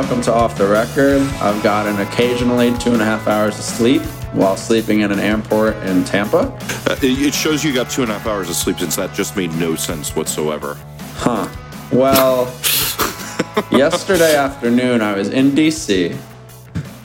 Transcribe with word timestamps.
Welcome 0.00 0.22
to 0.22 0.32
Off 0.32 0.56
the 0.56 0.66
Record. 0.66 1.20
I've 1.42 1.62
gotten 1.62 2.00
occasionally 2.00 2.74
two 2.78 2.94
and 2.94 3.02
a 3.02 3.04
half 3.04 3.28
hours 3.28 3.58
of 3.58 3.64
sleep 3.66 4.00
while 4.32 4.56
sleeping 4.56 5.00
in 5.00 5.12
an 5.12 5.18
airport 5.18 5.76
in 5.84 6.04
Tampa. 6.04 6.38
Uh, 6.86 6.96
it 7.02 7.20
it 7.20 7.34
shows 7.34 7.62
you 7.62 7.74
got 7.74 7.90
two 7.90 8.00
and 8.00 8.10
a 8.10 8.14
half 8.18 8.26
hours 8.26 8.48
of 8.48 8.56
sleep 8.56 8.78
since 8.78 8.96
that 8.96 9.12
just 9.12 9.36
made 9.36 9.52
no 9.56 9.76
sense 9.76 10.16
whatsoever. 10.16 10.78
Huh. 11.16 11.50
Well, 11.92 12.44
yesterday 13.70 14.36
afternoon 14.36 15.02
I 15.02 15.14
was 15.14 15.28
in 15.28 15.50
DC 15.50 16.18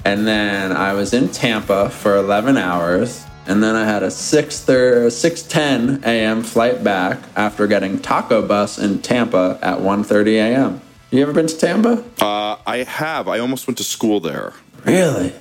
and 0.05 0.25
then 0.25 0.71
I 0.71 0.93
was 0.93 1.13
in 1.13 1.27
Tampa 1.27 1.89
for 1.89 2.15
11 2.15 2.55
hours 2.55 3.25
and 3.45 3.61
then 3.61 3.75
I 3.75 3.83
had 3.83 4.03
a 4.03 4.09
6 4.09 4.61
thir- 4.61 5.07
6:10 5.07 6.01
a.m. 6.05 6.43
flight 6.43 6.81
back 6.81 7.19
after 7.35 7.67
getting 7.67 7.99
taco 7.99 8.41
bus 8.41 8.79
in 8.79 9.01
Tampa 9.01 9.59
at 9.61 9.79
1:30 9.79 10.35
a.m. 10.35 10.81
You 11.11 11.21
ever 11.21 11.33
been 11.33 11.47
to 11.47 11.57
Tampa? 11.57 12.03
Uh, 12.19 12.57
I 12.65 12.77
have. 12.87 13.27
I 13.27 13.39
almost 13.39 13.67
went 13.67 13.77
to 13.77 13.83
school 13.83 14.19
there. 14.19 14.53
Really? 14.83 15.33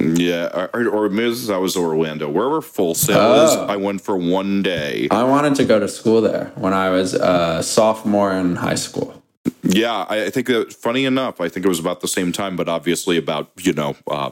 Yeah, 0.00 0.68
or, 0.74 0.88
or 0.88 1.08
maybe 1.10 1.34
I 1.50 1.58
was 1.58 1.76
Orlando. 1.76 2.28
Wherever 2.28 2.60
Full 2.62 2.94
Sail 2.94 3.44
is, 3.44 3.50
Oh. 3.54 3.66
I 3.66 3.76
went 3.76 4.00
for 4.00 4.16
one 4.16 4.62
day. 4.62 5.06
I 5.10 5.24
wanted 5.24 5.54
to 5.56 5.64
go 5.64 5.78
to 5.78 5.86
school 5.86 6.20
there 6.22 6.50
when 6.56 6.72
I 6.72 6.90
was 6.90 7.14
a 7.14 7.62
sophomore 7.62 8.32
in 8.32 8.56
high 8.56 8.74
school. 8.74 9.22
Yeah, 9.62 10.06
I, 10.08 10.24
I 10.26 10.30
think 10.30 10.46
that 10.48 10.72
funny 10.72 11.04
enough, 11.04 11.40
I 11.40 11.48
think 11.48 11.66
it 11.66 11.68
was 11.68 11.78
about 11.78 12.00
the 12.00 12.08
same 12.08 12.32
time, 12.32 12.56
but 12.56 12.68
obviously 12.68 13.16
about 13.16 13.50
you 13.60 13.72
know 13.74 13.96
uh, 14.08 14.30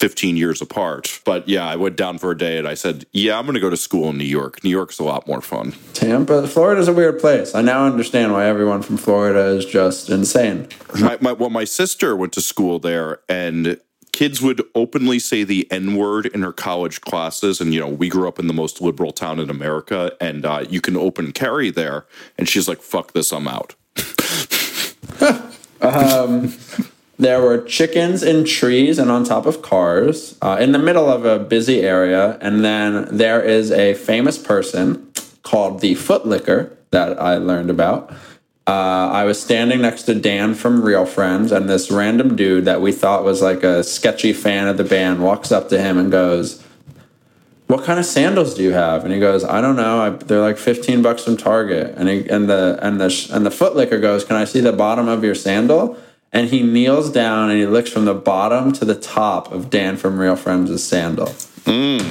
fifteen 0.00 0.36
years 0.36 0.60
apart. 0.60 1.20
But 1.24 1.48
yeah, 1.48 1.66
I 1.66 1.76
went 1.76 1.96
down 1.96 2.18
for 2.18 2.30
a 2.30 2.38
day 2.38 2.58
and 2.58 2.66
I 2.66 2.74
said, 2.74 3.06
yeah, 3.12 3.38
I'm 3.38 3.44
going 3.44 3.54
to 3.54 3.60
go 3.60 3.70
to 3.70 3.76
school 3.76 4.10
in 4.10 4.18
New 4.18 4.24
York. 4.24 4.64
New 4.64 4.70
York's 4.70 4.98
a 4.98 5.04
lot 5.04 5.28
more 5.28 5.42
fun. 5.42 5.74
Tampa, 5.92 6.48
Florida's 6.48 6.88
a 6.88 6.92
weird 6.92 7.20
place. 7.20 7.54
I 7.54 7.62
now 7.62 7.86
understand 7.86 8.32
why 8.32 8.46
everyone 8.46 8.82
from 8.82 8.96
Florida 8.96 9.56
is 9.56 9.66
just 9.66 10.10
insane. 10.10 10.68
my, 10.98 11.18
my 11.20 11.32
well, 11.32 11.50
my 11.50 11.64
sister 11.64 12.16
went 12.16 12.32
to 12.32 12.40
school 12.40 12.78
there, 12.78 13.20
and 13.28 13.78
kids 14.12 14.42
would 14.42 14.62
openly 14.74 15.18
say 15.18 15.44
the 15.44 15.70
N 15.70 15.94
word 15.94 16.26
in 16.26 16.42
her 16.42 16.52
college 16.52 17.00
classes. 17.00 17.60
And 17.60 17.74
you 17.74 17.80
know, 17.80 17.88
we 17.88 18.08
grew 18.08 18.26
up 18.26 18.38
in 18.38 18.46
the 18.46 18.54
most 18.54 18.80
liberal 18.80 19.12
town 19.12 19.38
in 19.38 19.50
America, 19.50 20.16
and 20.20 20.44
uh, 20.44 20.64
you 20.68 20.80
can 20.80 20.96
open 20.96 21.32
carry 21.32 21.70
there. 21.70 22.06
And 22.38 22.48
she's 22.48 22.68
like, 22.68 22.82
"Fuck 22.82 23.12
this, 23.12 23.32
I'm 23.32 23.48
out." 23.48 23.74
There 27.20 27.42
were 27.42 27.60
chickens 27.60 28.22
in 28.22 28.46
trees 28.46 28.98
and 28.98 29.10
on 29.10 29.24
top 29.24 29.44
of 29.44 29.60
cars 29.60 30.38
uh, 30.40 30.56
in 30.58 30.72
the 30.72 30.78
middle 30.78 31.06
of 31.12 31.26
a 31.26 31.38
busy 31.38 31.82
area. 31.82 32.38
And 32.40 32.64
then 32.64 33.14
there 33.14 33.42
is 33.42 33.70
a 33.70 33.92
famous 33.92 34.38
person 34.38 35.12
called 35.42 35.82
the 35.82 35.96
Footlicker 35.96 36.74
that 36.92 37.20
I 37.20 37.36
learned 37.36 37.68
about. 37.68 38.10
Uh, 38.66 39.10
I 39.12 39.24
was 39.24 39.38
standing 39.38 39.82
next 39.82 40.04
to 40.04 40.14
Dan 40.14 40.54
from 40.54 40.80
Real 40.80 41.04
Friends, 41.04 41.52
and 41.52 41.68
this 41.68 41.90
random 41.90 42.36
dude 42.36 42.64
that 42.64 42.80
we 42.80 42.90
thought 42.90 43.22
was 43.22 43.42
like 43.42 43.62
a 43.64 43.84
sketchy 43.84 44.32
fan 44.32 44.66
of 44.66 44.78
the 44.78 44.84
band 44.84 45.22
walks 45.22 45.52
up 45.52 45.68
to 45.68 45.78
him 45.78 45.98
and 45.98 46.10
goes, 46.10 46.64
what 47.66 47.84
kind 47.84 48.00
of 48.00 48.06
sandals 48.06 48.54
do 48.54 48.62
you 48.62 48.72
have? 48.72 49.04
And 49.04 49.12
he 49.12 49.20
goes, 49.20 49.44
I 49.44 49.60
don't 49.60 49.76
know. 49.76 50.00
I, 50.00 50.10
they're 50.10 50.40
like 50.40 50.56
15 50.56 51.02
bucks 51.02 51.24
from 51.24 51.36
Target. 51.36 51.94
And 51.98 52.08
he, 52.08 52.26
and 52.30 52.48
the 52.48 52.78
and 52.80 52.98
the 52.98 53.30
and 53.30 53.44
the 53.44 53.50
footlicker 53.50 54.00
goes, 54.00 54.24
Can 54.24 54.34
I 54.34 54.44
see 54.44 54.60
the 54.60 54.72
bottom 54.72 55.06
of 55.06 55.22
your 55.22 55.36
sandal? 55.36 55.96
And 56.32 56.48
he 56.48 56.62
kneels 56.62 57.10
down 57.10 57.50
and 57.50 57.58
he 57.58 57.66
looks 57.66 57.90
from 57.90 58.04
the 58.04 58.14
bottom 58.14 58.72
to 58.72 58.84
the 58.84 58.94
top 58.94 59.50
of 59.50 59.68
Dan 59.68 59.96
from 59.96 60.18
Real 60.18 60.36
Friends' 60.36 60.82
sandal. 60.82 61.34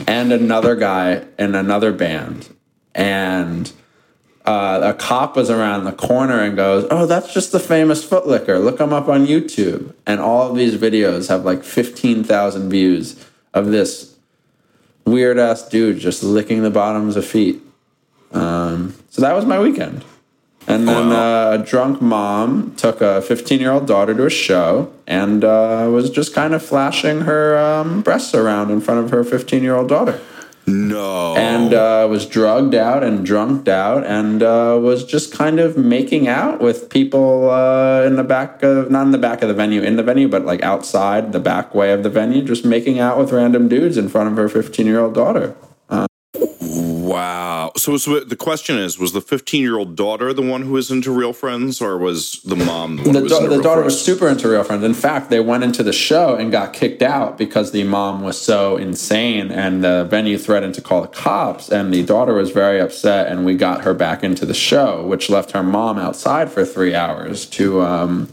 And 0.07 0.31
another 0.33 0.75
guy 0.75 1.25
in 1.37 1.55
another 1.55 1.93
band. 1.93 2.53
And 2.93 3.71
uh, 4.45 4.81
a 4.83 4.93
cop 4.93 5.35
was 5.35 5.49
around 5.49 5.85
the 5.85 5.91
corner 5.91 6.41
and 6.41 6.55
goes, 6.55 6.85
"Oh, 6.89 7.05
that's 7.05 7.33
just 7.33 7.51
the 7.51 7.59
famous 7.59 8.05
Footlicker. 8.05 8.63
Look 8.63 8.79
him 8.79 8.91
up 8.91 9.07
on 9.07 9.27
YouTube." 9.27 9.93
And 10.05 10.19
all 10.19 10.49
of 10.49 10.55
these 10.57 10.75
videos 10.75 11.29
have 11.29 11.45
like 11.45 11.63
fifteen 11.63 12.23
thousand 12.23 12.69
views 12.69 13.25
of 13.53 13.67
this 13.67 14.15
weird 15.05 15.37
ass 15.37 15.67
dude 15.67 15.99
just 15.99 16.23
licking 16.23 16.61
the 16.61 16.69
bottoms 16.69 17.15
of 17.15 17.25
feet. 17.25 17.61
Um, 18.31 18.95
so 19.09 19.21
that 19.21 19.33
was 19.33 19.45
my 19.45 19.59
weekend. 19.59 20.03
And 20.67 20.87
then 20.87 21.11
uh, 21.11 21.57
a 21.59 21.65
drunk 21.65 22.01
mom 22.01 22.75
took 22.75 23.01
a 23.01 23.21
15 23.21 23.59
year 23.59 23.71
old 23.71 23.87
daughter 23.87 24.13
to 24.13 24.25
a 24.25 24.29
show 24.29 24.91
and 25.07 25.43
uh, 25.43 25.89
was 25.91 26.09
just 26.09 26.33
kind 26.33 26.53
of 26.53 26.63
flashing 26.63 27.21
her 27.21 27.57
um, 27.57 28.01
breasts 28.01 28.35
around 28.35 28.69
in 28.69 28.79
front 28.79 29.03
of 29.03 29.11
her 29.11 29.23
15 29.23 29.63
year 29.63 29.75
old 29.75 29.89
daughter. 29.89 30.21
No, 30.67 31.35
and 31.35 31.73
uh, 31.73 32.05
was 32.07 32.27
drugged 32.27 32.75
out 32.75 33.03
and 33.03 33.25
drunked 33.25 33.67
out 33.67 34.05
and 34.05 34.43
uh, 34.43 34.77
was 34.79 35.03
just 35.03 35.33
kind 35.33 35.59
of 35.59 35.77
making 35.77 36.27
out 36.27 36.61
with 36.61 36.91
people 36.91 37.49
uh, 37.49 38.03
in 38.03 38.17
the 38.17 38.23
back 38.23 38.61
of 38.61 38.91
not 38.91 39.03
in 39.03 39.11
the 39.11 39.17
back 39.17 39.41
of 39.41 39.47
the 39.47 39.55
venue 39.55 39.81
in 39.81 39.95
the 39.95 40.03
venue 40.03 40.27
but 40.27 40.45
like 40.45 40.61
outside 40.61 41.31
the 41.31 41.39
back 41.39 41.73
way 41.73 41.91
of 41.91 42.03
the 42.03 42.09
venue 42.09 42.43
just 42.43 42.65
making 42.65 42.99
out 42.99 43.17
with 43.17 43.31
random 43.31 43.67
dudes 43.67 43.97
in 43.97 44.09
front 44.09 44.29
of 44.29 44.37
her 44.37 44.47
15 44.47 44.85
year 44.85 44.99
old 44.99 45.15
daughter 45.15 45.55
wow. 47.09 47.48
So, 47.79 47.97
so 47.97 48.19
the 48.19 48.35
question 48.35 48.77
is: 48.77 48.99
Was 48.99 49.13
the 49.13 49.21
15 49.21 49.61
year 49.61 49.77
old 49.77 49.95
daughter 49.95 50.33
the 50.33 50.41
one 50.41 50.63
who 50.63 50.73
was 50.73 50.91
into 50.91 51.11
Real 51.11 51.33
Friends, 51.33 51.81
or 51.81 51.97
was 51.97 52.41
the 52.43 52.55
mom 52.55 52.97
the 52.97 53.03
one 53.03 53.13
the, 53.13 53.19
who 53.19 53.23
was 53.23 53.31
da- 53.31 53.37
into 53.45 53.55
the 53.57 53.63
daughter 53.63 53.81
Friends? 53.81 53.95
was 53.95 54.05
super 54.05 54.27
into 54.27 54.49
real 54.49 54.63
friends 54.63 54.83
in 54.83 54.93
fact 54.93 55.29
they 55.29 55.39
went 55.39 55.63
into 55.63 55.81
the 55.83 55.93
show 55.93 56.35
and 56.35 56.51
got 56.51 56.73
kicked 56.73 57.01
out 57.01 57.37
because 57.37 57.71
the 57.71 57.83
mom 57.83 58.21
was 58.21 58.39
so 58.39 58.77
insane 58.77 59.51
and 59.51 59.83
the 59.83 60.05
venue 60.09 60.37
threatened 60.37 60.75
to 60.75 60.81
call 60.81 61.01
the 61.01 61.07
cops 61.07 61.69
and 61.69 61.93
the 61.93 62.03
daughter 62.03 62.33
was 62.33 62.51
very 62.51 62.79
upset 62.79 63.27
and 63.31 63.45
we 63.45 63.55
got 63.55 63.83
her 63.83 63.93
back 63.93 64.23
into 64.23 64.45
the 64.45 64.53
show 64.53 65.05
which 65.07 65.29
left 65.29 65.51
her 65.51 65.63
mom 65.63 65.97
outside 65.97 66.51
for 66.51 66.65
three 66.65 66.93
hours 66.95 67.45
to 67.45 67.81
um, 67.81 68.27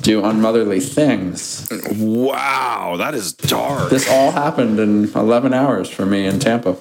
do 0.00 0.24
unmotherly 0.24 0.80
things 0.80 1.68
Wow, 1.98 2.96
that 2.98 3.14
is 3.14 3.32
dark. 3.32 3.90
this 3.90 4.08
all 4.10 4.30
happened 4.30 4.78
in 4.80 5.04
11 5.14 5.52
hours 5.52 5.88
for 5.90 6.06
me 6.06 6.26
in 6.26 6.38
tampa 6.38 6.76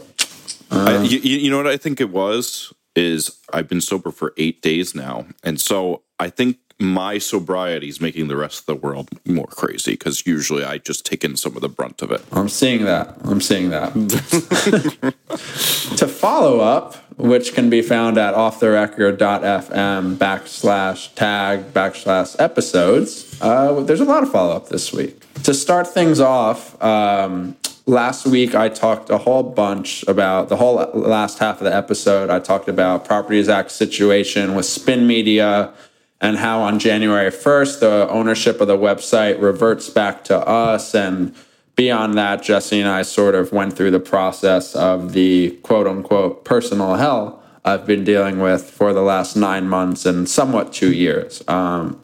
I, 0.71 1.03
you, 1.03 1.19
you 1.19 1.49
know 1.49 1.57
what 1.57 1.67
I 1.67 1.77
think 1.77 2.01
it 2.01 2.09
was 2.09 2.73
is 2.95 3.39
I've 3.53 3.67
been 3.67 3.81
sober 3.81 4.11
for 4.11 4.33
eight 4.37 4.61
days 4.61 4.95
now, 4.95 5.25
and 5.43 5.59
so 5.59 6.03
I 6.19 6.29
think 6.29 6.57
my 6.79 7.17
sobriety 7.17 7.87
is 7.87 8.01
making 8.01 8.27
the 8.27 8.35
rest 8.35 8.59
of 8.59 8.65
the 8.65 8.75
world 8.75 9.09
more 9.25 9.47
crazy 9.47 9.91
because 9.91 10.27
usually 10.27 10.63
I 10.63 10.77
just 10.77 11.05
take 11.05 11.23
in 11.23 11.37
some 11.37 11.55
of 11.55 11.61
the 11.61 11.69
brunt 11.69 12.01
of 12.01 12.11
it. 12.11 12.21
I'm 12.33 12.49
seeing 12.49 12.83
that. 12.83 13.15
I'm 13.23 13.39
seeing 13.39 13.69
that. 13.69 13.93
to 15.97 16.07
follow 16.07 16.59
up, 16.59 16.95
which 17.17 17.53
can 17.53 17.69
be 17.69 17.81
found 17.81 18.17
at 18.17 18.33
offtherecord.fm 18.33 20.17
backslash 20.17 21.15
tag 21.15 21.73
backslash 21.73 22.35
episodes, 22.39 23.39
uh, 23.41 23.79
there's 23.81 24.01
a 24.01 24.05
lot 24.05 24.23
of 24.23 24.31
follow 24.31 24.55
up 24.55 24.67
this 24.67 24.91
week. 24.91 25.21
To 25.43 25.53
start 25.53 25.87
things 25.87 26.19
off, 26.19 26.81
um, 26.83 27.55
last 27.85 28.25
week 28.25 28.55
I 28.55 28.69
talked 28.69 29.09
a 29.09 29.17
whole 29.19 29.43
bunch 29.43 30.03
about 30.07 30.49
the 30.49 30.57
whole 30.57 30.75
last 30.93 31.39
half 31.39 31.59
of 31.59 31.65
the 31.65 31.75
episode. 31.75 32.29
I 32.29 32.39
talked 32.39 32.67
about 32.67 33.05
Property 33.05 33.39
of 33.39 33.45
Zack 33.45 33.69
situation 33.69 34.55
with 34.55 34.65
Spin 34.65 35.07
Media 35.07 35.73
and 36.21 36.37
how 36.37 36.61
on 36.61 36.79
January 36.79 37.29
1st, 37.29 37.79
the 37.81 38.09
ownership 38.09 38.61
of 38.61 38.67
the 38.67 38.77
website 38.77 39.39
reverts 39.41 39.89
back 39.89 40.23
to 40.25 40.37
us. 40.47 40.95
And 40.95 41.35
beyond 41.75 42.17
that, 42.17 42.41
Jesse 42.41 42.79
and 42.79 42.89
I 42.89 43.03
sort 43.03 43.35
of 43.35 43.51
went 43.51 43.75
through 43.75 43.91
the 43.91 43.99
process 43.99 44.75
of 44.75 45.13
the 45.13 45.51
quote 45.61 45.87
unquote 45.87 46.45
personal 46.45 46.95
hell 46.95 47.43
I've 47.63 47.85
been 47.85 48.03
dealing 48.03 48.39
with 48.39 48.69
for 48.69 48.93
the 48.93 49.01
last 49.01 49.35
nine 49.35 49.67
months 49.67 50.05
and 50.05 50.29
somewhat 50.29 50.71
two 50.71 50.93
years. 50.93 51.43
Um, 51.47 52.01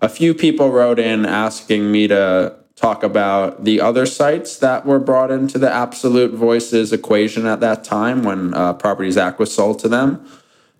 a 0.00 0.08
few 0.08 0.34
people 0.34 0.70
wrote 0.70 0.98
in 0.98 1.26
asking 1.26 1.92
me 1.92 2.08
to 2.08 2.56
talk 2.80 3.02
about 3.02 3.64
the 3.64 3.80
other 3.80 4.06
sites 4.06 4.56
that 4.58 4.86
were 4.86 4.98
brought 4.98 5.30
into 5.30 5.58
the 5.58 5.70
Absolute 5.70 6.32
Voices 6.32 6.92
equation 6.92 7.44
at 7.44 7.60
that 7.60 7.84
time 7.84 8.22
when 8.22 8.54
uh, 8.54 8.72
Property 8.72 9.08
of 9.08 9.14
Zack 9.14 9.38
was 9.38 9.54
sold 9.54 9.78
to 9.80 9.88
them 9.88 10.26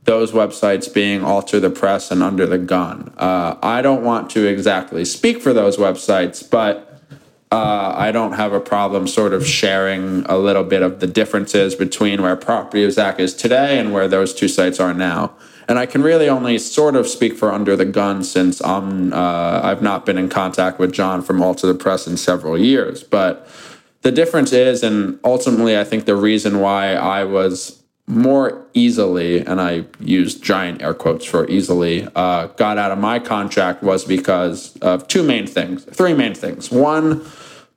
those 0.05 0.33
websites 0.33 0.93
being 0.93 1.23
Alter 1.23 1.61
the 1.61 1.71
Press 1.71 2.11
and 2.11 2.23
Under 2.23 2.47
the 2.47 2.59
Gun. 2.59 3.13
Uh, 3.19 3.57
I 3.63 3.83
don't 3.83 4.03
want 4.03 4.31
to 4.31 4.47
exactly 4.47 5.05
speak 5.05 5.43
for 5.43 5.53
those 5.53 5.77
websites, 5.77 6.49
but 6.49 6.87
uh, 7.53 7.95
I 7.97 8.13
don't 8.13 8.33
have 8.33 8.53
a 8.53 8.61
problem 8.61 9.07
sort 9.07 9.33
of 9.33 9.47
sharing 9.47 10.25
a 10.27 10.39
little 10.39 10.65
bit 10.65 10.83
of 10.83 11.01
the 11.01 11.07
differences 11.07 11.75
between 11.75 12.23
where 12.23 12.37
Property 12.37 12.85
Act 12.97 13.21
is 13.21 13.35
today 13.35 13.79
and 13.79 13.93
where 13.93 14.09
those 14.09 14.33
two 14.33 14.49
sites 14.49 14.81
are 14.81 14.95
now. 14.95 15.33
And 15.71 15.79
I 15.79 15.87
can 15.87 16.03
really 16.03 16.29
only 16.29 16.59
sort 16.59 16.97
of 16.97 17.07
speak 17.07 17.37
for 17.37 17.53
Under 17.53 17.77
the 17.77 17.85
Gun 17.85 18.25
since 18.25 18.61
I'm, 18.61 19.13
uh, 19.13 19.61
I've 19.63 19.83
not 19.83 20.05
been 20.05 20.19
in 20.19 20.29
contact 20.29 20.81
with 20.81 20.93
John 20.93 21.23
from 21.23 21.41
Alter 21.41 21.69
the 21.69 21.77
Press 21.77 22.09
in 22.09 22.17
several 22.17 22.59
years. 22.59 23.05
But 23.05 23.47
the 24.03 24.11
difference 24.11 24.53
is, 24.53 24.83
and 24.83 25.21
ultimately, 25.23 25.79
I 25.79 25.85
think 25.85 26.07
the 26.07 26.17
reason 26.17 26.59
why 26.59 26.95
I 26.95 27.23
was 27.23 27.85
more 28.09 28.67
easily, 28.75 29.47
and 29.47 29.61
I 29.61 29.85
used 30.01 30.43
giant 30.43 30.83
air 30.83 30.93
quotes 30.93 31.25
for 31.25 31.47
easily, 31.49 32.09
uh, 32.17 32.49
got 32.57 32.77
out 32.77 32.91
of 32.91 32.99
my 32.99 33.21
contract 33.21 33.85
was 33.85 34.05
because 34.05 34.77
of 34.79 35.07
two 35.07 35.23
main 35.23 35.47
things, 35.47 35.85
three 35.85 36.15
main 36.15 36.35
things. 36.35 36.73
One, 36.73 37.25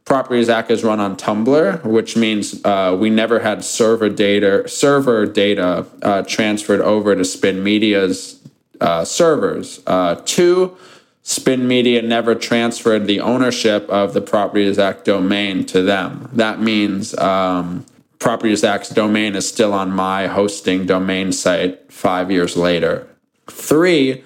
Property 0.06 0.42
of 0.42 0.46
Zack 0.48 0.70
is 0.70 0.84
run 0.84 1.00
on 1.00 1.16
Tumblr, 1.16 1.84
which 1.86 2.18
means 2.18 2.64
uh, 2.66 2.96
we 3.00 3.10
never 3.10 3.40
had 3.40 3.64
server 3.64 4.10
data 4.10 4.68
server 4.68 5.26
data 5.26 5.86
uh, 6.02 6.24
transferred 6.24 6.82
over 6.82 7.16
to 7.16 7.24
Spin 7.24 7.64
Media's 7.64 8.42
uh, 8.82 9.06
servers. 9.06 9.82
Uh, 9.88 10.16
two, 10.26 10.76
Spin 11.24 11.68
Media 11.70 12.02
never 12.02 12.36
transferred 12.36 13.08
the 13.08 13.22
ownership 13.22 13.90
of 13.90 14.14
the 14.14 14.20
Property 14.20 14.68
of 14.68 14.76
Zack 14.76 15.06
domain 15.06 15.66
to 15.68 15.82
them. 15.82 16.30
That 16.34 16.60
means 16.60 17.18
um, 17.18 17.86
Property 18.20 18.52
of 18.52 18.60
Zack's 18.60 18.90
domain 18.90 19.36
is 19.36 19.48
still 19.48 19.74
on 19.74 19.92
my 19.92 20.28
hosting 20.28 20.86
domain 20.86 21.32
site 21.32 21.92
five 21.92 22.30
years 22.30 22.58
later. 22.58 23.08
Three, 23.50 24.22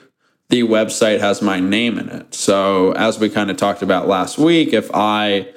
the 0.50 0.64
website 0.64 1.20
has 1.20 1.42
my 1.42 1.60
name 1.60 2.00
in 2.00 2.10
it. 2.10 2.34
So, 2.34 2.94
as 2.94 3.20
we 3.20 3.30
kind 3.30 3.52
of 3.52 3.58
talked 3.58 3.84
about 3.84 4.08
last 4.08 4.40
week, 4.40 4.74
if 4.74 4.90
I 4.94 5.50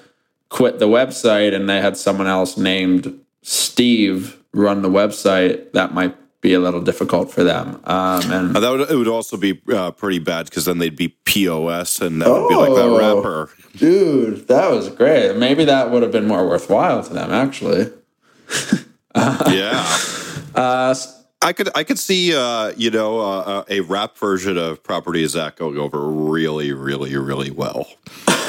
quit 0.51 0.79
the 0.79 0.89
website 0.89 1.55
and 1.55 1.69
they 1.69 1.81
had 1.81 1.97
someone 1.97 2.27
else 2.27 2.57
named 2.59 3.19
Steve 3.43 4.37
run 4.53 4.83
the 4.83 4.91
website, 4.91 5.73
that 5.73 5.95
might 5.95 6.15
be 6.43 6.53
a 6.55 6.61
little 6.61 6.81
difficult 6.81 7.31
for 7.31 7.45
them. 7.45 7.81
Um, 7.85 8.31
and 8.33 8.57
Uh, 8.57 8.61
that 8.61 8.71
would 8.71 8.91
it 8.91 8.97
would 8.97 9.09
also 9.09 9.37
be 9.37 9.61
uh, 9.73 9.91
pretty 9.93 10.19
bad 10.19 10.47
because 10.47 10.65
then 10.65 10.79
they'd 10.79 10.97
be 10.97 11.09
POS 11.25 12.01
and 12.01 12.21
that 12.23 12.29
would 12.31 12.49
be 12.49 12.55
like 12.57 12.75
that 12.75 12.89
Oh. 12.89 12.99
rapper. 12.99 13.51
dude, 13.77 14.49
that 14.49 14.71
was 14.71 14.89
great. 14.89 15.37
Maybe 15.37 15.65
that 15.67 15.91
would 15.91 16.03
have 16.03 16.11
been 16.13 16.27
more 16.27 16.47
worthwhile 16.49 17.03
to 17.05 17.13
them, 17.13 17.31
actually. 17.31 17.91
yeah. 19.15 19.87
Uh, 20.55 20.95
I 21.43 21.55
could 21.55 21.71
I 21.75 21.85
could 21.85 21.99
see 21.99 22.35
uh, 22.37 22.73
you 22.77 22.91
know 22.91 23.21
uh, 23.21 23.65
a 23.69 23.81
rap 23.81 24.17
version 24.19 24.59
of 24.59 24.83
Property 24.83 25.23
is 25.23 25.33
That 25.33 25.57
going 25.57 25.79
over 25.79 26.07
really 26.07 26.73
really 26.73 27.17
really 27.17 27.51
well. 27.51 27.89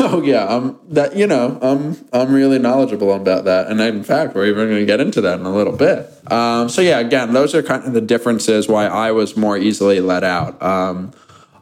Oh 0.04 0.24
yeah, 0.24 0.46
um, 0.46 0.80
that 0.90 1.16
you 1.16 1.28
know, 1.28 1.60
um, 1.62 1.96
I'm 2.12 2.34
really 2.34 2.58
knowledgeable 2.58 3.14
about 3.14 3.44
that, 3.46 3.68
and 3.68 3.80
in 3.80 4.04
fact, 4.04 4.34
we're 4.34 4.48
even 4.48 4.68
going 4.68 4.80
to 4.80 4.86
get 4.86 5.00
into 5.00 5.22
that 5.22 5.40
in 5.40 5.46
a 5.46 5.54
little 5.54 5.76
bit. 5.76 6.10
Um, 6.32 6.70
so 6.70 6.82
yeah, 6.82 6.98
again, 6.98 7.34
those 7.34 7.54
are 7.54 7.62
kind 7.62 7.84
of 7.84 7.94
the 7.94 8.02
differences 8.02 8.68
why 8.68 8.88
I 8.88 9.12
was 9.12 9.38
more 9.38 9.58
easily 9.58 10.00
let 10.00 10.24
out. 10.24 10.60
Um, 10.64 11.12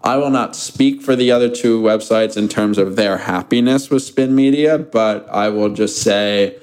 I 0.03 0.15
will 0.17 0.29
not 0.29 0.55
speak 0.55 1.01
for 1.01 1.17
the 1.17 1.31
other 1.31 1.49
two 1.49 1.81
websites 1.81 2.37
in 2.37 2.47
terms 2.47 2.77
of 2.77 2.95
their 2.95 3.17
happiness 3.17 3.89
with 3.89 4.03
Spin 4.03 4.35
Media, 4.35 4.77
but 4.77 5.27
I 5.29 5.49
will 5.49 5.73
just 5.73 6.01
say 6.01 6.59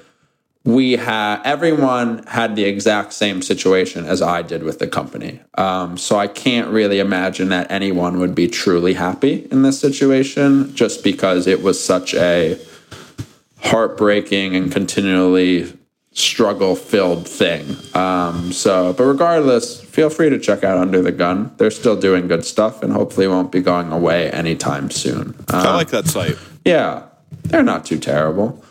we 0.67 0.97
had 0.97 1.41
everyone 1.45 2.21
had 2.27 2.57
the 2.57 2.65
exact 2.65 3.13
same 3.13 3.41
situation 3.41 4.03
as 4.03 4.21
I 4.21 4.41
did 4.41 4.63
with 4.63 4.79
the 4.79 4.87
company. 4.87 5.39
Um, 5.53 5.97
so 5.97 6.17
I 6.17 6.27
can't 6.27 6.69
really 6.71 6.99
imagine 6.99 7.47
that 7.49 7.71
anyone 7.71 8.19
would 8.19 8.35
be 8.35 8.49
truly 8.49 8.93
happy 8.93 9.47
in 9.49 9.61
this 9.61 9.79
situation, 9.79 10.75
just 10.75 11.05
because 11.05 11.47
it 11.47 11.63
was 11.63 11.81
such 11.81 12.13
a 12.15 12.59
heartbreaking 13.61 14.57
and 14.57 14.69
continually 14.69 15.71
struggle 16.11 16.75
filled 16.75 17.25
thing. 17.29 17.77
Um, 17.93 18.51
so, 18.51 18.91
but 18.91 19.05
regardless, 19.05 19.79
feel 19.81 20.09
free 20.09 20.29
to 20.29 20.37
check 20.37 20.65
out 20.65 20.77
Under 20.77 21.01
the 21.01 21.13
Gun. 21.13 21.53
They're 21.55 21.71
still 21.71 21.95
doing 21.97 22.27
good 22.27 22.43
stuff, 22.43 22.83
and 22.83 22.91
hopefully 22.91 23.29
won't 23.29 23.53
be 23.53 23.61
going 23.61 23.93
away 23.93 24.29
anytime 24.31 24.91
soon. 24.91 25.33
Uh, 25.49 25.63
I 25.65 25.75
like 25.75 25.91
that 25.91 26.07
site. 26.07 26.37
yeah, 26.65 27.03
they're 27.45 27.63
not 27.63 27.85
too 27.85 27.99
terrible. 27.99 28.61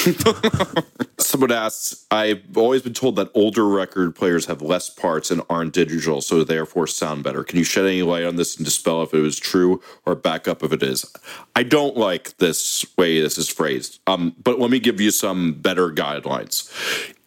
Someone 1.18 1.52
asks, 1.52 2.06
I've 2.10 2.56
always 2.56 2.82
been 2.82 2.94
told 2.94 3.16
that 3.16 3.30
older 3.34 3.66
record 3.66 4.14
players 4.14 4.46
have 4.46 4.62
less 4.62 4.88
parts 4.88 5.30
and 5.30 5.42
aren't 5.50 5.74
digital, 5.74 6.20
so 6.20 6.42
therefore 6.42 6.86
sound 6.86 7.22
better. 7.22 7.44
Can 7.44 7.58
you 7.58 7.64
shed 7.64 7.84
any 7.84 8.02
light 8.02 8.24
on 8.24 8.36
this 8.36 8.56
and 8.56 8.64
dispel 8.64 9.02
if 9.02 9.12
it 9.12 9.20
was 9.20 9.38
true 9.38 9.82
or 10.06 10.14
back 10.14 10.48
up 10.48 10.62
if 10.62 10.72
it 10.72 10.82
is? 10.82 11.04
I 11.54 11.62
don't 11.62 11.96
like 11.96 12.36
this 12.38 12.86
way 12.96 13.20
this 13.20 13.36
is 13.36 13.48
phrased, 13.48 14.00
um, 14.06 14.34
but 14.42 14.58
let 14.58 14.70
me 14.70 14.78
give 14.78 15.00
you 15.00 15.10
some 15.10 15.52
better 15.54 15.90
guidelines. 15.90 16.70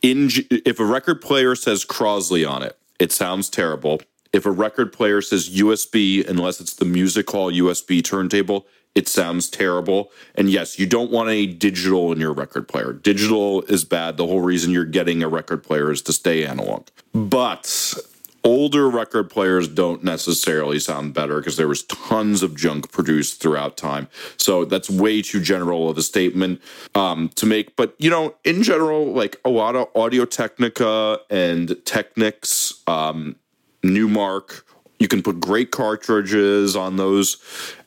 In 0.01 0.29
if 0.49 0.79
a 0.79 0.85
record 0.85 1.21
player 1.21 1.55
says 1.55 1.85
Crosley 1.85 2.49
on 2.49 2.63
it, 2.63 2.77
it 2.99 3.11
sounds 3.11 3.49
terrible. 3.49 4.01
If 4.33 4.47
a 4.47 4.51
record 4.51 4.91
player 4.91 5.21
says 5.21 5.49
USB, 5.49 6.27
unless 6.27 6.59
it's 6.59 6.73
the 6.73 6.85
music 6.85 7.29
hall 7.29 7.51
USB 7.51 8.03
turntable, 8.03 8.65
it 8.95 9.07
sounds 9.07 9.49
terrible. 9.49 10.11
And 10.35 10.49
yes, 10.49 10.77
you 10.77 10.85
don't 10.85 11.11
want 11.11 11.29
any 11.29 11.47
digital 11.47 12.11
in 12.11 12.19
your 12.19 12.33
record 12.33 12.67
player. 12.67 12.93
Digital 12.93 13.63
is 13.63 13.83
bad. 13.83 14.17
The 14.17 14.27
whole 14.27 14.41
reason 14.41 14.71
you're 14.71 14.85
getting 14.85 15.23
a 15.23 15.27
record 15.27 15.63
player 15.63 15.91
is 15.91 16.01
to 16.03 16.13
stay 16.13 16.45
analog. 16.45 16.87
But 17.13 17.95
older 18.43 18.89
record 18.89 19.29
players 19.29 19.67
don't 19.67 20.03
necessarily 20.03 20.77
sound 20.77 21.13
better 21.13 21.37
because 21.37 21.57
there 21.57 21.67
was 21.67 21.83
tons 21.83 22.43
of 22.43 22.55
junk 22.55 22.91
produced 22.91 23.41
throughout 23.41 23.77
time. 23.77 24.09
So 24.37 24.65
that's 24.65 24.89
way 24.89 25.21
too 25.21 25.41
general 25.41 25.89
of 25.89 25.97
a 25.97 26.03
statement 26.03 26.61
um, 26.93 27.29
to 27.35 27.45
make. 27.45 27.75
But 27.75 27.95
you 27.97 28.09
know, 28.09 28.35
in 28.43 28.61
general, 28.61 29.11
like 29.11 29.37
a 29.43 29.49
lot 29.49 29.75
of 29.75 29.87
Audio 29.95 30.25
Technica 30.25 31.19
and 31.29 31.75
Technics, 31.85 32.83
um, 32.85 33.37
Numark, 33.81 34.63
you 34.99 35.07
can 35.07 35.23
put 35.23 35.39
great 35.39 35.71
cartridges 35.71 36.75
on 36.75 36.97
those 36.97 37.37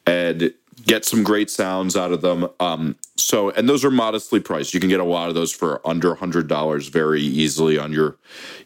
and 0.07 0.53
get 0.87 1.05
some 1.05 1.23
great 1.23 1.51
sounds 1.51 1.97
out 1.97 2.13
of 2.13 2.21
them. 2.21 2.49
Um, 2.61 2.97
so, 3.17 3.51
and 3.51 3.69
those 3.69 3.85
are 3.85 3.91
modestly 3.91 4.41
priced. 4.41 4.73
You 4.73 4.81
can 4.81 4.89
get 4.89 5.01
a 5.01 5.05
lot 5.05 5.29
of 5.29 5.35
those 5.35 5.53
for 5.53 5.87
under 5.87 6.15
$100 6.15 6.91
very 6.91 7.23
easily 7.23 7.79
on 7.79 7.93
your 7.93 8.17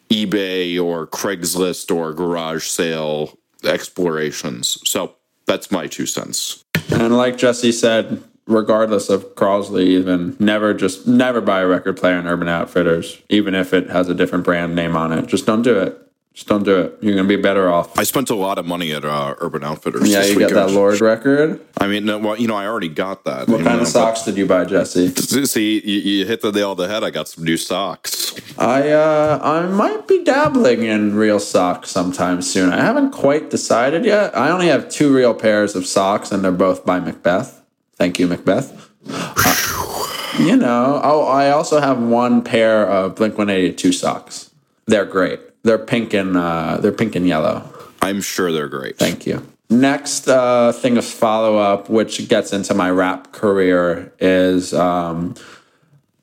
eBay 0.09 0.81
or 0.81 1.07
Craigslist 1.07 1.93
or 1.95 2.13
garage 2.13 2.67
sale 2.67 3.37
explorations. 3.63 4.77
So, 4.89 5.15
that's 5.45 5.71
my 5.71 5.87
two 5.87 6.05
cents. 6.05 6.63
And 6.91 7.17
like 7.17 7.37
Jesse 7.37 7.71
said, 7.71 8.23
regardless 8.47 9.09
of 9.09 9.35
Crosley, 9.35 9.87
even 9.87 10.35
never 10.39 10.73
just 10.73 11.07
never 11.07 11.41
buy 11.41 11.61
a 11.61 11.67
record 11.67 11.97
player 11.97 12.17
in 12.17 12.27
Urban 12.27 12.47
Outfitters, 12.47 13.21
even 13.29 13.55
if 13.55 13.73
it 13.73 13.89
has 13.89 14.09
a 14.09 14.13
different 14.15 14.45
brand 14.45 14.75
name 14.75 14.95
on 14.95 15.11
it. 15.11 15.27
Just 15.27 15.45
don't 15.45 15.61
do 15.61 15.77
it. 15.77 16.10
Just 16.33 16.47
don't 16.47 16.63
do 16.63 16.79
it. 16.79 16.97
You're 17.01 17.15
gonna 17.15 17.27
be 17.27 17.35
better 17.35 17.69
off. 17.69 17.97
I 17.99 18.03
spent 18.03 18.29
a 18.29 18.35
lot 18.35 18.57
of 18.57 18.65
money 18.65 18.93
at 18.93 19.03
uh, 19.03 19.35
Urban 19.39 19.65
Outfitters. 19.65 20.09
Yeah, 20.09 20.23
you 20.23 20.37
weekend. 20.37 20.55
that 20.55 20.71
Lord 20.71 21.01
record. 21.01 21.59
I 21.77 21.87
mean, 21.87 22.05
no, 22.05 22.19
well, 22.19 22.39
you 22.39 22.47
know, 22.47 22.55
I 22.55 22.67
already 22.67 22.87
got 22.87 23.25
that. 23.25 23.49
What 23.49 23.63
kind 23.63 23.77
know, 23.77 23.81
of 23.81 23.87
socks 23.87 24.23
did 24.23 24.37
you 24.37 24.45
buy, 24.45 24.63
Jesse? 24.63 25.09
See, 25.45 25.81
you, 25.83 25.99
you 25.99 26.25
hit 26.25 26.41
the 26.41 26.53
nail 26.53 26.71
on 26.71 26.77
the 26.77 26.87
head. 26.87 27.03
I 27.03 27.09
got 27.09 27.27
some 27.27 27.43
new 27.43 27.57
socks. 27.57 28.33
I 28.57 28.91
uh, 28.91 29.39
I 29.43 29.65
might 29.67 30.07
be 30.07 30.23
dabbling 30.23 30.83
in 30.83 31.15
real 31.15 31.39
socks 31.39 31.91
sometime 31.91 32.41
soon. 32.41 32.71
I 32.71 32.81
haven't 32.81 33.11
quite 33.11 33.49
decided 33.49 34.05
yet. 34.05 34.35
I 34.35 34.51
only 34.51 34.67
have 34.67 34.87
two 34.87 35.13
real 35.13 35.33
pairs 35.33 35.75
of 35.75 35.85
socks, 35.85 36.31
and 36.31 36.45
they're 36.45 36.53
both 36.53 36.85
by 36.85 37.01
Macbeth. 37.01 37.61
Thank 37.97 38.19
you, 38.19 38.27
Macbeth. 38.27 38.89
Uh, 39.09 40.07
you 40.39 40.55
know, 40.55 41.01
oh, 41.03 41.25
I 41.25 41.51
also 41.51 41.81
have 41.81 42.01
one 42.01 42.41
pair 42.41 42.87
of 42.87 43.15
Blink 43.15 43.37
One 43.37 43.49
Eighty 43.49 43.73
Two 43.73 43.91
socks. 43.91 44.49
They're 44.85 45.05
great. 45.05 45.41
They're 45.63 45.77
pink 45.77 46.13
and 46.13 46.35
uh, 46.35 46.77
they're 46.77 46.91
pink 46.91 47.15
and 47.15 47.27
yellow. 47.27 47.69
I'm 48.01 48.21
sure 48.21 48.51
they're 48.51 48.67
great. 48.67 48.97
Thank 48.97 49.25
you. 49.25 49.45
Next 49.69 50.27
uh, 50.27 50.73
thing 50.73 50.97
of 50.97 51.05
follow 51.05 51.57
up, 51.57 51.89
which 51.89 52.27
gets 52.27 52.51
into 52.51 52.73
my 52.73 52.89
rap 52.91 53.31
career, 53.31 54.11
is 54.19 54.73
um, 54.73 55.35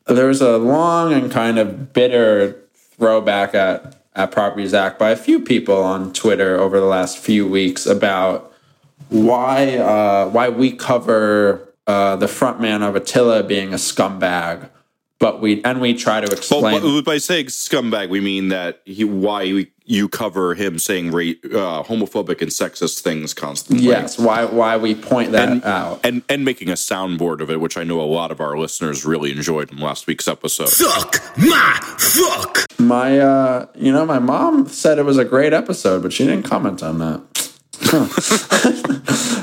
there's 0.06 0.40
a 0.40 0.58
long 0.58 1.12
and 1.12 1.30
kind 1.30 1.58
of 1.58 1.92
bitter 1.92 2.60
throwback 2.74 3.54
at, 3.54 4.02
at 4.14 4.32
Property 4.32 4.64
of 4.64 4.70
Zack 4.70 4.98
by 4.98 5.10
a 5.10 5.16
few 5.16 5.40
people 5.40 5.82
on 5.82 6.12
Twitter 6.12 6.58
over 6.58 6.78
the 6.78 6.86
last 6.86 7.16
few 7.16 7.48
weeks 7.48 7.86
about 7.86 8.52
why 9.08 9.76
uh, 9.76 10.28
why 10.28 10.48
we 10.48 10.72
cover 10.72 11.72
uh, 11.86 12.16
the 12.16 12.26
frontman 12.26 12.86
of 12.86 12.96
Attila 12.96 13.42
being 13.44 13.72
a 13.72 13.76
scumbag, 13.76 14.68
but 15.18 15.40
we 15.40 15.62
and 15.64 15.80
we 15.80 15.94
try 15.94 16.20
to 16.20 16.30
explain. 16.32 16.80
but 16.82 17.02
by 17.02 17.18
saying 17.18 17.46
scumbag, 17.46 18.08
we 18.08 18.20
mean 18.20 18.48
that 18.48 18.80
he 18.84 19.04
why 19.04 19.42
we, 19.52 19.70
you 19.84 20.08
cover 20.08 20.54
him 20.54 20.78
saying 20.78 21.10
ra- 21.10 21.22
uh, 21.22 21.82
homophobic 21.82 22.40
and 22.42 22.50
sexist 22.50 23.00
things 23.00 23.34
constantly. 23.34 23.84
yes, 23.86 24.18
why 24.18 24.44
why 24.44 24.76
we 24.76 24.94
point 24.94 25.32
that 25.32 25.48
And, 25.48 25.64
out. 25.64 26.00
and 26.04 26.22
and 26.28 26.44
making 26.44 26.68
a 26.68 26.74
soundboard 26.74 27.40
of 27.40 27.50
it, 27.50 27.60
which 27.60 27.76
I 27.76 27.84
know 27.84 28.00
a 28.00 28.02
lot 28.02 28.30
of 28.30 28.40
our 28.40 28.56
listeners 28.58 29.04
really 29.04 29.32
enjoyed 29.32 29.72
in 29.72 29.78
last 29.78 30.06
week's 30.06 30.28
episode. 30.28 30.68
Fuck 30.70 31.20
my 31.36 31.78
fuck. 31.98 32.66
My, 32.80 33.18
uh, 33.18 33.66
you 33.74 33.90
know, 33.90 34.06
my 34.06 34.20
mom 34.20 34.68
said 34.68 34.98
it 34.98 35.04
was 35.04 35.18
a 35.18 35.24
great 35.24 35.52
episode, 35.52 36.00
but 36.02 36.12
she 36.12 36.24
didn't 36.24 36.44
comment 36.44 36.80
on 36.82 36.98
that. 37.00 37.20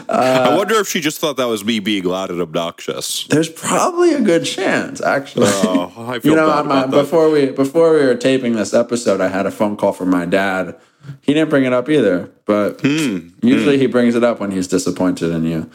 I 0.09 0.53
wonder 0.55 0.75
if 0.75 0.87
she 0.87 1.01
just 1.01 1.19
thought 1.19 1.37
that 1.37 1.47
was 1.47 1.63
me 1.65 1.79
being 1.79 2.03
loud 2.03 2.29
and 2.31 2.41
obnoxious. 2.41 3.25
There's 3.27 3.49
probably 3.49 4.13
a 4.13 4.21
good 4.21 4.45
chance, 4.45 5.01
actually. 5.01 5.47
Oh, 5.49 5.91
I 6.07 6.19
feel 6.19 6.31
you 6.31 6.35
know, 6.37 6.47
bad 6.47 6.59
I'm, 6.59 6.71
uh, 6.71 6.83
about 6.85 6.91
before 6.91 7.29
we 7.29 7.47
before 7.47 7.93
we 7.93 8.05
were 8.05 8.15
taping 8.15 8.53
this 8.53 8.73
episode, 8.73 9.21
I 9.21 9.27
had 9.29 9.45
a 9.45 9.51
phone 9.51 9.77
call 9.77 9.93
from 9.93 10.09
my 10.09 10.25
dad. 10.25 10.75
He 11.21 11.33
didn't 11.33 11.49
bring 11.49 11.65
it 11.65 11.73
up 11.73 11.87
either, 11.89 12.29
but 12.45 12.81
Hmm. 12.81 13.29
usually 13.41 13.77
he 13.77 13.85
brings 13.85 14.15
it 14.15 14.23
up 14.23 14.39
when 14.39 14.51
he's 14.51 14.67
disappointed 14.67 15.31
in 15.31 15.43
you. 15.45 15.69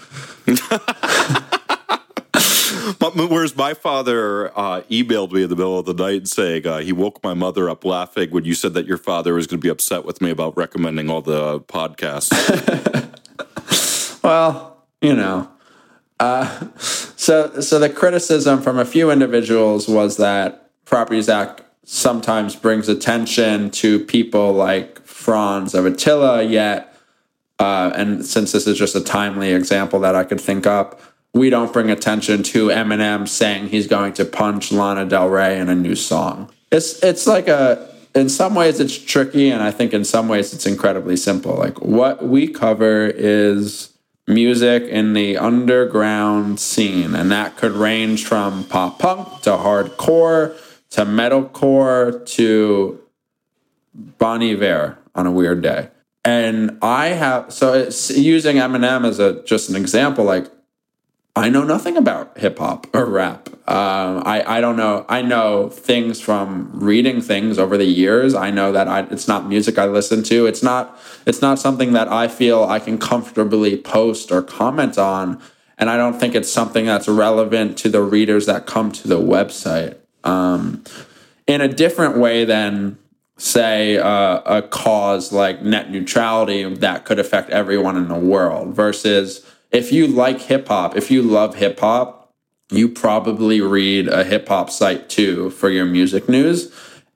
But 2.98 3.14
whereas 3.16 3.56
my 3.56 3.74
father 3.74 4.50
uh, 4.58 4.82
emailed 4.90 5.32
me 5.32 5.42
in 5.42 5.48
the 5.48 5.56
middle 5.56 5.78
of 5.78 5.86
the 5.86 5.94
night 5.94 6.28
saying 6.28 6.66
uh, 6.66 6.78
he 6.78 6.92
woke 6.92 7.22
my 7.22 7.34
mother 7.34 7.70
up 7.70 7.84
laughing 7.84 8.30
when 8.30 8.44
you 8.44 8.54
said 8.54 8.74
that 8.74 8.86
your 8.86 8.98
father 8.98 9.34
was 9.34 9.46
going 9.46 9.60
to 9.60 9.62
be 9.64 9.70
upset 9.70 10.04
with 10.04 10.20
me 10.20 10.30
about 10.30 10.56
recommending 10.56 11.08
all 11.10 11.22
the 11.22 11.60
podcasts. 11.60 12.30
Well, 14.22 14.84
you 15.00 15.14
know. 15.14 15.48
Uh, 16.18 16.68
so, 16.76 17.60
so 17.60 17.78
the 17.78 17.88
criticism 17.88 18.60
from 18.60 18.78
a 18.78 18.84
few 18.84 19.10
individuals 19.10 19.88
was 19.88 20.18
that 20.18 20.70
Property 20.84 21.20
of 21.20 21.24
Zack 21.24 21.64
sometimes 21.84 22.54
brings 22.54 22.86
attention 22.88 23.70
to 23.70 23.98
people 24.04 24.52
like 24.52 25.00
Fronz 25.06 25.74
of 25.74 25.86
Attila, 25.86 26.42
yet 26.42 26.94
Uh, 27.58 27.92
and 27.94 28.24
since 28.24 28.52
this 28.52 28.66
is 28.66 28.78
just 28.78 28.96
a 28.96 29.00
timely 29.02 29.52
example 29.52 30.00
that 30.00 30.14
I 30.14 30.24
could 30.24 30.40
think 30.40 30.66
up, 30.66 31.00
we 31.32 31.50
don't 31.50 31.72
bring 31.72 31.90
attention 31.90 32.42
to 32.42 32.68
Eminem 32.68 33.28
saying 33.28 33.68
he's 33.68 33.86
going 33.86 34.12
to 34.14 34.24
punch 34.24 34.72
Lana 34.72 35.06
Del 35.06 35.28
Rey 35.28 35.58
in 35.58 35.68
a 35.68 35.74
new 35.74 35.94
song. 35.94 36.50
It's 36.72 37.02
it's 37.02 37.26
like 37.26 37.48
a 37.48 37.88
in 38.14 38.28
some 38.28 38.54
ways 38.54 38.80
it's 38.80 38.96
tricky 38.96 39.50
and 39.50 39.62
I 39.62 39.70
think 39.70 39.92
in 39.92 40.04
some 40.04 40.28
ways 40.28 40.52
it's 40.52 40.66
incredibly 40.66 41.16
simple. 41.16 41.54
Like 41.54 41.80
what 41.80 42.24
we 42.24 42.48
cover 42.48 43.06
is 43.06 43.92
music 44.26 44.84
in 44.84 45.12
the 45.12 45.36
underground 45.36 46.60
scene 46.60 47.14
and 47.14 47.30
that 47.30 47.56
could 47.56 47.72
range 47.72 48.24
from 48.24 48.64
pop 48.64 48.98
punk 48.98 49.42
to 49.42 49.50
hardcore 49.50 50.56
to 50.90 51.04
metalcore 51.04 52.24
to 52.26 53.00
Bon 54.18 54.42
Iver 54.42 54.98
on 55.14 55.26
a 55.26 55.30
weird 55.30 55.62
day. 55.62 55.88
And 56.24 56.78
I 56.82 57.08
have 57.08 57.52
so 57.52 57.72
it's 57.72 58.10
using 58.10 58.56
Eminem 58.56 59.06
as 59.06 59.20
a 59.20 59.42
just 59.44 59.70
an 59.70 59.76
example 59.76 60.24
like 60.24 60.50
I 61.40 61.48
know 61.48 61.64
nothing 61.64 61.96
about 61.96 62.36
hip 62.36 62.58
hop 62.58 62.86
or 62.94 63.06
rap. 63.06 63.48
Um, 63.66 64.22
I 64.26 64.44
I 64.46 64.60
don't 64.60 64.76
know. 64.76 65.06
I 65.08 65.22
know 65.22 65.70
things 65.70 66.20
from 66.20 66.70
reading 66.74 67.22
things 67.22 67.58
over 67.58 67.78
the 67.78 67.86
years. 67.86 68.34
I 68.34 68.50
know 68.50 68.72
that 68.72 68.88
I, 68.88 69.00
it's 69.10 69.26
not 69.26 69.48
music 69.48 69.78
I 69.78 69.86
listen 69.86 70.22
to. 70.24 70.44
It's 70.44 70.62
not 70.62 70.98
it's 71.24 71.40
not 71.40 71.58
something 71.58 71.94
that 71.94 72.08
I 72.08 72.28
feel 72.28 72.64
I 72.64 72.78
can 72.78 72.98
comfortably 72.98 73.78
post 73.78 74.30
or 74.30 74.42
comment 74.42 74.98
on. 74.98 75.40
And 75.78 75.88
I 75.88 75.96
don't 75.96 76.20
think 76.20 76.34
it's 76.34 76.52
something 76.52 76.84
that's 76.84 77.08
relevant 77.08 77.78
to 77.78 77.88
the 77.88 78.02
readers 78.02 78.44
that 78.44 78.66
come 78.66 78.92
to 78.92 79.08
the 79.08 79.18
website. 79.18 79.96
Um, 80.24 80.84
in 81.46 81.62
a 81.62 81.68
different 81.68 82.18
way 82.18 82.44
than 82.44 82.98
say 83.38 83.96
uh, 83.96 84.42
a 84.44 84.60
cause 84.60 85.32
like 85.32 85.62
net 85.62 85.90
neutrality 85.90 86.74
that 86.74 87.06
could 87.06 87.18
affect 87.18 87.48
everyone 87.48 87.96
in 87.96 88.08
the 88.08 88.18
world 88.18 88.76
versus 88.76 89.46
if 89.70 89.92
you 89.92 90.06
like 90.06 90.40
hip 90.42 90.68
hop, 90.68 90.96
if 90.96 91.10
you 91.10 91.22
love 91.22 91.56
hip 91.56 91.80
hop, 91.80 92.32
you 92.70 92.88
probably 92.88 93.60
read 93.60 94.08
a 94.08 94.24
hip 94.24 94.48
hop 94.48 94.70
site 94.70 95.08
too 95.08 95.50
for 95.50 95.70
your 95.70 95.86
music 95.86 96.28
news. 96.28 96.72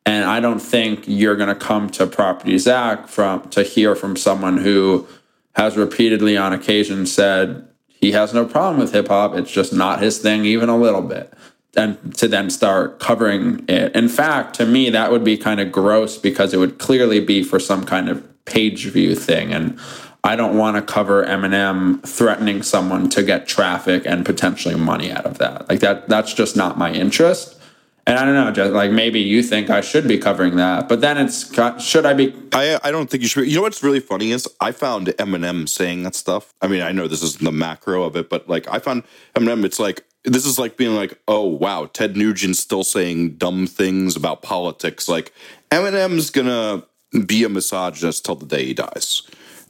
And 0.06 0.24
I 0.24 0.40
don't 0.40 0.60
think 0.60 1.04
you're 1.06 1.36
going 1.36 1.48
to 1.48 1.54
come 1.54 1.88
to 1.90 2.06
Property 2.06 2.58
Zach 2.58 3.08
from 3.08 3.48
to 3.50 3.62
hear 3.62 3.94
from 3.94 4.16
someone 4.16 4.58
who 4.58 5.06
has 5.54 5.76
repeatedly 5.76 6.36
on 6.36 6.52
occasion 6.52 7.06
said 7.06 7.66
he 7.88 8.12
has 8.12 8.34
no 8.34 8.44
problem 8.44 8.78
with 8.78 8.92
hip 8.92 9.08
hop. 9.08 9.34
It's 9.34 9.50
just 9.50 9.72
not 9.72 10.00
his 10.00 10.18
thing, 10.18 10.44
even 10.44 10.68
a 10.68 10.76
little 10.76 11.00
bit. 11.00 11.32
And 11.76 12.14
to 12.18 12.28
then 12.28 12.50
start 12.50 13.00
covering 13.00 13.64
it. 13.66 13.96
In 13.96 14.08
fact, 14.08 14.54
to 14.56 14.66
me, 14.66 14.90
that 14.90 15.10
would 15.10 15.24
be 15.24 15.36
kind 15.36 15.58
of 15.58 15.72
gross 15.72 16.18
because 16.18 16.52
it 16.52 16.58
would 16.58 16.78
clearly 16.78 17.18
be 17.18 17.42
for 17.42 17.58
some 17.58 17.84
kind 17.84 18.08
of 18.08 18.44
page 18.44 18.86
view 18.86 19.14
thing. 19.16 19.52
And 19.52 19.78
I 20.24 20.36
don't 20.36 20.56
want 20.56 20.76
to 20.76 20.82
cover 20.82 21.22
Eminem 21.26 22.02
threatening 22.02 22.62
someone 22.62 23.10
to 23.10 23.22
get 23.22 23.46
traffic 23.46 24.04
and 24.06 24.24
potentially 24.24 24.74
money 24.74 25.12
out 25.12 25.26
of 25.26 25.36
that. 25.36 25.68
Like 25.68 25.80
that 25.80 26.08
that's 26.08 26.32
just 26.32 26.56
not 26.56 26.78
my 26.78 26.90
interest. 26.90 27.60
And 28.06 28.18
I 28.18 28.24
don't 28.24 28.34
know, 28.34 28.50
just 28.50 28.72
like 28.72 28.90
maybe 28.90 29.20
you 29.20 29.42
think 29.42 29.68
I 29.68 29.82
should 29.82 30.08
be 30.08 30.16
covering 30.16 30.56
that, 30.56 30.88
but 30.88 31.02
then 31.02 31.18
it's 31.18 31.52
should 31.82 32.06
I 32.06 32.14
be? 32.14 32.34
I 32.52 32.78
I 32.82 32.90
don't 32.90 33.08
think 33.10 33.22
you 33.22 33.28
should. 33.28 33.42
Be. 33.42 33.50
You 33.50 33.56
know 33.56 33.62
what's 33.62 33.82
really 33.82 34.00
funny 34.00 34.30
is 34.30 34.48
I 34.60 34.72
found 34.72 35.08
Eminem 35.08 35.68
saying 35.68 36.04
that 36.04 36.14
stuff. 36.14 36.54
I 36.62 36.68
mean, 36.68 36.80
I 36.80 36.92
know 36.92 37.06
this 37.06 37.22
isn't 37.22 37.44
the 37.44 37.52
macro 37.52 38.02
of 38.02 38.16
it, 38.16 38.30
but 38.30 38.48
like 38.48 38.66
I 38.68 38.78
found 38.78 39.04
Eminem. 39.34 39.62
It's 39.64 39.78
like 39.78 40.04
this 40.24 40.46
is 40.46 40.58
like 40.58 40.78
being 40.78 40.94
like, 40.94 41.18
oh 41.28 41.44
wow, 41.46 41.84
Ted 41.92 42.14
Nugent's 42.14 42.60
still 42.60 42.84
saying 42.84 43.36
dumb 43.36 43.66
things 43.66 44.16
about 44.16 44.40
politics. 44.40 45.06
Like 45.06 45.32
Eminem's 45.70 46.30
gonna 46.30 46.84
be 47.26 47.44
a 47.44 47.48
misogynist 47.50 48.24
till 48.24 48.36
the 48.36 48.46
day 48.46 48.64
he 48.66 48.74
dies 48.74 49.22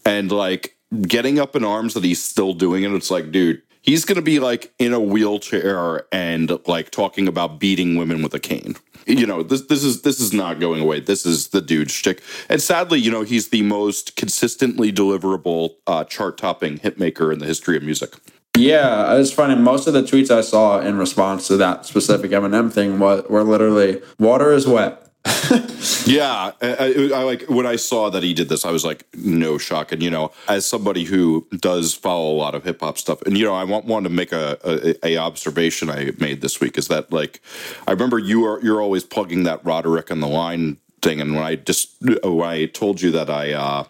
and 0.05 0.31
like 0.31 0.77
getting 1.03 1.39
up 1.39 1.57
in 1.57 1.65
arms 1.65 1.95
that 1.95 2.05
he's 2.05 2.23
still 2.23 2.53
doing 2.55 2.85
it. 2.85 2.93
It's 2.93 3.11
like, 3.11 3.33
dude, 3.33 3.63
he's 3.83 4.05
going 4.05 4.17
to 4.17 4.23
be 4.23 4.39
like 4.39 4.73
in 4.79 4.93
a 4.93 5.01
wheelchair 5.01 6.07
and 6.13 6.59
like 6.67 6.91
talking 6.91 7.29
about 7.29 7.59
beating 7.59 7.97
women 7.97 8.23
with 8.23 8.35
a 8.35 8.41
cane. 8.41 8.77
You 9.07 9.27
know, 9.27 9.43
this 9.43 9.63
this 9.67 9.85
is 9.85 10.01
this 10.01 10.19
is 10.19 10.33
not 10.33 10.61
going 10.61 10.81
away. 10.81 11.01
This 11.01 11.27
is 11.27 11.49
the 11.49 11.61
dude's 11.61 11.93
shtick. 11.93 12.23
And 12.49 12.63
sadly, 12.63 12.99
you 12.99 13.11
know, 13.11 13.23
he's 13.23 13.49
the 13.49 13.63
most 13.63 14.17
consistently 14.17 14.91
deliverable 14.91 15.75
uh, 15.87 16.05
chart-topping 16.05 16.79
hitmaker 16.79 17.31
in 17.31 17.39
the 17.39 17.45
history 17.45 17.77
of 17.77 17.83
music. 17.83 18.15
Yeah, 18.57 19.17
it's 19.17 19.33
funny. 19.33 19.57
Most 19.57 19.87
of 19.87 19.93
the 19.93 20.03
tweets 20.03 20.31
I 20.31 20.41
saw 20.41 20.81
in 20.81 20.97
response 20.97 21.49
to 21.49 21.57
that 21.59 21.85
specific 21.85 22.31
Eminem 22.31 22.73
thing 22.73 22.99
were, 22.99 23.23
were 23.29 23.45
literally 23.45 24.01
"water 24.19 24.53
is 24.53 24.67
wet." 24.67 25.04
yeah, 26.05 26.53
I, 26.61 26.93
I, 27.15 27.23
like 27.23 27.45
when 27.49 27.67
I 27.67 27.77
saw 27.77 28.11
that 28.11 28.23
he 28.23 28.35
did 28.35 28.51
this, 28.51 28.67
I 28.67 28.71
was 28.71 28.85
like, 28.85 29.07
no 29.15 29.57
shock. 29.57 29.91
And 29.91 30.03
you 30.03 30.11
know, 30.11 30.33
as 30.49 30.67
somebody 30.67 31.05
who 31.05 31.47
does 31.57 31.95
follow 31.95 32.31
a 32.31 32.37
lot 32.37 32.55
of 32.55 32.65
hip 32.65 32.81
hop 32.81 32.99
stuff, 32.99 33.23
and 33.23 33.39
you 33.39 33.45
know, 33.45 33.55
I 33.55 33.65
want, 33.65 33.87
want 33.87 34.05
to 34.05 34.11
make 34.11 34.33
a, 34.33 34.59
a, 34.65 35.07
a 35.07 35.17
observation 35.17 35.89
I 35.89 36.13
made 36.19 36.43
this 36.43 36.61
week 36.61 36.77
is 36.77 36.89
that 36.89 37.11
like, 37.11 37.41
I 37.87 37.93
remember 37.93 38.19
you 38.19 38.45
are 38.45 38.63
you're 38.63 38.83
always 38.83 39.05
plugging 39.05 39.45
that 39.45 39.65
Roderick 39.65 40.11
on 40.11 40.21
the 40.21 40.29
line 40.29 40.77
thing, 41.01 41.21
and 41.21 41.35
when 41.35 41.43
I 41.45 41.57
just 41.57 41.95
when 42.01 42.47
I 42.47 42.67
told 42.67 43.01
you 43.01 43.11
that 43.13 43.31
I 43.31 43.53
uh, 43.53 43.85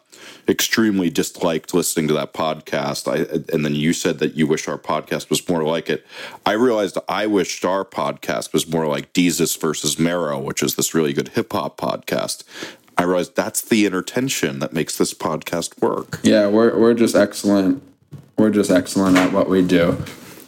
extremely 0.49 1.11
disliked 1.11 1.75
listening 1.75 2.09
to 2.09 2.15
that 2.15 2.33
podcast. 2.33 3.11
I, 3.11 3.43
and 3.53 3.65
then 3.65 3.75
you 3.75 3.93
said 3.93 4.19
that 4.19 4.35
you 4.35 4.47
wish 4.47 4.69
our 4.69 4.79
podcast 4.79 5.31
was 5.31 5.47
more 5.49 5.65
like 5.65 5.89
it. 5.89 6.07
I 6.45 6.53
realized 6.53 6.99
I 7.09 7.27
wished 7.27 7.65
our 7.65 7.85
podcast 7.85 8.53
was 8.53 8.69
more 8.69 8.87
like 8.87 9.13
Desus 9.13 9.59
versus 9.61 9.99
Mero, 9.99 10.39
which 10.39 10.63
is 10.63 10.75
this 10.75 10.95
really 10.95 11.13
good 11.13 11.29
hip 11.29 11.53
hop 11.53 11.79
podcast. 11.79 12.45
I 12.97 13.03
realized 13.05 13.35
that's 13.35 13.61
the 13.61 13.87
inner 13.87 14.03
tension 14.03 14.61
that 14.61 14.73
makes 14.73 14.99
this 14.99 15.13
podcast 15.15 15.81
work. 15.81 16.21
Yeah, 16.23 16.47
we're 16.47 16.79
we're 16.79 16.95
just 16.95 17.17
excellent. 17.17 17.83
We're 18.37 18.51
just 18.51 18.71
excellent 18.71 19.17
at 19.17 19.33
what 19.33 19.49
we 19.49 19.67
do. 19.67 19.97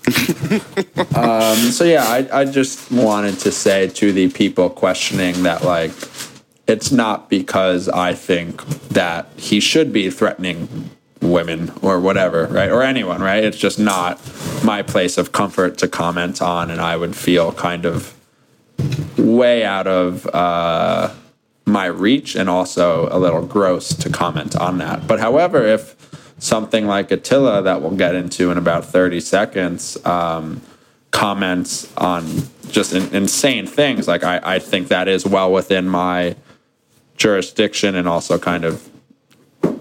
um, 1.17 1.57
so 1.73 1.83
yeah, 1.83 2.05
I, 2.05 2.29
I 2.41 2.45
just 2.45 2.93
wanted 2.93 3.41
to 3.41 3.51
say 3.51 3.89
to 3.89 4.13
the 4.13 4.31
people 4.31 4.71
questioning 4.71 5.43
that 5.43 5.65
like 5.65 5.91
it's 6.67 6.91
not 6.91 7.31
because 7.31 7.89
I 7.89 8.15
think 8.15 8.65
that 8.89 9.29
he 9.37 9.61
should 9.61 9.93
be 9.93 10.11
threatening 10.11 10.91
women 11.21 11.73
or 11.83 12.01
whatever, 12.01 12.47
right? 12.47 12.71
Or 12.71 12.83
anyone, 12.83 13.23
right? 13.23 13.43
It's 13.43 13.57
just 13.57 13.79
not 13.79 14.21
my 14.65 14.83
place 14.83 15.19
of 15.19 15.33
comfort 15.33 15.79
to 15.79 15.89
comment 15.89 16.43
on, 16.43 16.71
and 16.71 16.81
I 16.81 16.97
would 16.97 17.17
feel 17.17 17.53
kind 17.53 17.85
of 17.85 18.15
way 19.17 19.65
out 19.65 19.87
of 19.87 20.27
uh, 20.29 21.13
my 21.65 21.87
reach 21.87 22.35
and 22.37 22.49
also 22.49 23.09
a 23.11 23.19
little 23.19 23.45
gross 23.45 23.95
to 23.95 24.11
comment 24.11 24.57
on 24.57 24.79
that. 24.79 25.07
But 25.07 25.21
however, 25.21 25.65
if 25.65 25.95
something 26.39 26.87
like 26.87 27.11
Attila 27.11 27.63
that 27.63 27.81
we'll 27.81 27.97
get 27.97 28.15
into 28.15 28.51
in 28.51 28.59
about 28.59 28.85
30 28.85 29.21
seconds 29.21 30.05
um, 30.05 30.61
comments 31.11 31.91
on 31.97 32.27
just 32.69 32.93
in, 32.93 33.15
insane 33.15 33.67
things, 33.67 34.07
like 34.07 34.23
I, 34.23 34.41
I 34.43 34.59
think 34.59 34.89
that 34.89 35.09
is 35.09 35.25
well 35.25 35.53
within 35.53 35.89
my 35.89 36.37
jurisdiction 37.17 37.95
and 37.95 38.09
also 38.09 38.39
kind 38.39 38.65
of, 38.65 38.89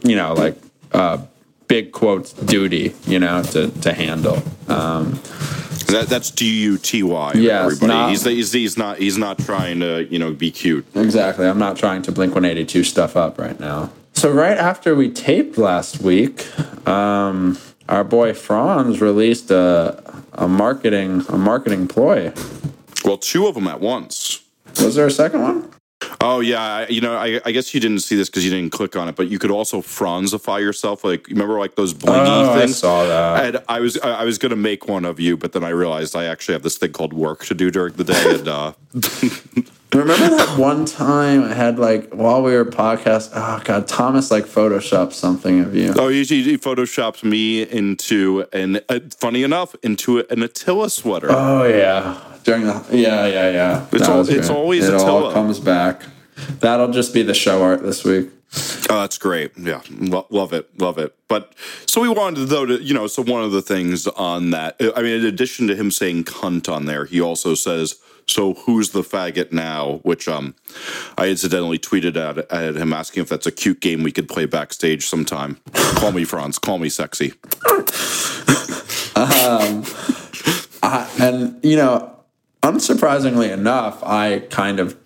you 0.03 0.15
know, 0.15 0.33
like 0.33 0.57
uh, 0.91 1.19
big 1.67 1.91
quotes 1.91 2.33
duty, 2.33 2.93
you 3.05 3.19
know, 3.19 3.43
to 3.43 3.69
to 3.69 3.93
handle. 3.93 4.41
Um, 4.67 5.19
that, 5.87 6.07
that's 6.09 6.31
D 6.31 6.61
U 6.63 6.77
T 6.77 7.03
Y. 7.03 7.33
Yeah, 7.35 7.63
everybody. 7.63 7.87
Not, 7.87 8.09
he's, 8.09 8.23
he's 8.23 8.51
he's 8.51 8.77
not 8.77 8.97
he's 8.97 9.17
not 9.17 9.37
trying 9.39 9.79
to 9.79 10.05
you 10.05 10.19
know 10.19 10.33
be 10.33 10.51
cute. 10.51 10.85
Exactly. 10.95 11.47
I'm 11.47 11.59
not 11.59 11.77
trying 11.77 12.01
to 12.03 12.11
Blink 12.11 12.33
182 12.33 12.83
stuff 12.83 13.15
up 13.15 13.37
right 13.37 13.59
now. 13.59 13.91
So 14.13 14.31
right 14.31 14.57
after 14.57 14.95
we 14.95 15.11
taped 15.11 15.57
last 15.57 16.01
week, 16.01 16.47
um, 16.87 17.57
our 17.89 18.03
boy 18.03 18.31
Fronz 18.31 19.01
released 19.01 19.51
a 19.51 20.01
a 20.33 20.47
marketing 20.47 21.23
a 21.29 21.37
marketing 21.37 21.87
ploy. 21.87 22.33
Well, 23.03 23.17
two 23.17 23.47
of 23.47 23.55
them 23.55 23.67
at 23.67 23.79
once. 23.79 24.41
Was 24.81 24.95
there 24.95 25.07
a 25.07 25.11
second 25.11 25.41
one? 25.41 25.69
Oh 26.21 26.39
yeah, 26.39 26.87
you 26.89 27.01
know, 27.01 27.15
I, 27.15 27.41
I 27.45 27.51
guess 27.51 27.73
you 27.73 27.79
didn't 27.79 27.99
see 27.99 28.15
this 28.15 28.29
because 28.29 28.43
you 28.45 28.51
didn't 28.51 28.71
click 28.71 28.95
on 28.95 29.07
it, 29.07 29.15
but 29.15 29.27
you 29.27 29.39
could 29.39 29.51
also 29.51 29.81
Fronzify 29.81 30.59
yourself. 30.59 31.03
Like, 31.03 31.27
remember 31.27 31.59
like 31.59 31.75
those 31.75 31.93
blingy 31.93 32.25
oh, 32.27 32.57
things? 32.57 32.71
I 32.71 32.73
saw 32.73 33.05
that. 33.05 33.45
And 33.45 33.63
I 33.67 33.79
was 33.79 33.97
I 33.99 34.23
was 34.23 34.37
gonna 34.37 34.55
make 34.55 34.87
one 34.87 35.05
of 35.05 35.19
you, 35.19 35.37
but 35.37 35.53
then 35.53 35.63
I 35.63 35.69
realized 35.69 36.15
I 36.15 36.25
actually 36.25 36.53
have 36.53 36.63
this 36.63 36.77
thing 36.77 36.91
called 36.91 37.13
work 37.13 37.45
to 37.45 37.53
do 37.53 37.71
during 37.71 37.93
the 37.93 38.03
day. 38.03 38.15
And 38.35 38.47
uh, 38.47 38.73
remember 39.93 40.35
that 40.35 40.57
one 40.57 40.85
time 40.85 41.43
I 41.43 41.53
had 41.53 41.79
like 41.79 42.13
while 42.13 42.41
we 42.41 42.53
were 42.53 42.65
podcast. 42.65 43.31
Oh 43.33 43.61
god, 43.63 43.87
Thomas 43.87 44.31
like 44.31 44.45
photoshopped 44.45 45.13
something 45.13 45.61
of 45.61 45.75
you. 45.75 45.93
Oh, 45.95 46.09
he, 46.09 46.23
he 46.23 46.57
photoshopped 46.57 47.23
me 47.23 47.61
into 47.61 48.45
an 48.51 48.79
uh, 48.89 48.99
funny 49.17 49.43
enough 49.43 49.75
into 49.83 50.19
an 50.19 50.43
Attila 50.43 50.89
sweater. 50.89 51.27
Oh 51.29 51.63
yeah 51.65 52.34
during 52.45 52.63
the 52.65 52.85
yeah 52.91 53.25
yeah 53.25 53.49
yeah. 53.49 53.85
It's 53.91 54.07
all, 54.07 54.29
it's 54.29 54.49
always 54.49 54.87
it 54.87 54.93
all 54.93 55.33
comes 55.33 55.59
back. 55.59 56.03
That'll 56.59 56.91
just 56.91 57.13
be 57.13 57.23
the 57.23 57.33
show 57.33 57.61
art 57.63 57.83
this 57.83 58.03
week. 58.03 58.29
Oh, 58.89 59.01
that's 59.01 59.17
great. 59.17 59.51
Yeah, 59.57 59.81
Lo- 59.89 60.27
love 60.29 60.53
it, 60.53 60.79
love 60.79 60.97
it. 60.97 61.13
But 61.27 61.53
so 61.85 61.99
we 62.01 62.07
wanted 62.07 62.47
though 62.47 62.65
to, 62.65 62.81
you 62.81 62.93
know, 62.93 63.07
so 63.07 63.21
one 63.23 63.43
of 63.43 63.51
the 63.51 63.61
things 63.61 64.07
on 64.07 64.51
that, 64.51 64.77
I 64.95 65.01
mean, 65.01 65.19
in 65.19 65.25
addition 65.25 65.67
to 65.67 65.75
him 65.75 65.91
saying 65.91 66.23
cunt 66.25 66.71
on 66.71 66.85
there, 66.85 67.05
he 67.05 67.19
also 67.19 67.55
says, 67.55 67.95
"So 68.27 68.53
who's 68.53 68.91
the 68.91 69.01
faggot 69.01 69.51
now?" 69.51 69.99
Which 70.03 70.27
um, 70.27 70.55
I 71.17 71.27
incidentally 71.27 71.79
tweeted 71.79 72.15
at, 72.15 72.37
at 72.51 72.75
him 72.75 72.93
asking 72.93 73.23
if 73.23 73.29
that's 73.29 73.47
a 73.47 73.51
cute 73.51 73.81
game 73.81 74.03
we 74.03 74.11
could 74.11 74.29
play 74.29 74.45
backstage 74.45 75.07
sometime. 75.07 75.57
call 75.73 76.11
me 76.11 76.23
Fronz. 76.25 76.61
Call 76.61 76.77
me 76.77 76.89
sexy. 76.89 77.33
I, 80.83 81.09
and 81.19 81.63
you 81.63 81.77
know, 81.77 82.14
unsurprisingly 82.65 83.51
enough, 83.51 84.03
I 84.03 84.39
kind 84.49 84.79
of, 84.79 84.97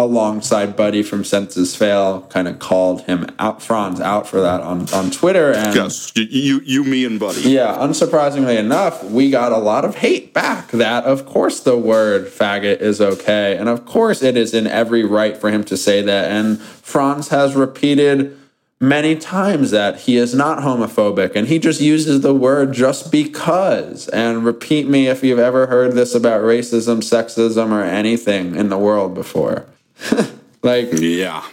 alongside 0.00 0.76
Buddy 0.76 1.02
from 1.02 1.24
Senses 1.24 1.74
Fail, 1.74 2.22
kind 2.22 2.46
of 2.46 2.58
called 2.60 3.02
him 3.02 3.26
out, 3.38 3.58
Fronz 3.60 4.00
out 4.00 4.28
for 4.28 4.40
that 4.40 4.60
on 4.60 4.88
on 4.92 5.10
Twitter. 5.10 5.52
And 5.52 5.74
Yes, 5.74 6.12
you, 6.14 6.24
you, 6.24 6.60
you 6.64 6.84
me, 6.84 7.04
and 7.04 7.18
Buddy. 7.18 7.40
yeah, 7.42 7.76
unsurprisingly 7.78 8.56
enough, 8.56 9.02
we 9.04 9.30
got 9.30 9.50
a 9.50 9.56
lot 9.58 9.84
of 9.84 9.96
hate 9.96 10.32
back. 10.32 10.70
That 10.70 11.04
of 11.04 11.26
course 11.26 11.60
the 11.60 11.76
word 11.76 12.26
faggot 12.26 12.80
is 12.80 13.00
okay, 13.00 13.56
and 13.56 13.68
of 13.68 13.84
course 13.86 14.22
it 14.22 14.36
is 14.36 14.54
in 14.54 14.66
every 14.68 15.02
right 15.04 15.36
for 15.36 15.50
him 15.50 15.64
to 15.64 15.76
say 15.76 16.00
that. 16.02 16.30
And 16.30 16.58
Fronz 16.58 17.30
has 17.30 17.56
repeated 17.56 18.37
many 18.80 19.16
times 19.16 19.70
that 19.72 20.00
he 20.00 20.16
is 20.16 20.34
not 20.34 20.58
homophobic 20.58 21.34
and 21.34 21.48
he 21.48 21.58
just 21.58 21.80
uses 21.80 22.20
the 22.20 22.34
word 22.34 22.72
just 22.72 23.10
because. 23.10 24.08
And 24.08 24.44
repeat 24.44 24.88
me 24.88 25.08
if 25.08 25.22
you've 25.24 25.38
ever 25.38 25.66
heard 25.66 25.92
this 25.94 26.14
about 26.14 26.42
racism, 26.42 26.98
sexism, 26.98 27.70
or 27.72 27.82
anything 27.82 28.54
in 28.54 28.68
the 28.68 28.78
world 28.78 29.14
before. 29.14 29.66
like 30.62 30.88
Yeah. 30.92 31.44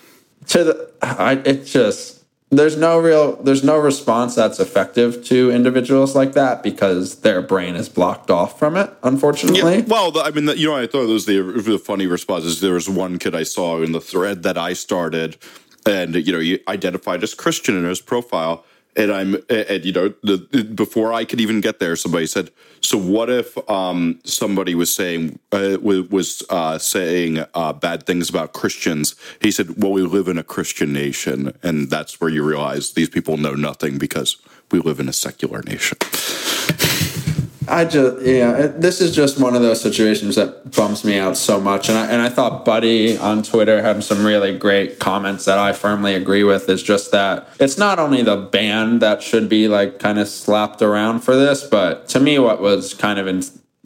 to 0.48 0.64
the 0.64 0.92
I, 1.02 1.34
it 1.46 1.66
just 1.66 2.24
there's 2.52 2.78
no 2.78 3.00
real 3.00 3.36
there's 3.38 3.64
no 3.64 3.78
response 3.78 4.36
that's 4.36 4.60
effective 4.60 5.24
to 5.26 5.52
individuals 5.52 6.16
like 6.16 6.34
that 6.34 6.62
because 6.64 7.22
their 7.22 7.42
brain 7.42 7.76
is 7.76 7.90
blocked 7.90 8.30
off 8.30 8.58
from 8.60 8.76
it 8.78 8.92
unfortunately 9.04 9.78
Yeah, 9.80 9.84
well, 9.88 10.12
the, 10.12 10.22
I 10.22 10.30
mean, 10.32 10.46
the, 10.46 10.58
you 10.58 10.68
know, 10.68 10.76
I 10.76 10.86
thought 10.88 11.04
it 11.04 11.14
was 11.14 11.26
the, 11.26 11.42
the 11.42 11.80
funny 11.80 12.06
responses. 12.08 12.62
There 12.62 12.74
was 12.74 12.88
one 12.88 13.18
kid 13.20 13.34
I 13.36 13.44
saw 13.44 13.82
in 13.82 13.92
the 13.94 14.00
thread 14.02 14.44
that 14.44 14.58
I 14.58 14.74
started, 14.74 15.38
and 15.86 16.16
you 16.16 16.34
know, 16.34 16.40
he 16.40 16.60
identified 16.68 17.24
as 17.24 17.34
Christian 17.34 17.78
in 17.78 17.86
his 17.86 18.02
profile, 18.02 18.66
and 18.96 19.12
I'm, 19.12 19.36
and 19.50 19.84
you 19.84 19.92
know, 19.92 20.14
the, 20.24 20.64
before 20.74 21.12
I 21.12 21.26
could 21.26 21.42
even 21.42 21.62
get 21.62 21.80
there, 21.80 21.96
somebody 21.96 22.26
said, 22.28 22.52
"So 22.82 22.98
what 22.98 23.30
if 23.30 23.58
um, 23.70 24.20
somebody 24.24 24.74
was 24.74 24.94
saying 24.94 25.40
uh, 25.52 25.78
was 25.82 26.44
uh, 26.50 26.78
saying 26.78 27.44
uh, 27.54 27.74
bad 27.74 28.06
things 28.06 28.30
about 28.30 28.54
Christians?" 28.54 29.16
He 29.42 29.52
said, 29.52 29.82
"Well, 29.82 29.92
we 29.92 30.02
live 30.02 30.28
in 30.28 30.38
a 30.38 30.44
Christian 30.44 30.94
nation, 30.94 31.58
and 31.62 31.90
that's 31.90 32.22
where 32.22 32.30
you 32.30 32.44
realize 32.44 32.94
these 32.94 33.10
people 33.10 33.38
know 33.38 33.54
nothing 33.54 33.98
because." 33.98 34.38
We 34.72 34.80
live 34.80 35.00
in 35.00 35.08
a 35.08 35.14
secular 35.14 35.62
nation. 35.62 35.96
I 37.68 37.86
just 37.86 38.22
yeah, 38.26 38.68
this 38.68 39.02
is 39.02 39.16
just 39.16 39.40
one 39.40 39.56
of 39.56 39.62
those 39.62 39.82
situations 39.82 40.36
that 40.36 40.72
bums 40.72 41.04
me 41.04 41.18
out 41.18 41.38
so 41.38 41.60
much, 41.60 41.90
and 41.90 41.98
I 41.98 42.06
and 42.08 42.22
I 42.22 42.30
thought 42.30 42.66
Buddy 42.66 43.18
on 43.18 43.44
Twitter 43.44 43.82
had 43.82 44.04
some 44.04 44.26
really 44.26 44.58
great 44.58 45.00
comments 45.00 45.46
that 45.46 45.58
I 45.58 45.74
firmly 45.74 46.16
agree 46.16 46.44
with. 46.44 46.70
Is 46.70 46.84
just 46.84 47.12
that 47.12 47.48
it's 47.60 47.78
not 47.78 48.00
only 48.00 48.22
the 48.22 48.38
band 48.38 49.02
that 49.02 49.24
should 49.24 49.50
be 49.50 49.68
like 49.68 50.00
kind 50.00 50.20
of 50.20 50.28
slapped 50.28 50.82
around 50.82 51.22
for 51.22 51.36
this, 51.36 51.64
but 51.64 52.08
to 52.10 52.20
me, 52.20 52.38
what 52.40 52.62
was 52.62 52.94
kind 52.94 53.20
of 53.20 53.28
in 53.28 53.44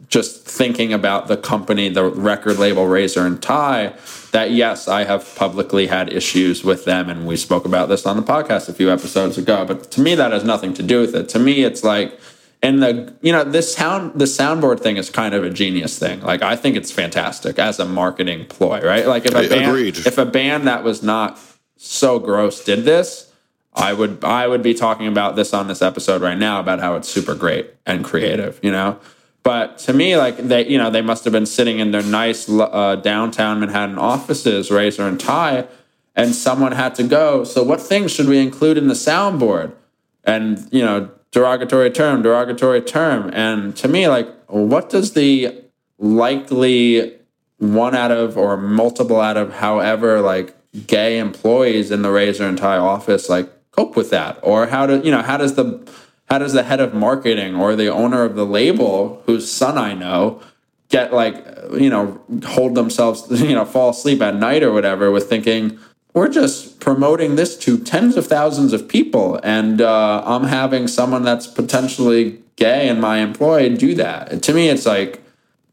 just 0.08 0.44
thinking 0.44 0.92
about 0.92 1.28
the 1.28 1.36
company, 1.36 1.88
the 1.88 2.04
record 2.04 2.58
label 2.58 2.86
Razor 2.86 3.24
and 3.24 3.40
Tie, 3.40 3.94
that 4.32 4.50
yes, 4.50 4.88
I 4.88 5.04
have 5.04 5.34
publicly 5.36 5.86
had 5.86 6.12
issues 6.12 6.64
with 6.64 6.84
them, 6.84 7.08
and 7.08 7.26
we 7.26 7.36
spoke 7.36 7.64
about 7.64 7.88
this 7.88 8.04
on 8.06 8.16
the 8.16 8.22
podcast 8.22 8.68
a 8.68 8.72
few 8.72 8.90
episodes 8.90 9.38
ago. 9.38 9.64
But 9.64 9.90
to 9.92 10.00
me, 10.00 10.14
that 10.16 10.32
has 10.32 10.44
nothing 10.44 10.74
to 10.74 10.82
do 10.82 11.00
with 11.00 11.14
it. 11.14 11.28
To 11.30 11.38
me, 11.38 11.62
it's 11.62 11.84
like 11.84 12.18
and 12.62 12.82
the 12.82 13.14
you 13.22 13.32
know 13.32 13.44
this 13.44 13.74
sound 13.74 14.18
the 14.18 14.26
soundboard 14.26 14.80
thing 14.80 14.96
is 14.96 15.10
kind 15.10 15.34
of 15.34 15.44
a 15.44 15.50
genius 15.50 15.98
thing. 15.98 16.20
Like 16.20 16.42
i 16.42 16.56
think 16.56 16.76
it's 16.76 16.90
fantastic 16.90 17.58
as 17.58 17.78
a 17.78 17.84
marketing 17.84 18.46
ploy 18.46 18.80
right? 18.82 19.06
Like 19.06 19.26
if 19.26 19.34
a 19.34 19.48
band 19.48 19.70
agreed. 19.70 19.98
if 19.98 20.18
a 20.18 20.26
band 20.26 20.66
that 20.66 20.84
was 20.84 21.02
not 21.02 21.38
so 21.76 22.18
gross 22.18 22.62
did 22.62 22.84
this 22.84 23.32
i 23.72 23.92
would 23.92 24.22
i 24.22 24.46
would 24.46 24.62
be 24.62 24.74
talking 24.74 25.06
about 25.06 25.34
this 25.36 25.54
on 25.54 25.66
this 25.68 25.80
episode 25.80 26.20
right 26.20 26.36
now 26.36 26.60
about 26.60 26.80
how 26.80 26.94
it's 26.94 27.08
super 27.08 27.34
great 27.34 27.72
and 27.86 28.04
creative 28.04 28.58
you 28.62 28.70
know? 28.70 28.98
But 29.42 29.78
to 29.78 29.94
me 29.94 30.18
like 30.18 30.36
they 30.36 30.68
you 30.68 30.76
know 30.76 30.90
they 30.90 31.00
must 31.00 31.24
have 31.24 31.32
been 31.32 31.46
sitting 31.46 31.78
in 31.78 31.92
their 31.92 32.02
nice 32.02 32.46
uh, 32.48 32.96
downtown 32.96 33.60
manhattan 33.60 33.96
offices 33.96 34.70
razor 34.70 35.06
and 35.06 35.18
tie 35.18 35.66
and 36.14 36.34
someone 36.34 36.72
had 36.72 36.94
to 36.96 37.04
go 37.04 37.44
so 37.44 37.62
what 37.62 37.80
things 37.80 38.12
should 38.12 38.28
we 38.28 38.38
include 38.38 38.76
in 38.76 38.88
the 38.88 38.94
soundboard? 38.94 39.72
And 40.24 40.68
you 40.70 40.82
know 40.82 41.10
derogatory 41.32 41.90
term 41.90 42.22
derogatory 42.22 42.80
term. 42.80 43.30
And 43.32 43.76
to 43.76 43.88
me 43.88 44.08
like 44.08 44.28
what 44.46 44.90
does 44.90 45.12
the 45.12 45.62
likely 45.98 47.16
one 47.58 47.94
out 47.94 48.10
of 48.10 48.36
or 48.36 48.56
multiple 48.56 49.20
out 49.20 49.36
of 49.36 49.54
however 49.54 50.20
like 50.20 50.56
gay 50.86 51.18
employees 51.18 51.90
in 51.90 52.02
the 52.02 52.10
razor 52.10 52.46
and 52.46 52.56
tie 52.56 52.78
office 52.78 53.28
like 53.28 53.50
cope 53.72 53.96
with 53.96 54.10
that? 54.10 54.38
Or 54.42 54.66
how 54.66 54.86
do 54.86 55.00
you 55.04 55.10
know 55.10 55.22
how 55.22 55.36
does 55.36 55.54
the 55.54 55.88
how 56.30 56.38
does 56.38 56.52
the 56.52 56.62
head 56.62 56.80
of 56.80 56.94
marketing 56.94 57.56
or 57.56 57.74
the 57.74 57.88
owner 57.88 58.22
of 58.22 58.36
the 58.36 58.46
label 58.46 59.22
whose 59.26 59.50
son 59.50 59.76
i 59.76 59.92
know 59.92 60.40
get 60.88 61.12
like 61.12 61.44
you 61.72 61.90
know 61.90 62.20
hold 62.44 62.74
themselves 62.74 63.26
you 63.42 63.54
know 63.54 63.64
fall 63.64 63.90
asleep 63.90 64.22
at 64.22 64.36
night 64.36 64.62
or 64.62 64.72
whatever 64.72 65.10
with 65.10 65.28
thinking 65.28 65.78
we're 66.12 66.28
just 66.28 66.80
promoting 66.80 67.36
this 67.36 67.56
to 67.56 67.78
tens 67.78 68.16
of 68.16 68.26
thousands 68.26 68.72
of 68.72 68.88
people 68.88 69.38
and 69.42 69.80
uh, 69.80 70.22
i'm 70.26 70.44
having 70.44 70.88
someone 70.88 71.22
that's 71.22 71.46
potentially 71.46 72.42
gay 72.60 72.88
in 72.88 73.00
my 73.00 73.18
employ 73.18 73.74
do 73.74 73.94
that. 73.96 74.30
And 74.30 74.40
to 74.44 74.54
me 74.54 74.68
it's 74.68 74.86
like 74.86 75.20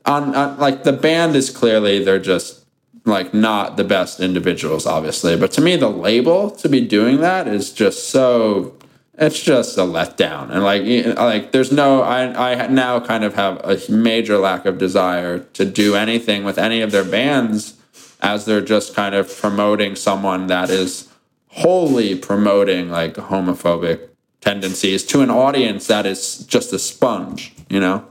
on, 0.05 0.33
on 0.33 0.57
like 0.57 0.83
the 0.83 0.93
band 0.93 1.35
is 1.35 1.51
clearly 1.51 2.03
they're 2.03 2.17
just 2.17 2.65
like 3.05 3.33
not 3.33 3.77
the 3.77 3.83
best 3.83 4.19
individuals 4.19 4.87
obviously. 4.87 5.37
But 5.37 5.51
to 5.51 5.61
me 5.61 5.75
the 5.75 5.89
label 5.89 6.49
to 6.51 6.67
be 6.67 6.81
doing 6.81 7.19
that 7.21 7.47
is 7.47 7.71
just 7.71 8.09
so 8.09 8.73
it's 9.19 9.41
just 9.41 9.77
a 9.77 9.81
letdown. 9.81 10.49
And 10.49 10.63
like 10.63 11.17
like 11.17 11.51
there's 11.51 11.71
no 11.71 12.01
I 12.01 12.63
I 12.63 12.67
now 12.67 12.99
kind 13.01 13.23
of 13.25 13.35
have 13.35 13.59
a 13.63 13.79
major 13.91 14.37
lack 14.37 14.65
of 14.65 14.77
desire 14.77 15.39
to 15.39 15.65
do 15.65 15.95
anything 15.95 16.45
with 16.45 16.57
any 16.57 16.81
of 16.81 16.91
their 16.91 17.05
bands 17.05 17.76
as 18.21 18.45
they're 18.45 18.61
just 18.61 18.95
kind 18.95 19.15
of 19.15 19.33
promoting 19.39 19.95
someone 19.95 20.47
that 20.47 20.69
is 20.69 21.09
wholly 21.49 22.15
promoting 22.15 22.89
like 22.89 23.15
homophobic 23.15 24.09
tendencies 24.41 25.03
to 25.05 25.21
an 25.21 25.29
audience 25.29 25.87
that 25.87 26.05
is 26.05 26.45
just 26.45 26.71
a 26.73 26.79
sponge 26.79 27.53
you 27.69 27.79
know 27.79 28.05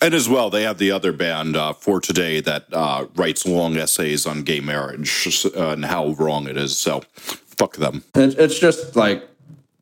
And 0.00 0.14
as 0.14 0.28
well, 0.28 0.48
they 0.48 0.62
have 0.62 0.78
the 0.78 0.92
other 0.92 1.12
band 1.12 1.56
uh, 1.56 1.72
for 1.72 2.00
today 2.00 2.40
that 2.42 2.66
uh, 2.72 3.06
writes 3.16 3.44
long 3.44 3.76
essays 3.76 4.26
on 4.26 4.44
gay 4.44 4.60
marriage 4.60 5.26
uh, 5.44 5.70
and 5.70 5.84
how 5.84 6.10
wrong 6.10 6.46
it 6.48 6.56
is. 6.56 6.78
So, 6.78 7.02
fuck 7.16 7.76
them. 7.78 8.04
It, 8.14 8.38
it's 8.38 8.60
just 8.60 8.94
like, 8.94 9.27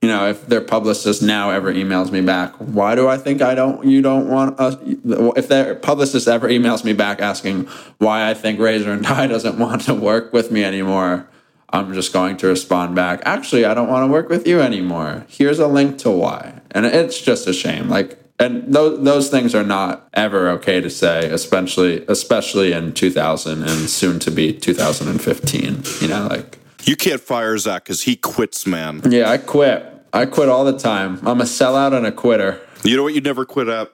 you 0.06 0.12
know, 0.12 0.28
if 0.28 0.46
their 0.46 0.60
publicist 0.60 1.20
now 1.20 1.50
ever 1.50 1.74
emails 1.74 2.12
me 2.12 2.20
back, 2.20 2.54
why 2.58 2.94
do 2.94 3.08
I 3.08 3.18
think 3.18 3.42
I 3.42 3.56
don't, 3.56 3.84
you 3.84 4.02
don't 4.02 4.28
want 4.28 4.60
us? 4.60 4.76
If 5.36 5.48
their 5.48 5.74
publicist 5.74 6.28
ever 6.28 6.48
emails 6.48 6.84
me 6.84 6.92
back 6.92 7.20
asking 7.20 7.64
why 7.98 8.30
I 8.30 8.34
think 8.34 8.60
Razor 8.60 8.92
and 8.92 9.04
Tie 9.04 9.26
doesn't 9.36 9.58
want 9.58 9.82
to 9.82 9.94
work 9.94 10.32
with 10.32 10.52
me 10.52 10.62
anymore, 10.62 11.28
I'm 11.70 11.92
just 11.92 12.12
going 12.12 12.36
to 12.36 12.46
respond 12.46 12.94
back, 12.94 13.20
actually, 13.24 13.64
I 13.64 13.74
don't 13.74 13.88
want 13.88 14.06
to 14.06 14.12
work 14.12 14.28
with 14.28 14.46
you 14.46 14.60
anymore. 14.60 15.26
Here's 15.26 15.58
a 15.58 15.66
link 15.66 15.98
to 15.98 16.10
why. 16.12 16.60
And 16.70 16.86
it's 16.86 17.20
just 17.20 17.48
a 17.48 17.52
shame. 17.52 17.88
Like, 17.88 18.16
and 18.38 18.72
those, 18.72 19.02
those 19.02 19.28
things 19.28 19.56
are 19.56 19.64
not 19.64 20.08
ever 20.14 20.50
okay 20.50 20.80
to 20.80 20.88
say, 20.88 21.28
especially 21.30 22.04
especially 22.06 22.70
in 22.70 22.92
2000 22.92 23.62
and 23.64 23.90
soon 23.90 24.20
to 24.20 24.30
be 24.30 24.52
2015. 24.52 25.82
You 26.00 26.06
know, 26.06 26.28
like 26.28 26.58
You 26.84 26.94
can't 26.94 27.20
fire 27.20 27.58
Zach 27.58 27.82
because 27.82 28.02
he 28.02 28.14
quits, 28.14 28.68
man. 28.68 29.00
yeah, 29.10 29.28
I 29.28 29.38
quit. 29.38 29.94
I 30.12 30.26
quit 30.26 30.48
all 30.48 30.64
the 30.64 30.78
time. 30.78 31.20
I'm 31.26 31.40
a 31.40 31.44
sellout 31.44 31.92
and 31.96 32.06
a 32.06 32.12
quitter. 32.12 32.60
You 32.84 32.96
know 32.96 33.02
what 33.02 33.14
you 33.14 33.20
never 33.20 33.44
quit 33.44 33.68
at? 33.68 33.92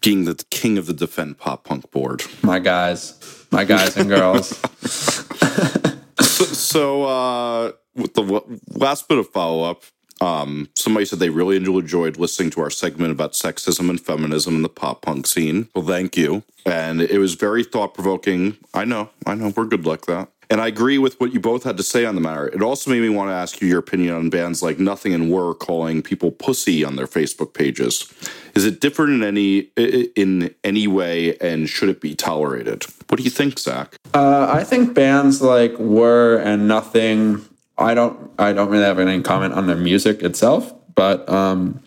Being 0.00 0.24
the 0.24 0.34
king 0.50 0.78
of 0.78 0.86
the 0.86 0.92
Defend 0.92 1.38
Pop 1.38 1.64
Punk 1.64 1.90
board. 1.92 2.22
My 2.42 2.58
guys, 2.58 3.46
my 3.52 3.64
guys 3.64 3.96
and 3.96 4.08
girls. 4.08 4.60
So, 6.62 7.04
uh, 7.04 7.72
with 7.94 8.14
the 8.14 8.22
w- 8.22 8.60
last 8.70 9.08
bit 9.08 9.18
of 9.18 9.28
follow 9.28 9.68
up, 9.68 9.82
um, 10.20 10.68
somebody 10.74 11.04
said 11.04 11.18
they 11.18 11.28
really 11.30 11.56
enjoyed 11.56 12.16
listening 12.16 12.50
to 12.50 12.60
our 12.62 12.70
segment 12.70 13.12
about 13.12 13.32
sexism 13.32 13.90
and 13.90 14.00
feminism 14.00 14.56
in 14.56 14.62
the 14.62 14.68
pop 14.68 15.02
punk 15.02 15.26
scene. 15.26 15.68
Well, 15.74 15.84
thank 15.84 16.16
you. 16.16 16.44
And 16.64 17.02
it 17.02 17.18
was 17.18 17.34
very 17.34 17.64
thought 17.64 17.94
provoking. 17.94 18.56
I 18.72 18.84
know, 18.84 19.10
I 19.26 19.34
know, 19.34 19.52
we're 19.56 19.66
good 19.66 19.84
like 19.84 20.06
that. 20.06 20.28
And 20.52 20.60
I 20.60 20.66
agree 20.66 20.98
with 20.98 21.18
what 21.18 21.32
you 21.32 21.40
both 21.40 21.64
had 21.64 21.78
to 21.78 21.82
say 21.82 22.04
on 22.04 22.14
the 22.14 22.20
matter. 22.20 22.46
It 22.46 22.60
also 22.60 22.90
made 22.90 23.00
me 23.00 23.08
want 23.08 23.30
to 23.30 23.32
ask 23.32 23.62
you 23.62 23.68
your 23.68 23.78
opinion 23.78 24.14
on 24.14 24.28
bands 24.28 24.62
like 24.62 24.78
Nothing 24.78 25.14
and 25.14 25.30
Were 25.30 25.54
calling 25.54 26.02
people 26.02 26.30
pussy 26.30 26.84
on 26.84 26.96
their 26.96 27.06
Facebook 27.06 27.54
pages. 27.54 28.12
Is 28.54 28.66
it 28.66 28.78
different 28.78 29.14
in 29.14 29.22
any 29.22 29.70
in 30.14 30.54
any 30.62 30.86
way, 30.86 31.38
and 31.38 31.70
should 31.70 31.88
it 31.88 32.02
be 32.02 32.14
tolerated? 32.14 32.84
What 33.08 33.16
do 33.16 33.22
you 33.22 33.30
think, 33.30 33.58
Zach? 33.58 33.96
Uh, 34.12 34.46
I 34.52 34.62
think 34.62 34.92
bands 34.92 35.40
like 35.40 35.78
Were 35.78 36.36
and 36.36 36.68
Nothing. 36.68 37.42
I 37.78 37.94
don't. 37.94 38.30
I 38.38 38.52
don't 38.52 38.68
really 38.68 38.84
have 38.84 38.98
any 38.98 39.22
comment 39.22 39.54
on 39.54 39.68
their 39.68 39.76
music 39.76 40.22
itself, 40.22 40.74
but 40.94 41.26
um, 41.30 41.82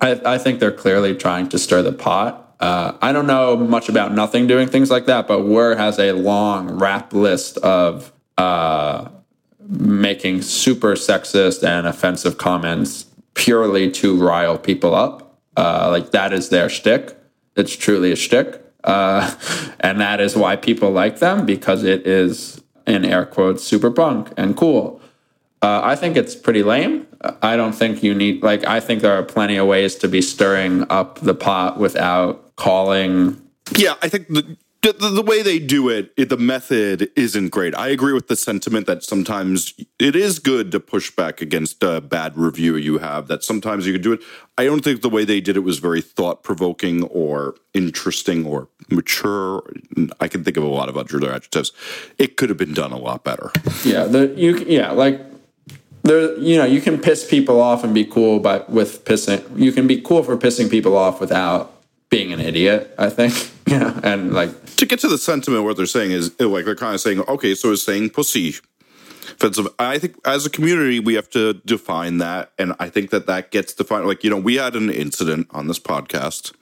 I, 0.00 0.18
I 0.24 0.38
think 0.38 0.58
they're 0.58 0.72
clearly 0.72 1.14
trying 1.14 1.50
to 1.50 1.58
stir 1.58 1.82
the 1.82 1.92
pot. 1.92 2.49
Uh, 2.60 2.92
I 3.00 3.12
don't 3.12 3.26
know 3.26 3.56
much 3.56 3.88
about 3.88 4.12
Nothing 4.12 4.46
doing 4.46 4.68
things 4.68 4.90
like 4.90 5.06
that, 5.06 5.26
but 5.26 5.44
Were 5.44 5.76
has 5.76 5.98
a 5.98 6.12
long 6.12 6.78
rap 6.78 7.14
list 7.14 7.56
of 7.58 8.12
uh, 8.36 9.08
making 9.66 10.42
super 10.42 10.92
sexist 10.92 11.66
and 11.66 11.86
offensive 11.86 12.36
comments 12.36 13.06
purely 13.34 13.90
to 13.92 14.16
rile 14.16 14.58
people 14.58 14.94
up. 14.94 15.38
Uh, 15.56 15.88
like 15.90 16.10
that 16.10 16.32
is 16.32 16.50
their 16.50 16.68
shtick. 16.68 17.16
It's 17.56 17.74
truly 17.74 18.12
a 18.12 18.16
shtick. 18.16 18.62
Uh, 18.84 19.34
and 19.80 20.00
that 20.00 20.20
is 20.20 20.36
why 20.36 20.56
people 20.56 20.90
like 20.90 21.18
them 21.18 21.46
because 21.46 21.82
it 21.82 22.06
is, 22.06 22.62
in 22.86 23.04
air 23.04 23.24
quotes, 23.24 23.64
super 23.64 23.90
punk 23.90 24.32
and 24.36 24.56
cool. 24.56 25.00
Uh, 25.62 25.80
I 25.82 25.96
think 25.96 26.16
it's 26.16 26.34
pretty 26.34 26.62
lame. 26.62 27.06
I 27.42 27.56
don't 27.56 27.74
think 27.74 28.02
you 28.02 28.14
need, 28.14 28.42
like, 28.42 28.64
I 28.66 28.80
think 28.80 29.02
there 29.02 29.12
are 29.12 29.22
plenty 29.22 29.56
of 29.56 29.66
ways 29.66 29.94
to 29.96 30.08
be 30.08 30.22
stirring 30.22 30.86
up 30.88 31.18
the 31.20 31.34
pot 31.34 31.78
without 31.78 32.49
calling. 32.60 33.40
Yeah, 33.76 33.94
I 34.02 34.08
think 34.08 34.28
the, 34.28 34.56
the, 34.82 34.92
the 34.92 35.22
way 35.22 35.42
they 35.42 35.58
do 35.58 35.88
it, 35.88 36.12
it, 36.16 36.28
the 36.28 36.36
method 36.36 37.10
isn't 37.16 37.48
great. 37.48 37.74
I 37.74 37.88
agree 37.88 38.12
with 38.12 38.28
the 38.28 38.36
sentiment 38.36 38.86
that 38.86 39.02
sometimes 39.02 39.74
it 39.98 40.14
is 40.14 40.38
good 40.38 40.70
to 40.72 40.80
push 40.80 41.10
back 41.10 41.40
against 41.40 41.82
a 41.82 42.00
bad 42.00 42.36
review 42.36 42.76
you 42.76 42.98
have, 42.98 43.28
that 43.28 43.44
sometimes 43.44 43.86
you 43.86 43.92
could 43.92 44.02
do 44.02 44.12
it. 44.12 44.20
I 44.58 44.64
don't 44.64 44.84
think 44.84 45.02
the 45.02 45.08
way 45.08 45.24
they 45.24 45.40
did 45.40 45.56
it 45.56 45.60
was 45.60 45.78
very 45.78 46.00
thought 46.00 46.42
provoking 46.42 47.04
or 47.04 47.56
interesting 47.74 48.46
or 48.46 48.68
mature. 48.90 49.62
I 50.20 50.28
can 50.28 50.44
think 50.44 50.56
of 50.56 50.62
a 50.62 50.68
lot 50.68 50.88
of 50.88 50.96
other 50.96 51.32
adjectives. 51.32 51.72
It 52.18 52.36
could 52.36 52.48
have 52.48 52.58
been 52.58 52.74
done 52.74 52.92
a 52.92 52.98
lot 52.98 53.24
better. 53.24 53.52
Yeah, 53.84 54.04
the 54.04 54.34
you 54.36 54.56
yeah, 54.58 54.90
like 54.90 55.20
there 56.02 56.38
you 56.38 56.56
know, 56.56 56.64
you 56.64 56.80
can 56.80 56.98
piss 56.98 57.28
people 57.28 57.60
off 57.60 57.84
and 57.84 57.94
be 57.94 58.04
cool 58.04 58.40
but 58.40 58.70
with 58.70 59.04
pissing 59.04 59.44
you 59.58 59.72
can 59.72 59.86
be 59.86 60.00
cool 60.00 60.22
for 60.22 60.36
pissing 60.36 60.70
people 60.70 60.96
off 60.96 61.20
without 61.20 61.79
being 62.10 62.32
an 62.32 62.40
idiot, 62.40 62.94
I 62.98 63.08
think. 63.08 63.50
Yeah. 63.70 64.00
And 64.02 64.32
like 64.32 64.74
to 64.76 64.84
get 64.84 64.98
to 64.98 65.06
the 65.06 65.16
sentiment, 65.16 65.62
what 65.62 65.76
they're 65.76 65.86
saying 65.86 66.10
is 66.10 66.32
like 66.40 66.64
they're 66.64 66.74
kind 66.74 66.92
of 66.92 67.00
saying, 67.00 67.20
okay, 67.28 67.54
so 67.54 67.70
it's 67.70 67.84
saying 67.84 68.10
pussy. 68.10 68.56
I 69.78 69.98
think 69.98 70.16
as 70.24 70.44
a 70.44 70.50
community, 70.50 70.98
we 70.98 71.14
have 71.14 71.30
to 71.30 71.54
define 71.54 72.18
that, 72.18 72.50
and 72.58 72.74
I 72.80 72.88
think 72.88 73.10
that 73.10 73.28
that 73.28 73.52
gets 73.52 73.72
defined. 73.72 74.08
Like 74.08 74.24
you 74.24 74.30
know, 74.30 74.38
we 74.38 74.56
had 74.56 74.74
an 74.74 74.90
incident 74.90 75.46
on 75.52 75.68
this 75.68 75.78
podcast 75.78 76.52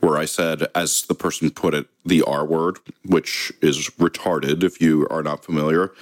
where 0.00 0.16
I 0.16 0.24
said, 0.24 0.66
as 0.74 1.02
the 1.02 1.14
person 1.14 1.50
put 1.50 1.74
it, 1.74 1.88
the 2.06 2.22
R 2.22 2.46
word, 2.46 2.78
which 3.04 3.52
is 3.60 3.90
retarded. 3.98 4.62
If 4.62 4.80
you 4.80 5.06
are 5.10 5.22
not 5.22 5.44
familiar, 5.44 5.92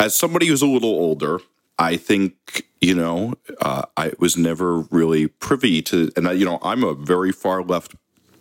as 0.00 0.16
somebody 0.16 0.46
who's 0.46 0.62
a 0.62 0.66
little 0.66 0.90
older. 0.90 1.40
I 1.80 1.96
think 1.96 2.66
you 2.80 2.92
know 2.92 3.34
uh, 3.60 3.82
I 3.96 4.12
was 4.18 4.36
never 4.36 4.80
really 4.90 5.28
privy 5.28 5.80
to, 5.82 6.10
and 6.16 6.26
I, 6.26 6.32
you 6.32 6.44
know 6.44 6.58
I'm 6.60 6.82
a 6.82 6.92
very 6.92 7.30
far 7.30 7.62
left 7.62 7.94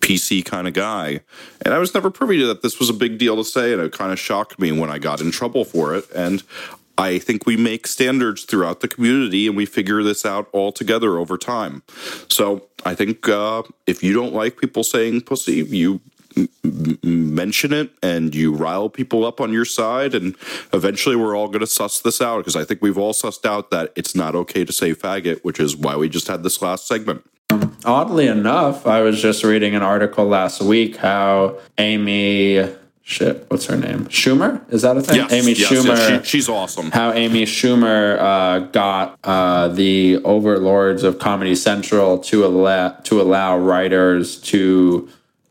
PC 0.08 0.46
kind 0.46 0.67
of 0.67 0.74
guy. 0.74 1.20
And 1.63 1.74
I 1.74 1.80
was 1.80 1.93
never 1.93 2.10
privy 2.10 2.39
to 2.39 2.48
that 2.48 2.62
this 2.62 2.80
was 2.80 2.89
a 2.89 2.93
big 2.93 3.17
deal 3.17 3.36
to 3.36 3.43
say, 3.43 3.74
and 3.74 3.82
it 3.82 3.91
kind 3.91 4.13
of 4.13 4.20
shocked 4.20 4.58
me 4.58 4.72
when 4.72 4.89
I 4.89 5.00
got 5.00 5.20
in 5.20 5.32
trouble 5.32 5.65
for 5.65 5.96
it. 5.96 6.06
And 6.15 6.43
I 6.98 7.20
think 7.20 7.46
we 7.46 7.58
make 7.58 7.86
standards 7.86 8.43
throughout 8.43 8.80
the 8.80 8.88
community 8.88 9.48
and 9.48 9.58
we 9.58 9.65
figure 9.65 10.02
this 10.04 10.26
out 10.26 10.48
all 10.54 10.72
together 10.72 11.17
over 11.17 11.38
time. 11.38 11.84
So 12.30 12.67
I 12.86 12.96
think 12.96 13.28
uh, 13.28 13.63
if 13.86 14.02
you 14.02 14.13
don't 14.13 14.34
like 14.34 14.58
people 14.58 14.84
saying 14.84 15.22
pussy, 15.22 15.63
you 15.63 16.00
mention 17.04 17.74
it 17.74 17.91
and 18.02 18.34
you 18.34 18.54
rile 18.54 18.89
people 18.89 19.26
up 19.26 19.41
on 19.41 19.52
your 19.52 19.65
side. 19.65 20.15
And 20.15 20.36
eventually 20.72 21.17
we're 21.17 21.36
all 21.36 21.48
going 21.48 21.60
to 21.60 21.67
suss 21.67 22.00
this 22.00 22.22
out 22.22 22.38
because 22.38 22.56
I 22.56 22.63
think 22.63 22.82
we've 22.82 22.98
all 22.98 23.13
sussed 23.13 23.46
out 23.46 23.72
that 23.72 23.91
it's 23.98 24.15
not 24.15 24.36
okay 24.36 24.63
to 24.63 24.72
say 24.72 24.93
faggot, 24.93 25.43
which 25.43 25.60
is 25.60 25.76
why 25.76 25.98
we 25.98 26.08
just 26.08 26.28
had 26.28 26.43
this 26.43 26.62
last 26.62 26.88
segment. 26.88 27.24
Oddly 27.86 28.28
enough, 28.28 28.86
I 28.86 29.02
was 29.02 29.22
just 29.22 29.44
reading 29.44 29.74
an 29.76 29.82
article 29.82 30.26
last 30.26 30.62
week 30.62 30.98
how 30.98 31.58
Amy 31.78 32.68
shit, 33.04 33.46
what's 33.50 33.66
her 33.68 33.78
name? 33.78 34.06
Schumer? 34.08 34.62
Is 34.74 34.82
that 34.82 34.98
a 34.98 35.02
thing? 35.02 35.16
Yes, 35.16 35.32
Amy 35.32 35.54
yes, 35.54 35.72
Schumer. 35.72 35.86
yes, 35.98 36.26
she- 36.26 36.30
she's 36.30 36.50
awesome. 36.50 36.92
How 36.92 37.14
Amy 37.14 37.46
Schumer 37.46 38.18
uh, 38.20 38.60
got 38.72 39.18
uh, 39.24 39.70
the 39.70 40.18
overlords 40.26 41.04
of 41.04 41.20
Comedy 41.20 41.56
Central 41.56 42.20
to 42.20 42.46
allow 42.46 42.90
to 42.90 43.22
allow 43.22 43.58
writers 43.58 44.42
to 44.42 45.08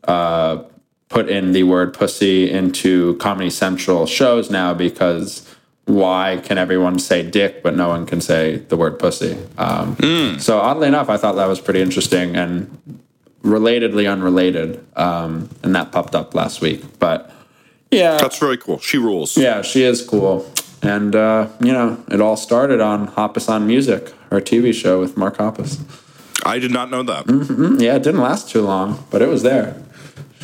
uh, 0.07 0.61
put 1.09 1.29
in 1.29 1.53
the 1.53 1.63
word 1.63 1.93
pussy 1.95 2.51
into 2.51 3.15
Comedy 3.15 3.49
Central 3.49 4.05
shows 4.05 4.51
now 4.51 4.73
because 4.75 5.43
why 5.87 6.39
can 6.43 6.57
everyone 6.57 6.99
say 6.99 7.23
dick 7.23 7.63
but 7.63 7.75
no 7.75 7.87
one 7.87 8.05
can 8.05 8.21
say 8.21 8.57
the 8.69 8.77
word 8.77 8.99
pussy? 8.99 9.37
Um, 9.57 10.37
So 10.39 10.59
oddly 10.59 10.87
enough, 10.87 11.09
I 11.09 11.17
thought 11.17 11.35
that 11.35 11.47
was 11.47 11.59
pretty 11.59 11.81
interesting 11.81 12.35
and 12.35 12.77
relatedly 13.43 14.11
unrelated, 14.11 14.85
um, 14.95 15.49
and 15.63 15.73
that 15.75 15.91
popped 15.91 16.13
up 16.15 16.35
last 16.35 16.61
week. 16.61 16.83
But 16.99 17.31
yeah, 17.91 18.17
That's 18.17 18.37
very 18.37 18.57
cool. 18.57 18.79
She 18.79 18.97
rules. 18.97 19.37
yeah, 19.37 19.61
she 19.61 19.83
is 19.83 20.01
cool. 20.05 20.45
And, 20.83 21.15
uh, 21.15 21.47
you 21.61 21.71
know, 21.73 21.97
it 22.11 22.21
all 22.21 22.37
started 22.37 22.81
on 22.81 23.07
Hoppus 23.07 23.49
on 23.49 23.65
Music, 23.65 24.13
her 24.29 24.39
TV 24.41 24.73
show 24.73 24.99
with 24.99 25.17
Mark 25.17 25.37
Hoppus. 25.37 25.79
I 26.45 26.59
did 26.59 26.71
not 26.71 26.91
know 26.91 27.01
that. 27.03 27.25
Mm, 27.25 27.81
Yeah, 27.81 27.95
it 27.95 28.03
didn't 28.03 28.21
last 28.21 28.49
too 28.49 28.61
long, 28.61 29.03
but 29.09 29.21
it 29.21 29.27
was 29.29 29.41
there. 29.43 29.75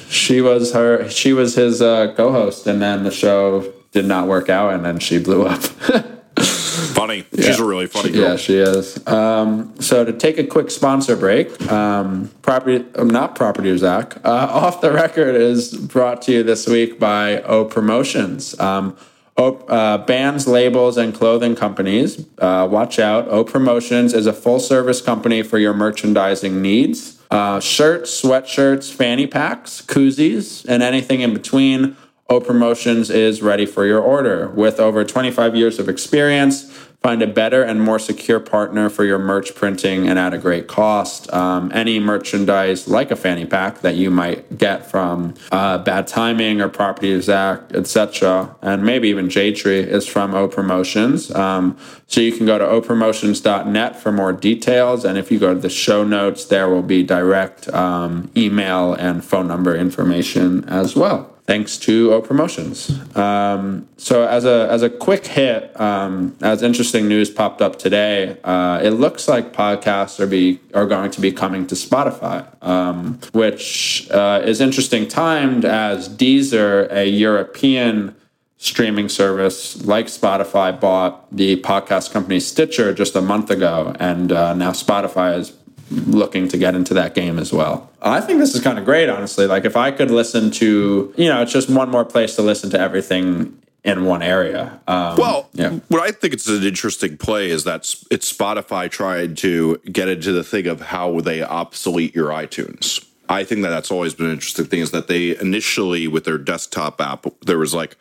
She 0.10 0.42
was 0.42 0.74
her. 0.74 1.08
She 1.10 1.34
was 1.34 1.56
his 1.56 1.82
uh, 1.82 2.14
co-host, 2.16 2.66
and 2.68 2.82
then 2.82 3.04
the 3.04 3.12
show 3.12 3.72
did 3.94 4.06
not 4.06 4.28
work 4.28 4.50
out, 4.50 4.74
and 4.74 4.84
then 4.84 5.00
she 5.00 5.20
blew 5.20 5.46
up. 5.46 5.62
Funny. 6.40 7.26
She's 7.36 7.60
a 7.60 7.66
really 7.66 7.86
funny 7.86 8.12
girl. 8.12 8.32
yeah, 8.32 8.36
she 8.36 8.58
is. 8.58 9.06
Um, 9.08 9.80
so 9.80 10.04
to 10.04 10.12
take 10.12 10.38
a 10.38 10.44
quick 10.44 10.72
sponsor 10.72 11.16
break, 11.16 11.72
um, 11.72 12.32
property, 12.42 12.86
uh, 12.96 13.04
not 13.04 13.36
property 13.36 13.76
Zach, 13.78 14.18
uh, 14.26 14.30
off 14.52 14.82
the 14.82 14.92
record 14.92 15.36
is 15.36 15.76
brought 15.76 16.24
to 16.24 16.32
you 16.32 16.44
this 16.44 16.68
week 16.68 17.00
by 17.00 17.42
O 17.44 17.66
Promotions. 17.66 18.60
Um, 18.60 18.98
o, 19.38 19.56
uh, 19.68 20.00
bands, 20.00 20.48
labels, 20.48 20.98
and 20.98 21.14
clothing 21.14 21.56
companies. 21.56 22.26
Uh, 22.38 22.68
watch 22.70 23.00
out. 23.00 23.28
O 23.28 23.44
Promotions 23.44 24.14
is 24.14 24.26
a 24.26 24.34
full 24.34 24.60
service 24.60 25.02
company 25.02 25.44
for 25.44 25.60
your 25.60 25.74
merchandising 25.74 26.62
needs. 26.62 27.20
Uh, 27.30 27.60
shirts, 27.60 28.22
sweatshirts, 28.22 28.92
fanny 28.92 29.26
packs, 29.26 29.82
koozies, 29.82 30.66
and 30.68 30.84
anything 30.84 31.22
in 31.22 31.34
between. 31.34 31.98
O 32.30 32.40
Promotions 32.40 33.10
is 33.10 33.42
ready 33.42 33.66
for 33.66 33.86
your 33.86 34.02
order. 34.02 34.48
With 34.50 34.80
over 34.80 35.04
25 35.04 35.56
years 35.56 35.78
of 35.78 35.90
experience, 35.90 36.64
find 37.04 37.22
a 37.22 37.28
better 37.28 37.62
and 37.62 37.82
more 37.82 38.00
secure 38.00 38.40
partner 38.40 38.90
for 38.90 39.04
your 39.04 39.20
merch 39.20 39.54
printing 39.56 40.08
and 40.08 40.18
at 40.18 40.34
a 40.34 40.38
great 40.38 40.70
cost. 40.70 41.32
Um, 41.34 41.70
any 41.76 42.00
merchandise 42.00 42.88
like 42.88 43.12
a 43.12 43.18
fanny 43.18 43.46
pack 43.46 43.82
that 43.82 43.98
you 43.98 44.10
might 44.10 44.58
get 44.58 44.90
from 44.90 45.34
uh, 45.52 45.80
Bad 45.80 46.08
Timing 46.08 46.62
or 46.62 46.70
Property 46.70 47.14
of 47.14 47.24
Zack, 47.24 47.74
etc., 47.74 48.56
and 48.62 48.86
maybe 48.86 49.10
even 49.10 49.30
J 49.30 49.52
Tree 49.52 49.80
is 49.80 50.08
from 50.08 50.34
O 50.34 50.48
Promotions. 50.48 51.30
Um, 51.36 51.78
so 52.08 52.22
you 52.22 52.32
can 52.32 52.46
go 52.46 52.58
to 52.58 52.66
opromotions.net 52.66 53.98
for 53.98 54.14
more 54.14 54.32
details. 54.32 55.04
And 55.04 55.18
if 55.18 55.30
you 55.30 55.40
go 55.40 55.54
to 55.54 55.60
the 55.60 55.70
show 55.70 56.06
notes, 56.06 56.46
there 56.46 56.70
will 56.70 56.84
be 56.84 57.04
direct 57.04 57.68
um, 57.74 58.32
email 58.38 58.94
and 58.94 59.26
phone 59.26 59.48
number 59.48 59.76
information 59.76 60.64
as 60.70 60.96
well 60.96 61.33
thanks 61.46 61.78
to 61.78 62.14
O 62.14 62.22
Promotions. 62.22 62.90
Um, 63.16 63.88
so 63.98 64.26
as 64.28 64.46
a 64.46 64.68
as 64.70 64.82
a 64.82 64.90
quick 64.90 65.26
hit, 65.26 65.80
um, 65.80 66.36
as 66.42 66.62
interesting 66.62 67.08
news 67.08 67.30
popped 67.30 67.62
up 67.62 67.78
today, 67.78 68.38
uh, 68.44 68.80
it 68.84 68.92
looks 68.92 69.28
like 69.28 69.54
podcasts 69.54 70.20
are 70.20 70.28
be 70.28 70.60
are 70.74 70.86
going 70.86 71.12
to 71.12 71.22
be 71.22 71.32
coming 71.32 71.68
to 71.68 71.76
Spotify, 71.76 72.46
um, 72.64 73.20
which 73.34 74.10
uh, 74.12 74.42
is 74.44 74.62
interesting 74.62 75.08
timed 75.08 75.66
as 75.66 76.10
Deezer, 76.10 76.92
a 76.92 77.06
European 77.08 78.16
streaming 78.58 79.10
service 79.10 79.84
like 79.84 80.06
Spotify, 80.06 80.80
bought 80.80 81.30
the 81.36 81.62
podcast 81.62 82.12
company 82.14 82.40
Stitcher 82.40 82.94
just 82.94 83.16
a 83.16 83.22
month 83.22 83.50
ago, 83.50 83.94
and 84.00 84.32
uh, 84.32 84.54
now 84.54 84.72
Spotify 84.72 85.38
is 85.38 85.52
looking 85.92 86.48
to 86.50 86.58
get 86.58 86.76
into 86.76 86.94
that 86.94 87.14
game 87.14 87.40
as 87.40 87.52
well. 87.54 87.90
I 88.02 88.22
think 88.22 88.40
this 88.40 88.56
is 88.56 88.62
kind 88.62 88.80
of 88.80 88.86
great, 88.86 89.10
honestly. 89.10 89.48
Like 89.48 89.66
if 89.66 89.76
I 89.76 89.92
could 89.92 90.12
listen 90.12 90.52
to, 90.52 91.14
you 91.16 91.30
know, 91.30 91.42
it's 91.42 91.52
just 91.52 91.70
one 91.70 91.90
more 91.90 92.06
place 92.06 92.36
to 92.36 92.42
listen 92.42 92.70
to 92.72 92.80
everything 92.80 93.58
in 93.84 94.06
one 94.06 94.22
area. 94.22 94.80
Um, 94.88 95.18
Well, 95.18 95.50
yeah. 95.54 95.80
what 95.90 96.02
I 96.02 96.12
think 96.12 96.34
it's 96.34 96.48
an 96.48 96.64
interesting 96.64 97.18
play 97.18 97.50
is 97.50 97.66
that 97.66 97.94
it's 98.10 98.32
Spotify 98.32 98.90
trying 98.90 99.36
to 99.36 99.78
get 99.92 100.08
into 100.08 100.32
the 100.32 100.44
thing 100.44 100.68
of 100.68 100.82
how 100.82 101.20
they 101.20 101.42
obsolete 101.42 102.16
your 102.16 102.30
iTunes. 102.30 103.06
I 103.34 103.44
think 103.44 103.64
that 103.64 103.70
that's 103.70 103.90
always 103.90 104.14
been 104.14 104.28
an 104.28 104.34
interesting 104.34 104.66
thing 104.66 104.80
is 104.80 104.92
that 104.92 105.08
they 105.08 105.36
initially 105.38 106.08
with 106.08 106.24
their 106.24 106.38
desktop 106.38 107.02
app 107.02 107.26
there 107.42 107.58
was 107.58 107.74
like 107.74 107.98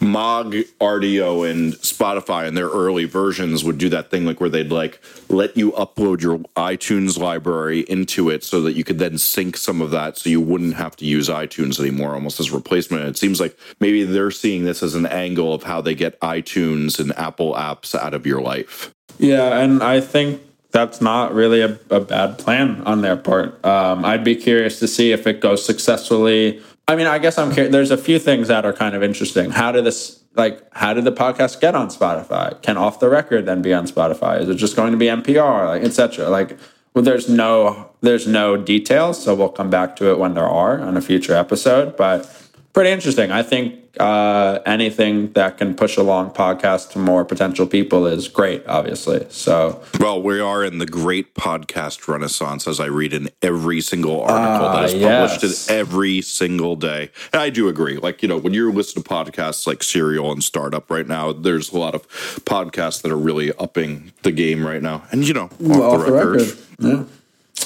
Mog, 0.00 0.54
Rdio, 0.80 1.48
and 1.48 1.74
Spotify 1.74 2.48
in 2.48 2.54
their 2.54 2.68
early 2.68 3.04
versions 3.04 3.64
would 3.64 3.76
do 3.76 3.90
that 3.90 4.10
thing 4.10 4.24
like 4.24 4.40
where 4.40 4.48
they'd 4.48 4.72
like 4.72 5.00
let 5.28 5.56
you 5.56 5.72
upload 5.72 6.22
your 6.22 6.38
iTunes 6.56 7.18
library 7.18 7.80
into 7.80 8.30
it 8.30 8.44
so 8.44 8.62
that 8.62 8.72
you 8.72 8.82
could 8.82 8.98
then 8.98 9.18
sync 9.18 9.56
some 9.58 9.82
of 9.82 9.90
that 9.90 10.16
so 10.16 10.30
you 10.30 10.40
wouldn't 10.40 10.74
have 10.74 10.96
to 10.96 11.04
use 11.04 11.28
iTunes 11.28 11.78
anymore 11.78 12.14
almost 12.14 12.40
as 12.40 12.50
a 12.50 12.56
replacement. 12.56 13.04
it 13.04 13.18
seems 13.18 13.40
like 13.40 13.56
maybe 13.78 14.04
they're 14.04 14.30
seeing 14.30 14.64
this 14.64 14.82
as 14.82 14.94
an 14.94 15.06
angle 15.06 15.52
of 15.52 15.64
how 15.64 15.82
they 15.82 15.94
get 15.94 16.18
iTunes 16.20 16.98
and 16.98 17.12
Apple 17.18 17.52
apps 17.54 17.94
out 17.94 18.14
of 18.14 18.26
your 18.26 18.40
life. 18.40 18.92
Yeah, 19.18 19.58
and 19.58 19.82
I 19.82 20.00
think 20.00 20.40
that's 20.72 21.00
not 21.00 21.34
really 21.34 21.60
a, 21.60 21.78
a 21.90 22.00
bad 22.00 22.38
plan 22.38 22.82
on 22.84 23.02
their 23.02 23.16
part. 23.16 23.64
Um, 23.64 24.04
I'd 24.04 24.24
be 24.24 24.34
curious 24.34 24.78
to 24.80 24.88
see 24.88 25.12
if 25.12 25.26
it 25.26 25.40
goes 25.40 25.64
successfully. 25.64 26.60
I 26.88 26.96
mean, 26.96 27.06
I 27.06 27.18
guess 27.18 27.38
I'm 27.38 27.52
curious. 27.52 27.70
There's 27.70 27.90
a 27.90 27.98
few 27.98 28.18
things 28.18 28.48
that 28.48 28.64
are 28.64 28.72
kind 28.72 28.96
of 28.96 29.02
interesting. 29.02 29.50
How 29.50 29.70
did 29.70 29.84
this, 29.84 30.22
like, 30.34 30.66
how 30.74 30.94
did 30.94 31.04
the 31.04 31.12
podcast 31.12 31.60
get 31.60 31.74
on 31.74 31.88
Spotify? 31.88 32.60
Can 32.62 32.76
Off 32.76 33.00
the 33.00 33.08
Record 33.08 33.46
then 33.46 33.62
be 33.62 33.72
on 33.72 33.86
Spotify? 33.86 34.40
Is 34.40 34.48
it 34.48 34.56
just 34.56 34.74
going 34.74 34.92
to 34.92 34.98
be 34.98 35.06
NPR, 35.06 35.66
like, 35.68 35.82
etc.? 35.82 36.28
Like, 36.30 36.58
well, 36.94 37.04
there's 37.04 37.28
no 37.28 37.90
there's 38.00 38.26
no 38.26 38.56
details, 38.56 39.22
so 39.22 39.34
we'll 39.34 39.48
come 39.48 39.70
back 39.70 39.96
to 39.96 40.10
it 40.10 40.18
when 40.18 40.34
there 40.34 40.48
are 40.48 40.80
on 40.80 40.96
a 40.96 41.00
future 41.00 41.34
episode. 41.34 41.96
But 41.96 42.26
pretty 42.72 42.90
interesting. 42.90 43.30
I 43.30 43.42
think 43.42 43.78
uh, 44.00 44.60
anything 44.64 45.32
that 45.32 45.58
can 45.58 45.74
push 45.74 45.96
along 45.96 46.30
podcast 46.30 46.92
to 46.92 46.98
more 46.98 47.24
potential 47.24 47.66
people 47.66 48.06
is 48.06 48.28
great, 48.28 48.66
obviously. 48.66 49.26
So, 49.28 49.82
well, 50.00 50.22
we 50.22 50.40
are 50.40 50.64
in 50.64 50.78
the 50.78 50.86
great 50.86 51.34
podcast 51.34 52.08
renaissance, 52.08 52.66
as 52.66 52.80
I 52.80 52.86
read 52.86 53.12
in 53.12 53.28
every 53.42 53.80
single 53.80 54.22
article 54.22 54.66
uh, 54.66 54.76
that 54.76 54.84
is 54.86 54.92
published 54.92 55.42
yes. 55.42 55.70
every 55.70 56.22
single 56.22 56.76
day. 56.76 57.10
And 57.32 57.42
I 57.42 57.50
do 57.50 57.68
agree. 57.68 57.98
Like, 57.98 58.22
you 58.22 58.28
know, 58.28 58.38
when 58.38 58.54
you're 58.54 58.72
listening 58.72 59.04
to 59.04 59.08
podcasts 59.08 59.66
like 59.66 59.82
Serial 59.82 60.32
and 60.32 60.42
Startup 60.42 60.90
right 60.90 61.06
now, 61.06 61.32
there's 61.32 61.72
a 61.72 61.78
lot 61.78 61.94
of 61.94 62.08
podcasts 62.44 63.02
that 63.02 63.12
are 63.12 63.18
really 63.18 63.52
upping 63.54 64.12
the 64.22 64.32
game 64.32 64.66
right 64.66 64.82
now. 64.82 65.04
And, 65.10 65.28
you 65.28 65.34
know, 65.34 65.44
off, 65.44 65.60
well, 65.60 65.98
the, 65.98 66.12
record. 66.12 66.40
the 66.40 66.88
record. 66.88 67.08
Yeah. 67.08 67.08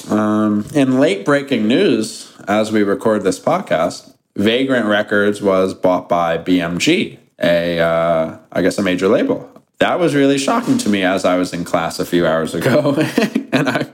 Um, 0.09 0.65
in 0.75 0.99
late 0.99 1.25
breaking 1.25 1.67
news, 1.67 2.33
as 2.47 2.71
we 2.71 2.83
record 2.83 3.23
this 3.23 3.39
podcast, 3.39 4.13
Vagrant 4.37 4.85
Records 4.85 5.41
was 5.41 5.73
bought 5.73 6.07
by 6.07 6.37
BMG, 6.37 7.17
a 7.41 7.79
uh, 7.79 8.37
I 8.51 8.61
guess 8.61 8.77
a 8.77 8.83
major 8.83 9.07
label. 9.07 9.51
That 9.79 9.99
was 9.99 10.13
really 10.13 10.37
shocking 10.37 10.77
to 10.79 10.89
me 10.89 11.03
as 11.03 11.25
I 11.25 11.37
was 11.37 11.53
in 11.53 11.63
class 11.63 11.99
a 11.99 12.05
few 12.05 12.27
hours 12.27 12.53
ago, 12.53 12.95
and 13.51 13.67
I 13.67 13.87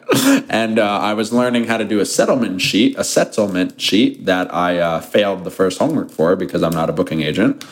and 0.49 0.79
uh, 0.79 0.99
I 0.99 1.13
was 1.13 1.31
learning 1.31 1.67
how 1.67 1.77
to 1.77 1.85
do 1.85 2.01
a 2.01 2.05
settlement 2.05 2.59
sheet, 2.59 2.97
a 2.97 3.05
settlement 3.05 3.79
sheet 3.79 4.25
that 4.25 4.53
I 4.53 4.79
uh, 4.79 4.99
failed 4.99 5.45
the 5.45 5.51
first 5.51 5.79
homework 5.79 6.11
for 6.11 6.35
because 6.35 6.61
I'm 6.61 6.73
not 6.73 6.89
a 6.89 6.93
booking 6.93 7.21
agent. 7.21 7.65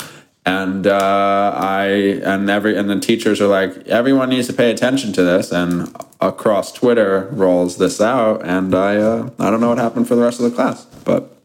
And 0.46 0.88
uh, 0.88 1.54
I 1.54 1.86
and 2.24 2.50
every 2.50 2.78
and 2.78 2.90
the 2.90 3.02
teachers 3.02 3.42
are 3.42 3.48
like, 3.48 3.86
everyone 3.88 4.30
needs 4.30 4.48
to 4.48 4.54
pay 4.54 4.72
attention 4.72 5.12
to 5.14 5.24
this. 5.24 5.52
And 5.52 5.94
across 6.22 6.72
Twitter 6.72 7.28
rolls 7.34 7.78
this 7.78 8.00
out, 8.00 8.46
and 8.46 8.74
I 8.74 8.96
uh, 8.96 9.30
I 9.40 9.52
don't 9.52 9.60
know 9.60 9.70
what 9.70 9.78
happened 9.78 10.08
for 10.08 10.16
the 10.16 10.22
rest 10.22 10.40
of 10.40 10.50
the 10.50 10.56
class, 10.56 10.86
but 11.04 11.41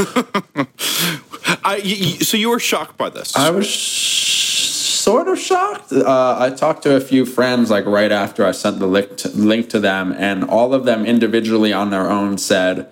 I, 1.64 1.80
so 2.20 2.36
you 2.36 2.50
were 2.50 2.60
shocked 2.60 2.96
by 2.96 3.10
this? 3.10 3.36
I 3.36 3.50
was 3.50 3.68
sort 3.72 5.28
of 5.28 5.38
shocked. 5.38 5.92
Uh, 5.92 6.36
I 6.38 6.50
talked 6.50 6.82
to 6.84 6.94
a 6.94 7.00
few 7.00 7.26
friends 7.26 7.70
like 7.70 7.86
right 7.86 8.12
after 8.12 8.46
I 8.46 8.52
sent 8.52 8.78
the 8.78 8.86
link 8.86 9.16
to, 9.18 9.28
link 9.30 9.68
to 9.70 9.80
them, 9.80 10.12
and 10.12 10.44
all 10.44 10.72
of 10.74 10.84
them 10.84 11.04
individually 11.04 11.72
on 11.72 11.90
their 11.90 12.08
own 12.10 12.38
said 12.38 12.88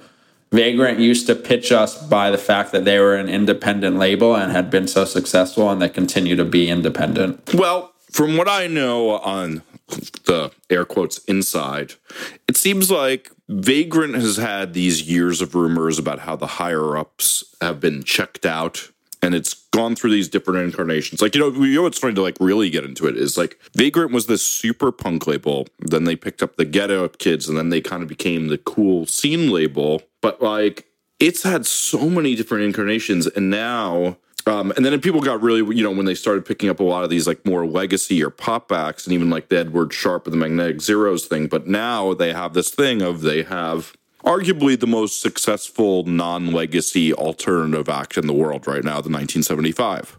Vagrant 0.50 0.98
used 0.98 1.26
to 1.26 1.34
pitch 1.34 1.72
us 1.72 2.02
by 2.06 2.30
the 2.30 2.38
fact 2.38 2.72
that 2.72 2.84
they 2.84 2.98
were 2.98 3.16
an 3.16 3.28
independent 3.28 3.96
label 3.96 4.34
and 4.34 4.52
had 4.52 4.70
been 4.70 4.88
so 4.88 5.04
successful, 5.04 5.70
and 5.70 5.80
they 5.80 5.88
continue 5.88 6.36
to 6.36 6.44
be 6.44 6.68
independent. 6.68 7.54
Well, 7.54 7.92
from 8.10 8.36
what 8.36 8.48
I 8.48 8.66
know 8.66 9.18
on 9.18 9.62
the 9.88 10.50
air 10.70 10.84
quotes 10.84 11.18
inside, 11.24 11.94
it 12.46 12.56
seems 12.56 12.90
like 12.90 13.30
Vagrant 13.48 14.14
has 14.14 14.36
had 14.36 14.74
these 14.74 15.02
years 15.02 15.40
of 15.40 15.54
rumors 15.54 15.98
about 15.98 16.20
how 16.20 16.36
the 16.36 16.46
higher 16.46 16.96
ups 16.96 17.44
have 17.60 17.80
been 17.80 18.02
checked 18.02 18.46
out. 18.46 18.90
And 19.20 19.34
it's 19.34 19.54
gone 19.72 19.96
through 19.96 20.12
these 20.12 20.28
different 20.28 20.60
incarnations. 20.60 21.20
Like, 21.20 21.34
you 21.34 21.40
know, 21.40 21.50
you 21.50 21.74
know 21.74 21.82
what's 21.82 21.98
trying 21.98 22.14
to 22.14 22.22
like 22.22 22.36
really 22.38 22.70
get 22.70 22.84
into 22.84 23.08
it 23.08 23.16
is 23.16 23.36
like 23.36 23.58
Vagrant 23.74 24.12
was 24.12 24.26
this 24.26 24.46
super 24.46 24.92
punk 24.92 25.26
label. 25.26 25.66
Then 25.80 26.04
they 26.04 26.14
picked 26.14 26.40
up 26.40 26.54
the 26.54 26.64
Get 26.64 26.92
Up 26.92 27.18
Kids, 27.18 27.48
and 27.48 27.58
then 27.58 27.70
they 27.70 27.80
kind 27.80 28.00
of 28.00 28.08
became 28.08 28.46
the 28.46 28.58
cool 28.58 29.06
scene 29.06 29.50
label. 29.50 30.02
But 30.20 30.40
like, 30.40 30.86
it's 31.18 31.42
had 31.42 31.66
so 31.66 32.08
many 32.08 32.36
different 32.36 32.62
incarnations. 32.62 33.26
And 33.26 33.50
now 33.50 34.18
um, 34.48 34.72
and 34.76 34.84
then 34.84 34.98
people 35.00 35.20
got 35.20 35.42
really, 35.42 35.76
you 35.76 35.82
know, 35.82 35.90
when 35.90 36.06
they 36.06 36.14
started 36.14 36.46
picking 36.46 36.68
up 36.68 36.80
a 36.80 36.84
lot 36.84 37.04
of 37.04 37.10
these 37.10 37.26
like 37.26 37.44
more 37.44 37.66
legacy 37.66 38.22
or 38.22 38.30
pop 38.30 38.72
acts 38.72 39.04
and 39.04 39.12
even 39.12 39.28
like 39.28 39.48
the 39.48 39.58
Edward 39.58 39.92
Sharpe 39.92 40.26
of 40.26 40.32
the 40.32 40.38
Magnetic 40.38 40.80
Zeros 40.80 41.26
thing. 41.26 41.48
But 41.48 41.66
now 41.66 42.14
they 42.14 42.32
have 42.32 42.54
this 42.54 42.70
thing 42.70 43.02
of 43.02 43.20
they 43.20 43.42
have 43.42 43.92
arguably 44.24 44.78
the 44.78 44.86
most 44.86 45.20
successful 45.20 46.04
non-legacy 46.04 47.14
alternative 47.14 47.88
act 47.88 48.16
in 48.18 48.26
the 48.26 48.32
world 48.32 48.66
right 48.66 48.82
now, 48.82 49.00
the 49.00 49.10
1975. 49.10 50.18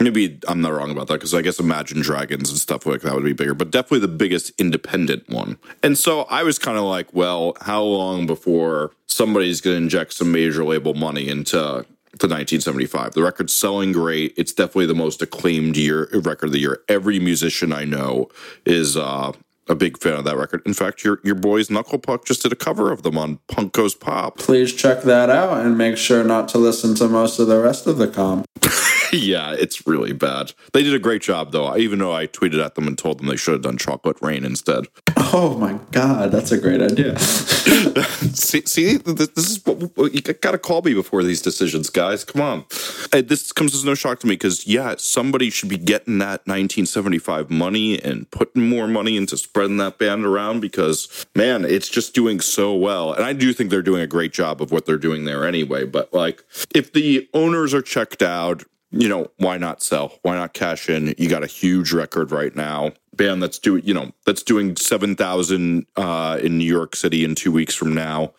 Maybe 0.00 0.38
I'm 0.48 0.60
not 0.60 0.72
wrong 0.72 0.90
about 0.90 1.06
that 1.08 1.14
because 1.14 1.34
I 1.34 1.42
guess 1.42 1.60
Imagine 1.60 2.00
Dragons 2.00 2.50
and 2.50 2.58
stuff 2.58 2.84
like 2.86 3.02
that 3.02 3.14
would 3.14 3.24
be 3.24 3.32
bigger, 3.32 3.54
but 3.54 3.70
definitely 3.70 4.00
the 4.00 4.08
biggest 4.08 4.50
independent 4.58 5.28
one. 5.28 5.58
And 5.82 5.96
so 5.96 6.22
I 6.22 6.42
was 6.42 6.58
kind 6.58 6.78
of 6.78 6.84
like, 6.84 7.12
well, 7.14 7.56
how 7.60 7.82
long 7.82 8.26
before 8.26 8.92
somebody's 9.06 9.60
going 9.60 9.76
to 9.76 9.82
inject 9.82 10.14
some 10.14 10.32
major 10.32 10.64
label 10.64 10.94
money 10.94 11.28
into 11.28 11.86
to 12.18 12.26
1975. 12.26 13.14
The 13.14 13.22
record's 13.22 13.54
selling 13.54 13.92
great. 13.92 14.34
It's 14.36 14.52
definitely 14.52 14.86
the 14.86 14.94
most 14.94 15.22
acclaimed 15.22 15.76
year 15.76 16.08
record 16.12 16.46
of 16.46 16.52
the 16.52 16.60
year. 16.60 16.82
Every 16.88 17.18
musician 17.18 17.72
I 17.72 17.84
know 17.84 18.28
is 18.64 18.96
uh, 18.96 19.32
a 19.68 19.74
big 19.74 19.98
fan 19.98 20.14
of 20.14 20.24
that 20.24 20.36
record. 20.36 20.62
In 20.66 20.74
fact, 20.74 21.04
your 21.04 21.20
your 21.22 21.34
boys 21.34 21.70
Knuckle 21.70 21.98
Puck 21.98 22.24
just 22.24 22.42
did 22.42 22.52
a 22.52 22.56
cover 22.56 22.90
of 22.90 23.02
them 23.02 23.18
on 23.18 23.38
Punk 23.48 23.72
Goes 23.72 23.94
Pop. 23.94 24.38
Please 24.38 24.72
check 24.72 25.02
that 25.02 25.30
out 25.30 25.64
and 25.64 25.76
make 25.76 25.96
sure 25.96 26.24
not 26.24 26.48
to 26.48 26.58
listen 26.58 26.94
to 26.96 27.08
most 27.08 27.38
of 27.38 27.46
the 27.46 27.60
rest 27.60 27.86
of 27.86 27.98
the 27.98 28.08
comp. 28.08 28.46
yeah, 29.12 29.52
it's 29.52 29.86
really 29.86 30.12
bad. 30.12 30.52
They 30.72 30.82
did 30.82 30.94
a 30.94 30.98
great 30.98 31.22
job, 31.22 31.52
though. 31.52 31.76
Even 31.76 31.98
though 31.98 32.14
I 32.14 32.26
tweeted 32.26 32.64
at 32.64 32.74
them 32.74 32.86
and 32.86 32.96
told 32.96 33.18
them 33.18 33.26
they 33.26 33.36
should 33.36 33.52
have 33.52 33.62
done 33.62 33.78
Chocolate 33.78 34.18
Rain 34.20 34.44
instead. 34.44 34.86
Oh 35.16 35.56
my 35.58 35.78
god, 35.90 36.32
that's 36.32 36.52
a 36.52 36.58
great 36.58 36.80
idea. 36.80 37.18
see, 37.18 38.62
see, 38.64 38.96
this 38.96 39.28
is 39.36 39.64
what 39.64 40.14
you 40.14 40.20
got 40.20 40.52
to 40.52 40.58
call 40.58 40.82
me 40.82 40.94
before 40.94 41.22
these 41.22 41.42
decisions, 41.42 41.90
guys. 41.90 42.24
Come 42.24 42.40
on. 42.40 42.64
This 43.12 43.52
comes 43.52 43.74
as 43.74 43.84
no 43.84 43.94
shock 43.94 44.20
to 44.20 44.26
me 44.26 44.34
because 44.34 44.66
yeah, 44.66 44.94
somebody 44.98 45.50
should 45.50 45.68
be 45.68 45.76
getting 45.76 46.18
that 46.18 46.46
1975 46.46 47.50
money 47.50 48.00
and 48.02 48.30
putting 48.30 48.68
more 48.68 48.88
money 48.88 49.16
into 49.16 49.36
spreading 49.36 49.76
that 49.78 49.98
band 49.98 50.24
around 50.24 50.60
because 50.60 51.26
man, 51.34 51.64
it's 51.64 51.88
just 51.88 52.14
doing 52.14 52.40
so 52.40 52.74
well. 52.74 53.12
And 53.12 53.24
I 53.24 53.32
do 53.32 53.52
think 53.52 53.70
they're 53.70 53.82
doing 53.82 54.02
a 54.02 54.06
great 54.06 54.32
job 54.32 54.62
of 54.62 54.70
what 54.70 54.86
they're 54.86 54.98
doing 54.98 55.24
there 55.24 55.46
anyway. 55.46 55.84
But 55.84 56.12
like, 56.14 56.42
if 56.74 56.92
the 56.92 57.28
owners 57.34 57.74
are 57.74 57.82
checked 57.82 58.22
out 58.22 58.64
you 58.90 59.08
know, 59.08 59.30
why 59.36 59.58
not 59.58 59.82
sell? 59.82 60.18
Why 60.22 60.36
not 60.36 60.54
cash 60.54 60.88
in? 60.88 61.14
You 61.18 61.28
got 61.28 61.42
a 61.42 61.46
huge 61.46 61.92
record 61.92 62.32
right 62.32 62.54
now. 62.54 62.92
Band 63.14 63.42
that's 63.42 63.58
doing, 63.58 63.84
you 63.84 63.92
know, 63.92 64.12
that's 64.24 64.42
doing 64.42 64.76
7,000 64.76 65.86
uh, 65.96 66.38
in 66.42 66.58
New 66.58 66.64
York 66.64 66.96
City 66.96 67.24
in 67.24 67.34
two 67.34 67.52
weeks 67.52 67.74
from 67.74 67.94
now. 67.94 68.32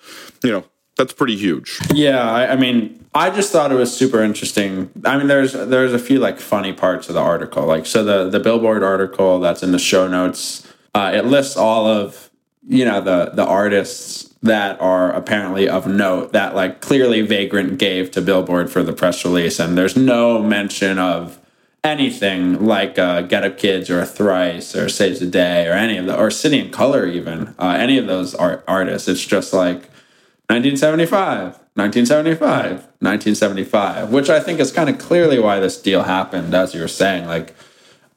You 0.43 0.51
know, 0.51 0.63
that's 0.97 1.13
pretty 1.13 1.35
huge. 1.35 1.79
Yeah. 1.93 2.29
I, 2.29 2.53
I, 2.53 2.55
mean, 2.55 3.05
I 3.13 3.29
just 3.29 3.51
thought 3.51 3.71
it 3.71 3.75
was 3.75 3.95
super 3.95 4.23
interesting. 4.23 4.89
I 5.05 5.17
mean, 5.17 5.27
there's, 5.27 5.53
there's 5.53 5.93
a 5.93 5.99
few 5.99 6.19
like 6.19 6.39
funny 6.39 6.73
parts 6.73 7.09
of 7.09 7.15
the 7.15 7.21
article. 7.21 7.65
Like, 7.65 7.85
so 7.85 8.03
the, 8.03 8.29
the 8.29 8.39
Billboard 8.39 8.81
article 8.81 9.39
that's 9.39 9.61
in 9.61 9.71
the 9.71 9.79
show 9.79 10.07
notes, 10.07 10.67
uh, 10.95 11.11
it 11.13 11.25
lists 11.25 11.57
all 11.57 11.85
of, 11.85 12.31
you 12.67 12.85
know, 12.85 13.01
the, 13.01 13.31
the 13.33 13.45
artists 13.45 14.28
that 14.41 14.79
are 14.79 15.11
apparently 15.11 15.67
of 15.67 15.85
note 15.85 16.31
that 16.31 16.55
like 16.55 16.79
clearly 16.79 17.21
Vagrant 17.21 17.77
gave 17.77 18.11
to 18.11 18.21
Billboard 18.21 18.71
for 18.71 18.83
the 18.83 18.93
press 18.93 19.25
release, 19.25 19.59
and 19.59 19.77
there's 19.77 19.97
no 19.97 20.41
mention 20.41 20.97
of 20.97 21.39
anything 21.83 22.65
like 22.65 22.97
uh, 22.99 23.21
Get 23.21 23.43
Up 23.43 23.57
Kids 23.57 23.89
or 23.89 24.05
Thrice 24.05 24.75
or 24.75 24.89
Saves 24.89 25.19
the 25.19 25.27
Day 25.27 25.67
or 25.67 25.73
any 25.73 25.97
of 25.97 26.05
the 26.05 26.17
or 26.17 26.31
City 26.31 26.59
and 26.59 26.71
Color 26.71 27.05
even 27.07 27.55
uh, 27.59 27.75
any 27.79 27.97
of 27.97 28.07
those 28.07 28.35
art- 28.35 28.63
artists. 28.67 29.07
It's 29.07 29.25
just 29.25 29.53
like 29.53 29.89
1975, 30.49 31.59
1975, 31.75 32.71
1975, 32.99 34.09
which 34.09 34.29
I 34.29 34.39
think 34.39 34.59
is 34.59 34.71
kind 34.71 34.89
of 34.89 34.97
clearly 34.97 35.39
why 35.39 35.59
this 35.59 35.81
deal 35.81 36.03
happened, 36.03 36.53
as 36.53 36.73
you 36.73 36.81
were 36.81 36.87
saying. 36.87 37.27
Like, 37.27 37.55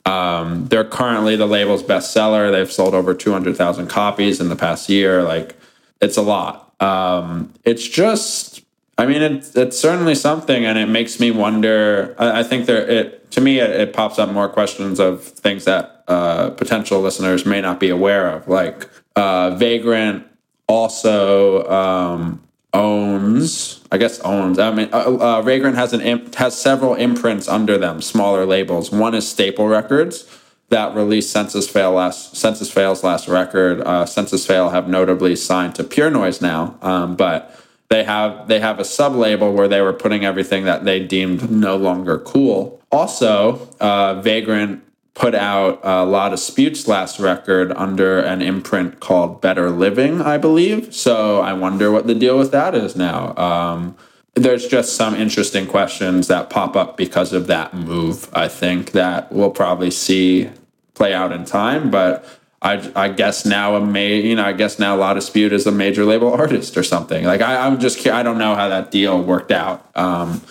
um, 0.05 0.67
they're 0.69 0.85
currently 0.85 1.37
the 1.37 1.47
label's 1.47 1.83
bestseller. 1.83 2.51
They've 2.51 2.73
sold 2.73 2.95
over 2.95 3.15
200,000 3.15 3.87
copies 3.87 4.41
in 4.41 4.49
the 4.49 4.57
past 4.57 4.89
year. 4.89 5.23
Like, 5.23 5.55
it's 6.03 6.17
a 6.17 6.23
lot. 6.23 6.75
Um, 6.81 7.55
it's 7.65 7.87
just, 7.87 8.63
I 8.99 9.07
mean, 9.07 9.23
it's 9.23 9.57
it's 9.57 9.79
certainly 9.79 10.15
something, 10.17 10.67
and 10.67 10.77
it 10.77 10.89
makes 10.89 11.21
me 11.21 11.31
wonder. 11.31 12.15
I, 12.19 12.41
I 12.41 12.43
think 12.43 12.67
there, 12.67 12.87
it 12.87 13.31
to 13.31 13.41
me, 13.41 13.61
it, 13.61 13.71
it, 13.71 13.93
pops 13.95 14.19
up 14.19 14.29
more 14.29 14.49
questions 14.49 14.99
of 14.99 15.23
things 15.23 15.65
that 15.65 16.05
uh, 16.09 16.51
potential 16.51 17.01
listeners 17.01 17.47
may 17.47 17.61
not 17.61 17.81
be 17.81 17.89
aware 17.89 18.29
of, 18.29 18.49
like 18.49 18.91
uh, 19.17 19.55
Vagrant 19.57 20.27
also 20.67 21.67
um, 21.71 22.43
owns, 22.75 23.81
I 23.93 23.99
guess 23.99 24.19
owns. 24.21 24.59
I 24.59 24.73
mean, 24.73 24.89
uh, 24.93 25.17
uh, 25.21 25.43
Vagrant 25.43 25.77
has 25.77 25.93
an 25.93 26.01
imp, 26.01 26.35
has 26.35 26.61
several 26.61 26.95
imprints 26.97 27.47
under 27.47 27.79
them, 27.79 28.03
smaller 28.03 28.45
labels. 28.45 28.91
One 28.91 29.15
is 29.15 29.29
Staple 29.29 29.69
Records 29.69 30.27
that 30.73 30.95
released 30.95 31.31
Senses 31.31 31.69
Fail 31.69 31.93
last 31.93 32.35
Senses 32.35 32.71
Fail's 32.71 33.05
last 33.05 33.29
record. 33.29 33.81
Uh, 33.83 34.05
Census 34.05 34.45
Fail 34.45 34.71
have 34.71 34.89
notably 34.89 35.37
signed 35.37 35.75
to 35.77 35.85
Pure 35.85 36.11
Noise 36.11 36.41
now, 36.41 36.77
um, 36.83 37.15
but 37.15 37.55
they 37.89 38.05
have 38.05 38.49
they 38.49 38.59
have 38.59 38.81
a 38.81 38.85
sub 38.85 39.15
label 39.15 39.53
where 39.53 39.69
they 39.69 39.83
were 39.83 39.93
putting 39.93 40.25
everything 40.25 40.65
that 40.65 40.85
they 40.85 40.99
deemed 40.99 41.51
no 41.51 41.77
longer 41.77 42.19
cool. 42.19 42.81
Also, 42.91 43.69
uh, 43.81 44.21
Vagrant 44.23 44.83
put 45.15 45.35
out 45.35 45.79
a 45.83 46.05
lot 46.05 46.33
of 46.33 46.39
Dispute's 46.39 46.89
last 46.89 47.21
record 47.21 47.71
under 47.73 48.19
an 48.19 48.41
imprint 48.41 48.99
called 49.01 49.43
Better 49.43 49.69
Living, 49.69 50.23
I 50.23 50.39
believe. 50.39 50.95
So 50.95 51.41
I 51.41 51.53
wonder 51.53 51.91
what 51.91 52.07
the 52.07 52.15
deal 52.15 52.39
with 52.39 52.51
that 52.53 52.75
is 52.75 52.97
now. 52.97 53.37
Um, 53.37 53.95
there's 54.35 54.67
just 54.67 54.97
some 54.97 55.15
interesting 55.15 55.67
questions 55.67 56.29
that 56.29 56.49
pop 56.49 56.77
up 56.77 56.97
because 56.97 57.35
of 57.35 57.47
that 57.49 57.75
move. 57.75 58.31
I 58.33 58.49
think 58.49 58.93
that 58.93 59.31
we'll 59.31 59.51
probably 59.51 59.91
see 59.91 60.49
play 60.95 61.15
out 61.15 61.33
in 61.33 61.45
time, 61.45 61.91
but 61.91 62.25
I, 62.61 62.91
I 62.95 63.09
guess 63.09 63.45
now 63.45 63.75
a 63.77 63.85
may 63.85 64.21
you 64.21 64.37
know 64.37 64.45
I 64.45 64.53
guess 64.53 64.79
now 64.79 64.95
La 64.97 65.15
Dispute 65.15 65.53
is 65.53 65.67
a 65.67 65.73
major 65.73 66.05
label 66.05 66.33
artist 66.33 66.77
or 66.77 66.83
something. 66.83 67.25
Like 67.25 67.41
I, 67.41 67.67
I'm 67.67 67.81
just 67.81 68.07
I 68.07 68.23
don't 68.23 68.39
know 68.39 68.55
how 68.55 68.69
that 68.69 68.91
deal 68.91 69.23
worked 69.23 69.51
out. 69.51 69.91
Um, 69.97 70.43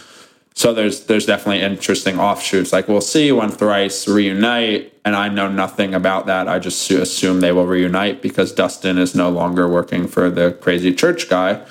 so 0.53 0.73
there's 0.73 1.05
there's 1.05 1.25
definitely 1.25 1.61
interesting 1.61 2.19
offshoots. 2.19 2.73
Like 2.73 2.89
we'll 2.89 2.99
see 3.01 3.31
when 3.31 3.49
Thrice 3.49 4.07
reunite, 4.07 4.93
and 5.05 5.15
I 5.15 5.29
know 5.29 5.47
nothing 5.47 5.93
about 5.93 6.25
that. 6.25 6.49
I 6.49 6.59
just 6.59 6.91
assume 6.91 7.39
they 7.39 7.53
will 7.53 7.65
reunite 7.65 8.21
because 8.21 8.51
Dustin 8.51 8.97
is 8.97 9.15
no 9.15 9.29
longer 9.29 9.67
working 9.69 10.07
for 10.07 10.29
the 10.29 10.51
crazy 10.51 10.93
church 10.93 11.29
guy. 11.29 11.65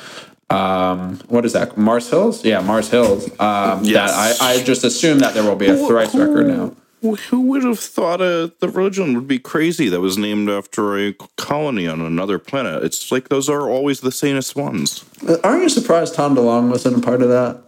Um, 0.48 1.18
what 1.28 1.44
is 1.44 1.52
that? 1.52 1.76
Mars 1.76 2.08
Hills? 2.10 2.44
Yeah, 2.44 2.60
Mars 2.60 2.88
Hills. 2.88 3.26
Um, 3.38 3.84
Yes. 3.84 4.10
That 4.10 4.42
I, 4.42 4.54
I 4.54 4.62
just 4.64 4.82
assume 4.82 5.20
that 5.20 5.34
there 5.34 5.44
will 5.44 5.54
be 5.54 5.66
a 5.66 5.76
Thrice 5.76 6.14
record 6.14 6.48
now. 6.48 6.74
Who- 7.02 7.40
would 7.40 7.64
have 7.64 7.80
thought 7.80 8.20
uh, 8.20 8.50
the 8.60 8.68
religion 8.68 9.14
would 9.14 9.26
be 9.26 9.38
crazy 9.38 9.88
that 9.88 10.00
was 10.00 10.18
named 10.18 10.48
after 10.50 10.96
a 10.98 11.14
colony 11.36 11.86
on 11.88 12.00
another 12.00 12.38
planet? 12.38 12.84
It's 12.84 13.10
like 13.10 13.28
those 13.28 13.48
are 13.48 13.68
always 13.68 14.00
the 14.00 14.12
sanest 14.12 14.54
ones. 14.54 15.04
Uh, 15.26 15.36
Aren't 15.42 15.62
you 15.62 15.68
surprised 15.68 16.14
Tom 16.14 16.36
DeLonge 16.36 16.70
wasn't 16.70 16.98
a 16.98 17.00
part 17.00 17.22
of 17.22 17.28
that? 17.28 17.62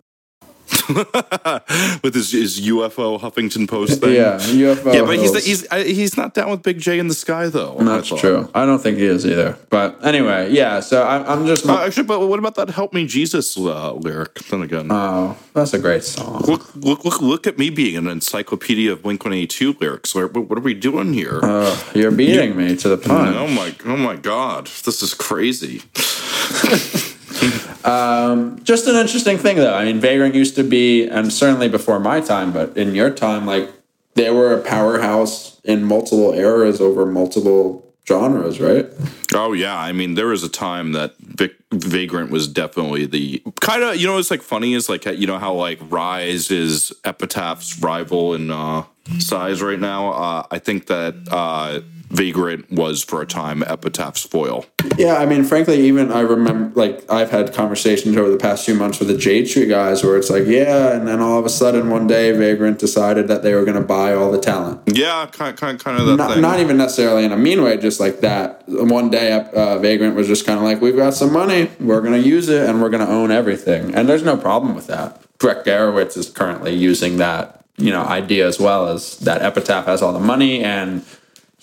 With 2.03 2.15
his, 2.15 2.33
his 2.33 2.61
UFO 2.61 3.21
Huffington 3.21 3.69
Post 3.69 4.01
thing. 4.01 4.15
Yeah, 4.15 4.39
UFO. 4.39 4.95
Yeah, 4.95 5.03
but 5.03 5.19
he's 5.19 5.45
he's 5.45 5.73
he's 5.73 6.17
not 6.17 6.35
down 6.35 6.51
with 6.51 6.63
Big 6.63 6.79
J 6.79 6.99
in 6.99 7.09
the 7.09 7.15
sky 7.15 7.49
though. 7.49 7.77
That's 7.79 8.09
true. 8.09 8.49
I 8.55 8.67
don't 8.67 8.81
think 8.81 8.99
he 8.99 9.05
is 9.05 9.27
either. 9.27 9.59
But 9.71 10.05
anyway, 10.05 10.51
yeah. 10.51 10.81
So 10.81 11.03
I'm, 11.07 11.25
I'm 11.27 11.47
just. 11.47 11.67
Uh, 11.67 11.79
actually, 11.79 12.05
but 12.05 12.27
what 12.27 12.39
about 12.39 12.55
that 12.57 12.71
"Help 12.71 12.93
Me 12.93 13.07
Jesus" 13.07 13.57
uh, 13.57 13.93
lyric? 13.95 14.35
Then 14.51 14.63
again, 14.63 14.89
oh, 14.91 15.37
that's 15.55 15.75
a 15.75 15.79
great 15.79 16.05
song. 16.05 16.43
look, 16.47 16.75
look, 16.75 17.05
look, 17.05 17.21
look 17.21 17.47
at 17.47 17.59
me 17.59 17.71
being 17.71 17.97
an 17.97 18.09
encyclopedia 18.09 18.93
of 18.93 19.03
Blink 19.03 19.25
One 19.25 19.35
Eighty 19.35 19.47
Two 19.47 19.77
lyrics. 19.81 20.15
What, 20.15 20.35
what 20.35 20.59
are 20.59 20.63
we 20.63 20.75
doing 20.75 21.13
here? 21.13 21.41
Oh, 21.43 21.91
you're 21.95 22.11
beating 22.11 22.57
me 22.57 22.77
to 22.77 22.89
the 22.89 22.99
punch. 22.99 23.37
oh 23.37 23.49
my, 23.49 23.75
oh 23.85 23.97
my 23.97 24.17
God, 24.17 24.67
this 24.85 25.03
is 25.03 25.15
crazy. 25.15 25.83
Just 28.63 28.87
an 28.87 28.97
interesting 28.97 29.39
thing, 29.39 29.57
though. 29.57 29.75
I 29.75 29.85
mean, 29.85 30.01
Vagrant 30.01 30.35
used 30.35 30.55
to 30.57 30.65
be, 30.65 31.07
and 31.07 31.33
certainly 31.33 31.69
before 31.69 32.01
my 32.01 32.21
time, 32.21 32.53
but 32.53 32.77
in 32.77 32.95
your 32.95 33.11
time, 33.11 33.47
like 33.47 33.71
they 34.15 34.31
were 34.31 34.53
a 34.55 34.63
powerhouse 34.63 35.61
in 35.65 35.85
multiple 35.85 36.33
eras 36.33 36.81
over 36.81 37.07
multiple 37.07 37.85
genres, 38.07 38.61
right? 38.61 38.87
Oh 39.35 39.53
yeah, 39.53 39.79
I 39.79 39.93
mean, 39.93 40.15
there 40.15 40.27
was 40.27 40.43
a 40.43 40.49
time 40.49 40.93
that 40.93 41.17
Vic, 41.19 41.55
Vagrant 41.73 42.31
was 42.31 42.49
definitely 42.49 43.07
the 43.07 43.43
kind 43.61 43.83
of 43.83 43.97
you 43.97 44.07
know. 44.07 44.19
It's 44.19 44.31
like 44.31 44.43
funny 44.43 44.75
is 44.75 44.89
like 44.89 45.05
you 45.07 45.27
know 45.27 45.39
how 45.39 45.55
like 45.55 45.79
Rise 45.83 46.51
is 46.51 46.93
Epitaph's 47.05 47.81
rival 47.81 48.35
in 48.35 48.51
uh, 48.51 48.85
size 49.19 49.63
right 49.63 49.79
now. 49.79 50.13
Uh, 50.13 50.47
I 50.51 50.59
think 50.59 50.87
that 50.87 51.15
uh, 51.31 51.81
Vagrant 52.13 52.71
was 52.71 53.03
for 53.03 53.23
a 53.23 53.27
time 53.27 53.63
Epitaph's 53.63 54.23
foil. 54.23 54.67
Yeah, 54.99 55.17
I 55.17 55.25
mean, 55.25 55.45
frankly, 55.45 55.81
even 55.87 56.13
I 56.13 56.21
remember, 56.21 56.79
like, 56.79 57.11
I've 57.11 57.31
had 57.31 57.55
conversations 57.55 58.15
over 58.19 58.31
the 58.31 58.37
past 58.37 58.67
few 58.67 58.75
months 58.75 58.99
with 58.99 59.09
the 59.09 59.17
Jade 59.17 59.49
Tree 59.49 59.67
guys 59.67 60.05
where 60.05 60.19
it's 60.19 60.29
like, 60.29 60.45
yeah, 60.47 60.95
and 60.95 61.09
then 61.09 61.21
all 61.21 61.39
of 61.39 61.47
a 61.47 61.49
sudden 61.49 61.89
one 61.89 62.07
day 62.07 62.31
Vagrant 62.33 62.79
decided 62.79 63.29
that 63.29 63.43
they 63.43 63.55
were 63.55 63.65
going 63.65 63.81
to 63.81 63.87
buy 63.87 64.13
all 64.13 64.31
the 64.31 64.41
talent. 64.41 64.83
Yeah, 64.87 65.27
kind 65.33 65.57
kind 65.57 65.81
kind 65.81 65.99
of 65.99 66.07
that 66.07 66.17
Not, 66.17 66.33
thing. 66.33 66.43
not 66.43 66.61
even 66.61 66.77
necessarily 66.77 67.25
in 67.25 67.33
a 67.33 67.37
mean 67.37 67.63
way, 67.63 67.79
just 67.79 67.99
like 67.99 68.21
that. 68.21 68.63
One 68.69 69.09
day, 69.09 69.33
uh, 69.33 69.79
Vagrant 69.79 70.15
was 70.15 70.27
just 70.27 70.45
kind 70.45 70.59
of 70.59 70.65
like, 70.65 70.83
we've 70.83 70.97
got 70.97 71.15
some 71.15 71.33
money, 71.33 71.71
we're 71.81 72.03
going 72.03 72.21
to 72.21 72.29
use 72.29 72.51
it, 72.51 72.69
and 72.69 72.83
we're 72.83 72.91
going 72.91 73.07
to 73.07 73.11
own 73.11 73.31
everything. 73.31 73.95
And 73.95 74.07
there's 74.07 74.23
no 74.23 74.37
problem 74.37 74.75
with 74.75 74.87
that. 74.89 75.23
Brett 75.39 75.65
Gurewitz 75.65 76.19
is 76.19 76.29
currently 76.29 76.75
using 76.75 77.17
that, 77.17 77.65
you 77.79 77.91
know, 77.91 78.03
idea 78.03 78.47
as 78.47 78.61
well 78.61 78.89
as 78.89 79.19
that 79.21 79.41
Epitaph 79.41 79.87
has 79.87 80.03
all 80.03 80.13
the 80.13 80.21
money 80.21 80.63
and 80.63 81.05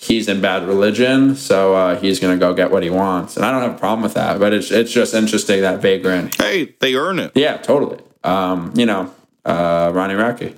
he's 0.00 0.28
in 0.28 0.40
bad 0.40 0.66
religion, 0.66 1.36
so 1.36 1.74
uh, 1.74 2.00
he's 2.00 2.18
going 2.20 2.38
to 2.38 2.40
go 2.40 2.54
get 2.54 2.70
what 2.70 2.82
he 2.82 2.90
wants. 2.90 3.36
And 3.36 3.44
I 3.44 3.50
don't 3.50 3.62
have 3.62 3.74
a 3.74 3.78
problem 3.78 4.02
with 4.02 4.14
that, 4.14 4.38
but 4.38 4.52
it's, 4.52 4.70
it's 4.70 4.90
just 4.92 5.14
interesting 5.14 5.60
that 5.60 5.80
Vagrant, 5.80 6.34
hey, 6.40 6.74
they 6.80 6.94
earn 6.94 7.18
it. 7.18 7.32
yeah, 7.34 7.58
totally. 7.58 7.98
Um, 8.24 8.72
you 8.74 8.86
know, 8.86 9.12
uh, 9.44 9.90
Ronnie 9.94 10.14
Radke 10.14 10.54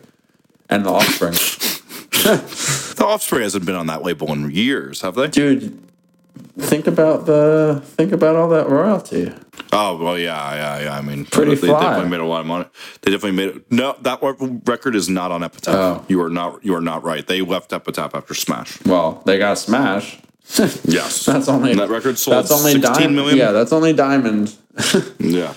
and 0.69 0.85
the 0.85 0.91
Offspring. 0.91 1.35
The 2.93 3.09
Offspring 3.09 3.43
hasn't 3.43 3.67
been 3.67 3.75
on 3.75 3.87
that 3.89 4.03
label 4.03 4.33
in 4.33 4.51
years, 4.51 5.01
have 5.01 5.17
they? 5.17 5.27
dude 5.27 5.83
think 6.59 6.87
about 6.87 7.27
the 7.27 7.83
think 7.85 8.13
about 8.13 8.37
all 8.37 8.49
that 8.49 8.69
royalty 8.69 9.33
Oh 9.75 9.97
well, 9.97 10.19
yeah, 10.19 10.55
yeah, 10.55 10.81
yeah. 10.85 10.99
I 10.99 11.01
mean, 11.01 11.25
Pretty 11.25 11.55
they 11.55 11.69
fly. 11.69 11.81
definitely 11.81 12.11
made 12.11 12.21
a 12.21 12.27
lot 12.27 12.41
of 12.41 12.47
money. 12.47 12.67
They 13.01 13.11
definitely 13.11 13.37
made 13.37 13.57
it. 13.57 13.73
No, 13.73 13.97
that 14.03 14.21
record 14.67 14.95
is 14.95 15.09
not 15.09 15.33
on 15.33 15.43
Epitaph. 15.43 15.75
Oh. 15.75 16.05
You 16.09 16.21
are 16.23 16.29
not. 16.29 16.63
You 16.65 16.75
are 16.75 16.81
not 16.83 17.03
right. 17.05 17.27
They 17.27 17.41
left 17.41 17.73
Epitaph 17.73 18.15
after 18.15 18.35
Smash. 18.35 18.85
well 18.85 19.23
they 19.25 19.39
got 19.39 19.57
smash 19.59 20.19
Yes, 20.85 21.25
that's 21.27 21.49
only 21.49 21.75
that 21.75 21.89
record 21.89 22.19
sold 22.19 22.37
that's 22.37 22.51
only 22.53 22.73
sixteen 22.73 22.93
diamond 22.95 23.17
million. 23.17 23.39
yeah 23.39 23.53
that's 23.53 23.73
only 23.73 23.93
diamond 23.95 24.55
yeah. 25.19 25.55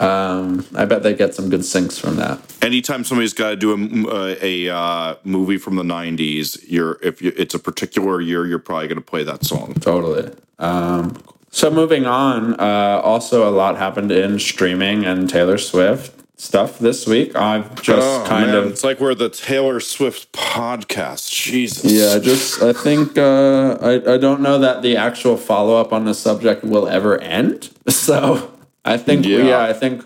um 0.00 0.64
i 0.76 0.84
bet 0.84 1.02
they 1.02 1.12
get 1.14 1.34
some 1.34 1.50
good 1.50 1.60
syncs 1.60 2.00
from 2.00 2.16
that 2.16 2.40
Anytime 2.62 3.04
somebody's 3.04 3.34
got 3.34 3.50
to 3.50 3.56
do 3.56 3.72
a 4.10 4.36
a 4.68 4.74
uh, 4.74 5.14
movie 5.24 5.58
from 5.58 5.76
the 5.76 5.82
'90s, 5.84 6.58
you're 6.66 6.98
if 7.02 7.22
you, 7.22 7.32
it's 7.36 7.54
a 7.54 7.58
particular 7.58 8.20
year, 8.20 8.46
you're 8.46 8.58
probably 8.58 8.88
going 8.88 8.96
to 8.96 9.10
play 9.10 9.22
that 9.24 9.44
song. 9.44 9.74
totally 9.74 10.30
um 10.58 11.16
so 11.58 11.70
moving 11.70 12.04
on 12.06 12.54
uh 12.60 13.00
also 13.12 13.36
a 13.48 13.52
lot 13.62 13.76
happened 13.76 14.10
in 14.12 14.38
streaming 14.38 15.04
and 15.04 15.28
taylor 15.28 15.58
swift 15.58 16.12
stuff 16.40 16.78
this 16.78 17.06
week 17.06 17.34
i've 17.36 17.68
just 17.82 18.26
kind 18.26 18.50
of 18.50 18.64
Oh, 18.66 18.68
it's 18.68 18.84
like 18.84 19.00
we're 19.00 19.14
the 19.14 19.28
Taylor 19.28 19.80
Swift 19.80 20.30
podcast. 20.32 21.22
Jesus. 21.32 21.90
Yeah, 21.90 22.14
I 22.16 22.18
just 22.20 22.62
I 22.62 22.72
think 22.72 23.18
uh, 23.18 23.76
I 23.90 24.14
I 24.14 24.18
don't 24.18 24.40
know 24.46 24.58
that 24.66 24.82
the 24.82 24.96
actual 24.96 25.36
follow 25.36 25.74
up 25.82 25.92
on 25.92 26.04
the 26.04 26.14
subject 26.14 26.62
will 26.62 26.86
ever 26.88 27.18
end. 27.20 27.70
So 28.08 28.52
I 28.84 28.96
think 29.06 29.26
yeah, 29.26 29.38
Yeah. 29.50 29.62
I 29.70 29.72
think 29.72 30.04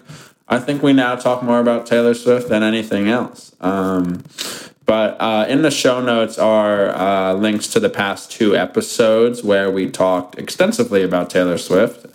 I 0.48 0.58
think 0.58 0.82
we 0.82 0.92
now 0.92 1.16
talk 1.16 1.42
more 1.42 1.60
about 1.60 1.84
Taylor 1.86 2.14
Swift 2.14 2.48
than 2.48 2.62
anything 2.62 3.08
else. 3.08 3.54
Um, 3.60 4.22
but 4.86 5.16
uh, 5.20 5.46
in 5.48 5.62
the 5.62 5.70
show 5.70 6.00
notes 6.00 6.38
are 6.38 6.90
uh, 6.96 7.34
links 7.34 7.68
to 7.68 7.80
the 7.80 7.90
past 7.90 8.30
two 8.30 8.56
episodes 8.56 9.42
where 9.42 9.70
we 9.70 9.90
talked 9.90 10.38
extensively 10.38 11.02
about 11.02 11.30
Taylor 11.30 11.58
Swift. 11.58 12.06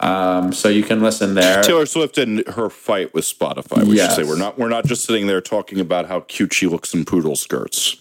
Um, 0.00 0.52
so 0.52 0.68
you 0.68 0.82
can 0.82 1.00
listen 1.00 1.34
there. 1.34 1.62
Taylor 1.62 1.86
Swift 1.86 2.18
and 2.18 2.46
her 2.48 2.68
fight 2.68 3.14
with 3.14 3.24
Spotify. 3.24 3.84
We 3.86 3.96
Yes. 3.96 4.16
should 4.16 4.24
say 4.26 4.30
we're 4.30 4.36
not 4.38 4.58
we're 4.58 4.68
not 4.68 4.84
just 4.84 5.04
sitting 5.04 5.26
there 5.28 5.40
talking 5.40 5.80
about 5.80 6.06
how 6.06 6.20
cute 6.20 6.52
she 6.52 6.66
looks 6.66 6.92
in 6.92 7.04
poodle 7.04 7.36
skirts. 7.36 7.96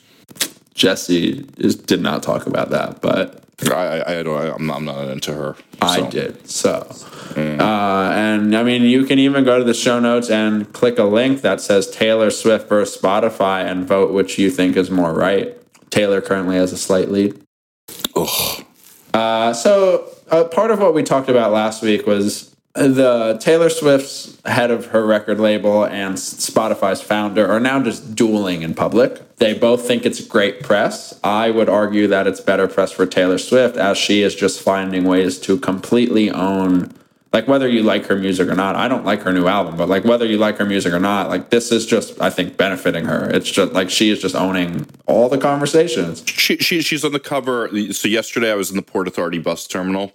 Jesse 0.74 1.46
is, 1.58 1.76
did 1.76 2.02
not 2.02 2.24
talk 2.24 2.48
about 2.48 2.72
that, 2.72 3.00
but 3.00 3.43
I 3.62 3.74
I, 3.74 4.20
I 4.20 4.24
don't 4.24 4.56
I'm 4.56 4.66
not, 4.66 4.78
I'm 4.78 4.86
not 4.86 5.10
into 5.10 5.34
her. 5.34 5.56
I 5.82 6.08
did. 6.10 6.50
So, 6.50 6.88
uh, 7.36 8.12
and 8.16 8.56
I 8.56 8.64
mean, 8.64 8.84
you 8.84 9.06
can 9.06 9.20
even 9.20 9.44
go 9.44 9.58
to 9.58 9.64
the 9.64 9.74
show 9.74 10.00
notes 10.00 10.30
and 10.30 10.72
click 10.74 10.98
a 10.98 11.04
link 11.04 11.42
that 11.42 11.62
says 11.62 11.90
Taylor 11.90 12.30
Swift 12.32 12.70
versus 12.70 13.00
Spotify 13.00 13.66
and 13.66 13.86
vote 13.88 14.14
which 14.14 14.38
you 14.38 14.50
think 14.50 14.78
is 14.78 14.90
more 14.90 15.14
right. 15.14 15.58
Taylor 15.90 16.22
currently 16.22 16.56
has 16.56 16.72
a 16.72 16.78
slight 16.78 17.10
lead. 17.10 17.40
Ugh. 18.16 18.66
Uh, 19.14 19.54
so, 19.54 20.08
uh, 20.32 20.46
part 20.46 20.72
of 20.72 20.80
what 20.80 20.94
we 20.94 21.04
talked 21.04 21.30
about 21.30 21.52
last 21.52 21.84
week 21.84 22.08
was 22.08 22.53
the 22.74 23.38
Taylor 23.40 23.70
Swift's 23.70 24.38
head 24.46 24.72
of 24.72 24.88
her 24.88 25.06
record 25.06 25.40
label 25.40 25.86
and 25.86 26.16
Spotify's 26.16 27.02
founder 27.02 27.48
are 27.48 27.60
now 27.60 27.82
just 27.82 28.16
dueling 28.16 28.64
in 28.64 28.74
public. 28.74 29.36
They 29.38 29.54
both 29.54 29.86
think 29.86 30.06
it's 30.06 30.26
great 30.26 30.64
press. 30.64 31.20
I 31.24 31.52
would 31.52 31.70
argue 31.70 32.08
that 32.08 32.26
it's 32.26 32.42
better 32.42 32.68
press 32.68 32.92
for 32.92 33.06
Taylor 33.06 33.38
Swift 33.38 33.78
as 33.78 33.98
she 33.98 34.24
is 34.24 34.34
just 34.34 34.62
finding 34.62 35.04
ways 35.04 35.40
to 35.42 35.60
completely 35.60 36.32
own 36.32 36.94
like 37.32 37.48
whether 37.48 37.68
you 37.68 37.82
like 37.82 38.06
her 38.06 38.16
music 38.16 38.48
or 38.48 38.54
not. 38.54 38.76
I 38.76 38.88
don't 38.88 39.04
like 39.04 39.24
her 39.24 39.34
new 39.34 39.48
album, 39.48 39.76
but 39.76 39.90
like 39.90 40.06
whether 40.06 40.24
you 40.24 40.38
like 40.38 40.58
her 40.60 40.66
music 40.66 40.94
or 40.94 41.00
not, 41.00 41.30
like 41.30 41.50
this 41.50 41.72
is 41.72 41.86
just 41.86 42.22
I 42.22 42.30
think 42.30 42.58
benefiting 42.58 43.06
her. 43.06 43.28
It's 43.32 43.50
just 43.50 43.74
like 43.74 43.90
she 43.90 44.12
is 44.12 44.22
just 44.22 44.36
owning 44.36 44.88
all 45.08 45.30
the 45.30 45.40
conversations. 45.40 46.24
She, 46.28 46.58
she 46.58 46.82
she's 46.82 47.04
on 47.04 47.12
the 47.12 47.20
cover. 47.20 47.70
So 47.92 48.08
yesterday 48.08 48.52
I 48.52 48.56
was 48.56 48.70
in 48.70 48.76
the 48.76 48.84
Port 48.84 49.08
Authority 49.08 49.40
bus 49.40 49.66
terminal, 49.66 50.14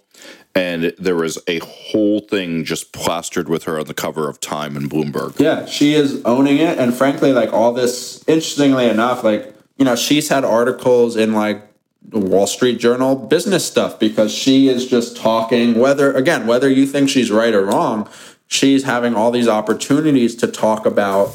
and 0.55 0.93
there 0.97 1.15
was 1.15 1.37
a 1.47 1.59
whole 1.59 2.19
thing 2.21 2.65
just 2.65 2.91
plastered 2.91 3.47
with 3.47 3.63
her 3.63 3.79
on 3.79 3.85
the 3.85 3.93
cover 3.93 4.29
of 4.29 4.39
Time 4.39 4.75
and 4.75 4.89
Bloomberg. 4.89 5.39
Yeah, 5.39 5.65
she 5.65 5.93
is 5.93 6.21
owning 6.25 6.57
it, 6.57 6.77
and 6.77 6.93
frankly, 6.93 7.31
like 7.31 7.53
all 7.53 7.73
this. 7.73 8.23
Interestingly 8.27 8.87
enough, 8.87 9.23
like 9.23 9.53
you 9.77 9.85
know, 9.85 9.95
she's 9.95 10.29
had 10.29 10.43
articles 10.43 11.15
in 11.15 11.33
like 11.33 11.63
the 12.03 12.19
Wall 12.19 12.47
Street 12.47 12.79
Journal 12.79 13.15
business 13.15 13.65
stuff 13.65 13.99
because 13.99 14.33
she 14.33 14.67
is 14.67 14.87
just 14.87 15.15
talking. 15.15 15.75
Whether 15.79 16.11
again, 16.13 16.47
whether 16.47 16.69
you 16.69 16.85
think 16.85 17.09
she's 17.09 17.31
right 17.31 17.53
or 17.53 17.65
wrong, 17.65 18.09
she's 18.47 18.83
having 18.83 19.15
all 19.15 19.31
these 19.31 19.47
opportunities 19.47 20.35
to 20.37 20.47
talk 20.47 20.85
about 20.85 21.29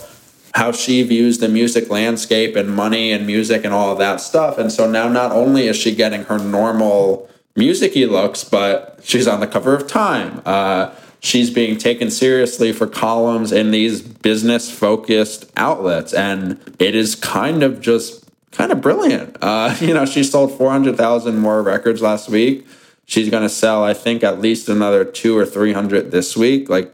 how 0.54 0.70
she 0.70 1.02
views 1.02 1.38
the 1.38 1.48
music 1.48 1.90
landscape 1.90 2.54
and 2.54 2.70
money 2.70 3.10
and 3.10 3.26
music 3.26 3.64
and 3.64 3.74
all 3.74 3.90
of 3.90 3.98
that 3.98 4.20
stuff. 4.20 4.56
And 4.56 4.70
so 4.70 4.88
now, 4.88 5.08
not 5.08 5.32
only 5.32 5.66
is 5.66 5.76
she 5.76 5.94
getting 5.94 6.24
her 6.24 6.38
normal 6.38 7.28
musicy 7.56 8.06
looks, 8.06 8.44
but 8.44 9.00
she's 9.02 9.26
on 9.26 9.40
the 9.40 9.46
cover 9.46 9.74
of 9.74 9.86
Time. 9.86 10.42
Uh, 10.44 10.94
she's 11.20 11.50
being 11.50 11.78
taken 11.78 12.10
seriously 12.10 12.72
for 12.72 12.86
columns 12.86 13.52
in 13.52 13.70
these 13.70 14.02
business 14.02 14.70
focused 14.70 15.50
outlets. 15.56 16.12
And 16.12 16.60
it 16.78 16.94
is 16.94 17.14
kind 17.14 17.62
of 17.62 17.80
just 17.80 18.24
kind 18.50 18.72
of 18.72 18.80
brilliant. 18.80 19.36
Uh, 19.40 19.76
you 19.80 19.94
know, 19.94 20.06
she 20.06 20.22
sold 20.22 20.56
400,000 20.56 21.38
more 21.38 21.62
records 21.62 22.02
last 22.02 22.28
week. 22.28 22.66
She's 23.06 23.28
going 23.28 23.42
to 23.42 23.50
sell, 23.50 23.84
I 23.84 23.92
think, 23.92 24.22
at 24.22 24.40
least 24.40 24.68
another 24.68 25.04
two 25.04 25.36
or 25.36 25.44
300 25.44 26.10
this 26.10 26.36
week. 26.36 26.68
Like, 26.70 26.92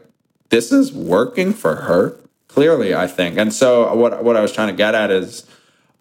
this 0.49 0.71
is 0.71 0.91
working 0.91 1.53
for 1.53 1.77
her, 1.77 2.17
clearly, 2.49 2.93
I 2.93 3.07
think. 3.07 3.37
And 3.37 3.53
so, 3.53 3.93
what, 3.95 4.21
what 4.21 4.35
I 4.35 4.41
was 4.41 4.51
trying 4.51 4.67
to 4.67 4.73
get 4.73 4.93
at 4.93 5.09
is, 5.09 5.45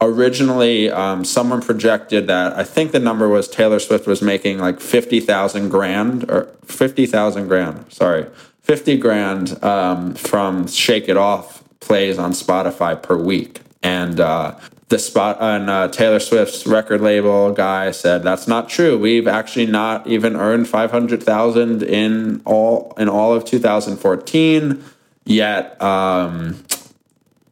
originally 0.01 0.91
um, 0.91 1.25
someone 1.25 1.61
projected 1.61 2.27
that 2.27 2.57
I 2.57 2.65
think 2.65 2.93
the 2.93 2.99
number 2.99 3.29
was 3.29 3.49
Taylor 3.49 3.79
Swift 3.79 4.07
was 4.07 4.23
making 4.23 4.59
like 4.59 4.81
50,000 4.81 5.69
grand 5.69 6.31
or 6.31 6.47
50,000 6.65 7.49
grand, 7.49 7.93
sorry, 7.93 8.27
50 8.63 8.97
grand 8.99 9.63
um, 9.63 10.15
from 10.15 10.67
Shake 10.67 11.09
It 11.09 11.17
Off 11.17 11.63
plays 11.81 12.19
on 12.19 12.33
Spotify 12.33 13.01
per 13.01 13.17
week. 13.17 13.61
And 13.83 14.21
uh, 14.21 14.59
the 14.91 14.99
spot 14.99 15.41
on 15.41 15.69
uh, 15.69 15.89
Taylor 15.89 16.21
Swift's 16.21 16.67
record 16.67 17.01
label 17.01 17.53
guy 17.53 17.91
said 17.91 18.23
that's 18.23 18.47
not 18.47 18.69
true. 18.69 18.99
We've 18.99 19.29
actually 19.29 19.67
not 19.67 20.07
even 20.07 20.37
earned 20.37 20.69
500,000 20.69 21.83
in 21.83 22.43
all 22.45 22.93
in 22.99 23.09
all 23.09 23.33
of 23.33 23.45
2014 23.45 24.85
yet. 25.25 25.81
Um, 25.81 26.63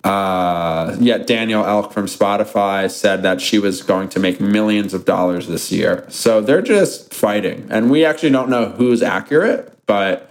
uh, 0.04 0.96
yet 1.00 1.26
Daniel 1.26 1.64
Ek 1.64 1.92
from 1.92 2.06
Spotify 2.06 2.90
said 2.90 3.22
that 3.22 3.40
she 3.40 3.58
was 3.58 3.82
going 3.82 4.08
to 4.10 4.20
make 4.20 4.40
millions 4.40 4.94
of 4.94 5.04
dollars 5.04 5.48
this 5.48 5.72
year. 5.72 6.06
So 6.08 6.40
they're 6.40 6.62
just 6.62 7.12
fighting, 7.12 7.66
and 7.70 7.90
we 7.90 8.04
actually 8.04 8.30
don't 8.30 8.48
know 8.48 8.70
who's 8.70 9.02
accurate, 9.02 9.76
but 9.86 10.28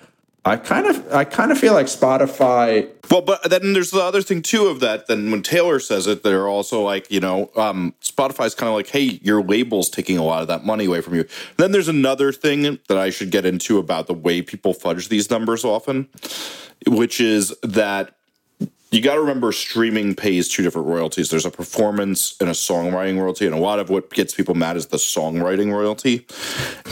I 0.48 0.56
kind 0.56 0.88
of 0.88 1.14
I 1.14 1.26
kind 1.26 1.52
of 1.52 1.58
feel 1.58 1.74
like 1.74 1.88
Spotify. 1.88 2.90
Well, 3.12 3.22
but 3.22 3.50
then 3.50 3.74
there's 3.74 3.92
the 3.92 4.02
other 4.02 4.22
thing 4.22 4.42
too 4.42 4.68
of 4.68 4.80
that. 4.80 5.08
Then 5.08 5.30
when 5.30 5.44
Taylor 5.44 5.80
says 5.80 6.08
it, 6.08 6.24
they're 6.24 6.48
also 6.48 6.82
like, 6.82 7.12
you 7.12 7.20
know, 7.20 7.52
um, 7.58 7.94
Spotify's 8.02 8.56
kind 8.56 8.70
of 8.70 8.76
like, 8.76 8.88
hey, 8.88 9.20
your 9.22 9.44
label's 9.44 9.90
taking 9.90 10.18
a 10.18 10.24
lot 10.24 10.42
of 10.42 10.48
that 10.48 10.66
money 10.66 10.86
away 10.86 11.02
from 11.02 11.16
you. 11.16 11.26
Then 11.58 11.74
there's 11.74 11.90
another 11.90 12.32
thing 12.32 12.80
that 12.88 12.98
I 12.98 13.10
should 13.10 13.30
get 13.30 13.46
into 13.46 13.78
about 13.78 14.08
the 14.08 14.14
way 14.14 14.42
people 14.42 14.74
fudge 14.74 15.10
these 15.10 15.30
numbers 15.30 15.66
often, 15.66 16.08
which 16.86 17.20
is 17.20 17.54
that 17.62 18.17
you 18.92 19.02
got 19.02 19.16
to 19.16 19.22
remember 19.22 19.52
streaming 19.52 20.16
pays 20.16 20.48
two 20.48 20.64
different 20.64 20.88
royalties. 20.88 21.30
There's 21.30 21.46
a 21.46 21.52
performance 21.52 22.36
and 22.40 22.50
a 22.50 22.54
songwriting 22.54 23.20
royalty, 23.20 23.46
and 23.46 23.54
a 23.54 23.60
lot 23.60 23.80
of 23.80 23.90
what 23.90 24.10
gets 24.12 24.34
people 24.34 24.56
mad 24.56 24.78
is 24.78 24.88
the 24.88 24.98
songwriting 24.98 25.74
royalty. 25.74 26.26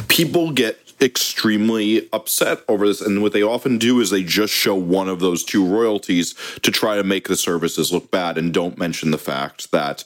People 0.07 0.51
get 0.51 0.79
extremely 1.01 2.07
upset 2.11 2.59
over 2.67 2.87
this, 2.87 3.01
and 3.01 3.21
what 3.21 3.31
they 3.31 3.41
often 3.41 3.77
do 3.77 3.99
is 3.99 4.09
they 4.09 4.23
just 4.23 4.53
show 4.53 4.75
one 4.75 5.07
of 5.07 5.19
those 5.19 5.43
two 5.43 5.65
royalties 5.65 6.35
to 6.61 6.71
try 6.71 6.95
to 6.95 7.03
make 7.03 7.27
the 7.27 7.37
services 7.37 7.93
look 7.93 8.11
bad, 8.11 8.37
and 8.37 8.53
don't 8.53 8.77
mention 8.77 9.11
the 9.11 9.17
fact 9.17 9.71
that 9.71 10.03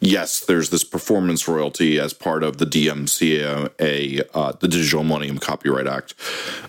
yes, 0.00 0.40
there's 0.40 0.70
this 0.70 0.84
performance 0.84 1.48
royalty 1.48 1.98
as 1.98 2.12
part 2.12 2.42
of 2.42 2.58
the 2.58 2.66
DMCA, 2.66 4.28
uh, 4.34 4.52
the 4.60 4.68
Digital 4.68 5.04
Millennium 5.04 5.38
Copyright 5.38 5.86
Act, 5.86 6.14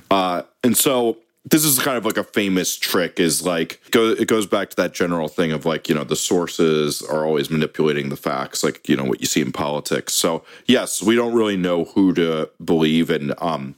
uh, 0.10 0.44
and 0.64 0.78
so 0.78 1.18
this 1.46 1.66
is 1.66 1.80
kind 1.80 1.98
of 1.98 2.06
like 2.06 2.18
a 2.18 2.24
famous 2.24 2.78
trick 2.78 3.20
is 3.20 3.44
like 3.46 3.82
go, 3.92 4.10
it 4.10 4.28
goes 4.28 4.46
back 4.46 4.70
to 4.70 4.76
that 4.76 4.94
general 4.94 5.28
thing 5.28 5.52
of 5.52 5.66
like 5.66 5.90
you 5.90 5.96
know 5.96 6.04
the 6.04 6.16
sources 6.16 7.02
are 7.02 7.26
always 7.26 7.50
manipulating 7.50 8.10
the 8.10 8.16
facts 8.16 8.64
like 8.64 8.88
you 8.88 8.96
know 8.96 9.04
what 9.04 9.22
you 9.22 9.26
see 9.26 9.42
in 9.42 9.52
politics. 9.52 10.14
So 10.14 10.44
yes 10.68 11.02
we 11.02 11.16
don't 11.16 11.34
really 11.34 11.58
know 11.58 11.86
who 11.86 12.14
to 12.14 12.50
believe 12.64 13.10
and 13.10 13.34
um 13.40 13.76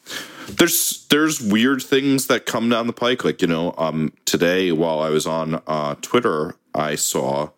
there's 0.47 1.05
there's 1.09 1.41
weird 1.41 1.81
things 1.81 2.27
that 2.27 2.45
come 2.45 2.69
down 2.69 2.87
the 2.87 2.93
pike 2.93 3.23
like 3.23 3.41
you 3.41 3.47
know 3.47 3.73
um 3.77 4.11
today 4.25 4.71
while 4.71 4.99
i 4.99 5.09
was 5.09 5.25
on 5.27 5.61
uh 5.67 5.95
twitter 6.01 6.55
i 6.73 6.95
saw 6.95 7.49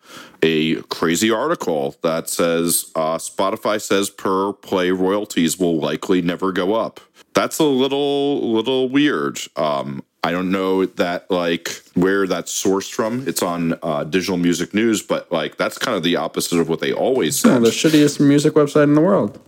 a 0.42 0.76
crazy 0.82 1.30
article 1.30 1.96
that 2.02 2.28
says 2.28 2.90
uh 2.94 3.16
spotify 3.16 3.80
says 3.80 4.10
per 4.10 4.52
play 4.52 4.90
royalties 4.90 5.58
will 5.58 5.78
likely 5.78 6.22
never 6.22 6.52
go 6.52 6.74
up 6.74 7.00
that's 7.36 7.58
a 7.58 7.64
little 7.64 8.50
little 8.50 8.88
weird. 8.88 9.38
Um, 9.56 10.02
I 10.24 10.32
don't 10.32 10.50
know 10.50 10.86
that 10.86 11.30
like 11.30 11.68
where 11.94 12.26
that's 12.26 12.50
sourced 12.50 12.92
from. 12.92 13.28
It's 13.28 13.42
on 13.42 13.78
uh, 13.82 14.04
Digital 14.04 14.38
Music 14.38 14.74
News, 14.74 15.02
but 15.02 15.30
like 15.30 15.56
that's 15.58 15.78
kind 15.78 15.96
of 15.96 16.02
the 16.02 16.16
opposite 16.16 16.58
of 16.58 16.68
what 16.68 16.80
they 16.80 16.92
always 16.92 17.38
said. 17.38 17.58
Oh, 17.58 17.60
the 17.60 17.68
shittiest 17.68 18.26
music 18.26 18.54
website 18.54 18.84
in 18.84 18.94
the 18.94 19.02
world. 19.02 19.38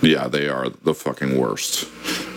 Yeah, 0.00 0.28
they 0.28 0.48
are 0.48 0.68
the 0.70 0.94
fucking 0.94 1.38
worst. 1.38 1.88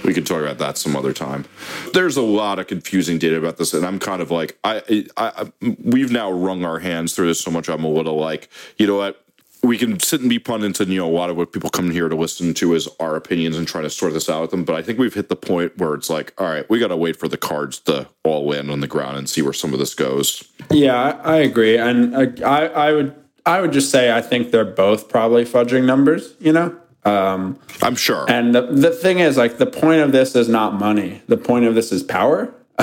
We 0.03 0.14
could 0.14 0.28
talk 0.28 0.41
about 0.41 0.60
that 0.60 0.78
some 0.78 0.95
other 0.95 1.14
time. 1.14 1.45
There's 1.93 2.18
a 2.18 2.22
lot 2.22 2.60
of 2.60 2.68
confusing 2.68 3.18
data 3.18 3.38
about 3.38 3.58
this, 3.58 3.74
and 3.74 3.86
I'm 3.86 3.99
kind 3.99 4.22
of 4.22 4.30
like, 4.30 4.58
I, 4.64 5.08
I, 5.18 5.32
I 5.62 5.74
we've 5.84 6.12
now 6.12 6.32
wrung 6.32 6.64
our 6.64 6.80
hands 6.80 7.16
through 7.16 7.28
this 7.28 7.41
so 7.41 7.49
much. 7.49 7.70
I'm 7.70 7.84
a 7.84 7.89
little 7.89 8.18
like, 8.18 8.49
you 8.78 8.86
know 8.86 8.97
what? 8.97 9.26
we 9.66 9.78
can 9.78 9.99
sit 9.99 10.22
and 10.22 10.30
be 10.30 10.39
pundits 10.39 10.80
and 10.80 10.91
you 10.91 10.99
know 10.99 11.08
a 11.08 11.12
lot 11.12 11.30
of 11.30 11.38
what 11.38 11.51
people 11.51 11.70
come 11.70 11.89
here 11.91 12.08
to 12.08 12.16
listen 12.16 12.53
to 12.53 12.74
is 12.74 12.88
our 12.99 13.16
opinions 13.16 13.58
and 13.58 13.68
try 13.68 13.82
to 13.82 13.89
sort 13.89 14.14
this 14.14 14.30
out 14.30 14.41
with 14.41 14.51
them 14.51 14.64
but 14.64 14.76
i 14.76 14.82
think 14.82 14.99
we've 14.99 15.14
hit 15.14 15.30
the 15.30 15.36
point 15.36 15.76
where 15.78 15.93
it's 15.93 16.10
like 16.10 16.34
all 16.38 16.47
right 16.47 16.70
we 16.70 16.80
got 16.80 16.88
to 16.89 16.97
wait 16.97 17.16
for 17.16 17.28
the 17.28 17.38
cards 17.38 17.80
to 17.80 18.08
all 18.24 18.45
land 18.45 18.70
on 18.70 18.80
the 18.80 18.88
ground 18.88 19.18
and 19.18 19.30
see 19.30 19.41
where 19.41 19.53
some 19.53 19.74
of 19.74 19.80
this 19.80 19.93
goes 19.93 20.43
yeah 20.72 21.20
i, 21.24 21.34
I 21.34 21.38
agree 21.38 21.78
and 21.78 22.16
uh, 22.16 22.45
I, 22.45 22.68
I 22.68 22.93
would 22.93 23.16
i 23.45 23.62
would 23.62 23.72
just 23.72 23.89
say 23.89 24.12
i 24.12 24.22
think 24.22 24.51
they're 24.51 24.66
both 24.66 25.10
probably 25.10 25.45
fudging 25.45 25.86
numbers 25.86 26.36
you 26.39 26.53
know 26.53 26.76
um, 27.06 27.58
i'm 27.82 27.95
sure 27.95 28.26
and 28.30 28.53
the, 28.53 28.62
the 28.62 28.91
thing 28.91 29.20
is 29.20 29.38
like 29.38 29.58
the 29.58 29.66
point 29.66 30.01
of 30.01 30.12
this 30.12 30.36
is 30.36 30.49
not 30.49 30.74
money 30.74 31.22
the 31.28 31.38
point 31.38 31.66
of 31.66 31.76
this 31.76 31.91
is 31.91 32.03
power 32.03 32.53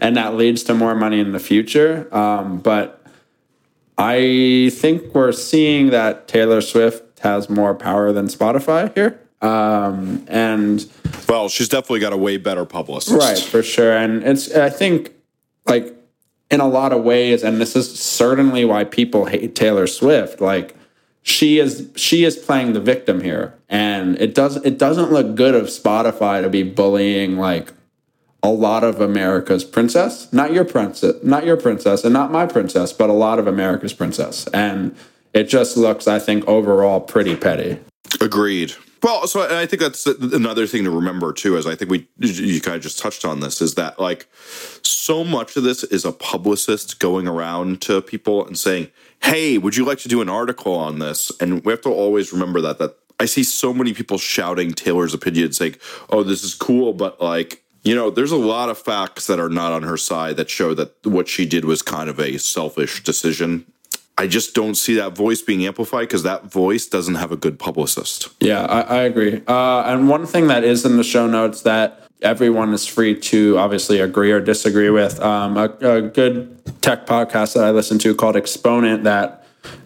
and 0.00 0.16
that 0.16 0.34
leads 0.34 0.62
to 0.62 0.74
more 0.74 0.94
money 0.94 1.20
in 1.20 1.32
the 1.32 1.38
future 1.38 2.08
um, 2.14 2.58
but 2.58 2.98
I 3.98 4.70
think 4.74 5.12
we're 5.12 5.32
seeing 5.32 5.90
that 5.90 6.28
Taylor 6.28 6.60
Swift 6.60 7.18
has 7.18 7.50
more 7.50 7.74
power 7.74 8.12
than 8.12 8.26
Spotify 8.28 8.94
here. 8.94 9.20
Um, 9.42 10.24
and 10.28 10.86
well, 11.28 11.48
she's 11.48 11.68
definitely 11.68 12.00
got 12.00 12.12
a 12.12 12.16
way 12.16 12.36
better 12.36 12.64
publicist, 12.64 13.20
right? 13.20 13.38
For 13.38 13.62
sure. 13.62 13.96
And 13.96 14.22
it's, 14.22 14.54
I 14.54 14.70
think, 14.70 15.12
like 15.66 15.96
in 16.48 16.60
a 16.60 16.68
lot 16.68 16.92
of 16.92 17.02
ways, 17.02 17.42
and 17.42 17.60
this 17.60 17.74
is 17.74 17.98
certainly 17.98 18.64
why 18.64 18.84
people 18.84 19.26
hate 19.26 19.56
Taylor 19.56 19.88
Swift. 19.88 20.40
Like 20.40 20.76
she 21.22 21.58
is, 21.58 21.90
she 21.96 22.24
is 22.24 22.36
playing 22.36 22.72
the 22.72 22.80
victim 22.80 23.20
here, 23.20 23.54
and 23.68 24.18
it 24.20 24.34
does, 24.34 24.56
it 24.56 24.78
doesn't 24.78 25.12
look 25.12 25.34
good 25.34 25.54
of 25.54 25.66
Spotify 25.66 26.42
to 26.42 26.48
be 26.48 26.62
bullying 26.62 27.36
like 27.36 27.72
a 28.42 28.48
lot 28.48 28.84
of 28.84 29.00
America's 29.00 29.64
princess, 29.64 30.32
not 30.32 30.52
your 30.52 30.64
princess, 30.64 31.16
not 31.22 31.44
your 31.44 31.56
princess, 31.56 32.04
and 32.04 32.12
not 32.12 32.30
my 32.30 32.46
princess, 32.46 32.92
but 32.92 33.10
a 33.10 33.12
lot 33.14 33.38
of 33.38 33.46
America's 33.46 33.92
princess. 33.92 34.46
And 34.48 34.96
it 35.34 35.44
just 35.44 35.76
looks, 35.76 36.06
I 36.06 36.18
think, 36.18 36.46
overall 36.46 37.00
pretty 37.00 37.36
petty. 37.36 37.78
Agreed. 38.20 38.74
Well, 39.02 39.26
so 39.28 39.42
I 39.56 39.66
think 39.66 39.80
that's 39.80 40.06
another 40.06 40.66
thing 40.66 40.84
to 40.84 40.90
remember 40.90 41.32
too, 41.32 41.56
as 41.56 41.66
I 41.66 41.76
think 41.76 41.90
we 41.90 42.08
you 42.18 42.60
kind 42.60 42.76
of 42.76 42.82
just 42.82 42.98
touched 42.98 43.24
on 43.24 43.40
this, 43.40 43.60
is 43.60 43.74
that 43.74 44.00
like 44.00 44.28
so 44.82 45.22
much 45.22 45.56
of 45.56 45.62
this 45.62 45.84
is 45.84 46.04
a 46.04 46.10
publicist 46.10 46.98
going 46.98 47.28
around 47.28 47.80
to 47.82 48.02
people 48.02 48.44
and 48.44 48.58
saying, 48.58 48.88
"Hey, 49.22 49.58
would 49.58 49.76
you 49.76 49.84
like 49.84 49.98
to 49.98 50.08
do 50.08 50.20
an 50.20 50.28
article 50.28 50.74
on 50.74 50.98
this?" 50.98 51.32
And 51.40 51.64
we 51.64 51.72
have 51.72 51.82
to 51.82 51.90
always 51.90 52.32
remember 52.32 52.60
that 52.62 52.78
that 52.78 52.96
I 53.20 53.26
see 53.26 53.42
so 53.42 53.74
many 53.74 53.94
people 53.94 54.18
shouting 54.18 54.72
Taylor's 54.72 55.14
opinion, 55.14 55.52
saying, 55.52 55.76
"Oh, 56.10 56.22
this 56.22 56.44
is 56.44 56.54
cool," 56.54 56.92
but 56.92 57.20
like 57.20 57.62
you 57.84 57.94
know, 57.94 58.10
there's 58.10 58.32
a 58.32 58.36
lot 58.36 58.68
of 58.68 58.78
facts 58.78 59.26
that 59.28 59.38
are 59.38 59.48
not 59.48 59.72
on 59.72 59.82
her 59.82 59.96
side 59.96 60.36
that 60.36 60.50
show 60.50 60.74
that 60.74 60.94
what 61.06 61.28
she 61.28 61.46
did 61.46 61.64
was 61.64 61.80
kind 61.80 62.10
of 62.10 62.18
a 62.18 62.38
selfish 62.38 63.02
decision. 63.02 63.64
I 64.18 64.26
just 64.26 64.54
don't 64.54 64.74
see 64.74 64.94
that 64.96 65.16
voice 65.16 65.42
being 65.42 65.64
amplified 65.64 66.02
because 66.02 66.24
that 66.24 66.44
voice 66.44 66.86
doesn't 66.86 67.14
have 67.14 67.30
a 67.30 67.36
good 67.36 67.58
publicist. 67.58 68.28
Yeah, 68.40 68.62
I, 68.64 68.80
I 68.80 69.02
agree. 69.02 69.42
Uh, 69.46 69.82
and 69.86 70.08
one 70.08 70.26
thing 70.26 70.48
that 70.48 70.64
is 70.64 70.84
in 70.84 70.96
the 70.96 71.04
show 71.04 71.28
notes 71.28 71.62
that 71.62 72.07
everyone 72.22 72.72
is 72.74 72.86
free 72.86 73.18
to 73.18 73.58
obviously 73.58 74.00
agree 74.00 74.32
or 74.32 74.40
disagree 74.40 74.90
with. 74.90 75.20
Um, 75.20 75.56
a, 75.56 75.64
a 75.80 76.02
good 76.02 76.56
tech 76.82 77.06
podcast 77.06 77.54
that 77.54 77.64
I 77.64 77.70
listen 77.70 77.98
to 78.00 78.14
called 78.14 78.36
Exponent 78.36 79.04
that 79.04 79.37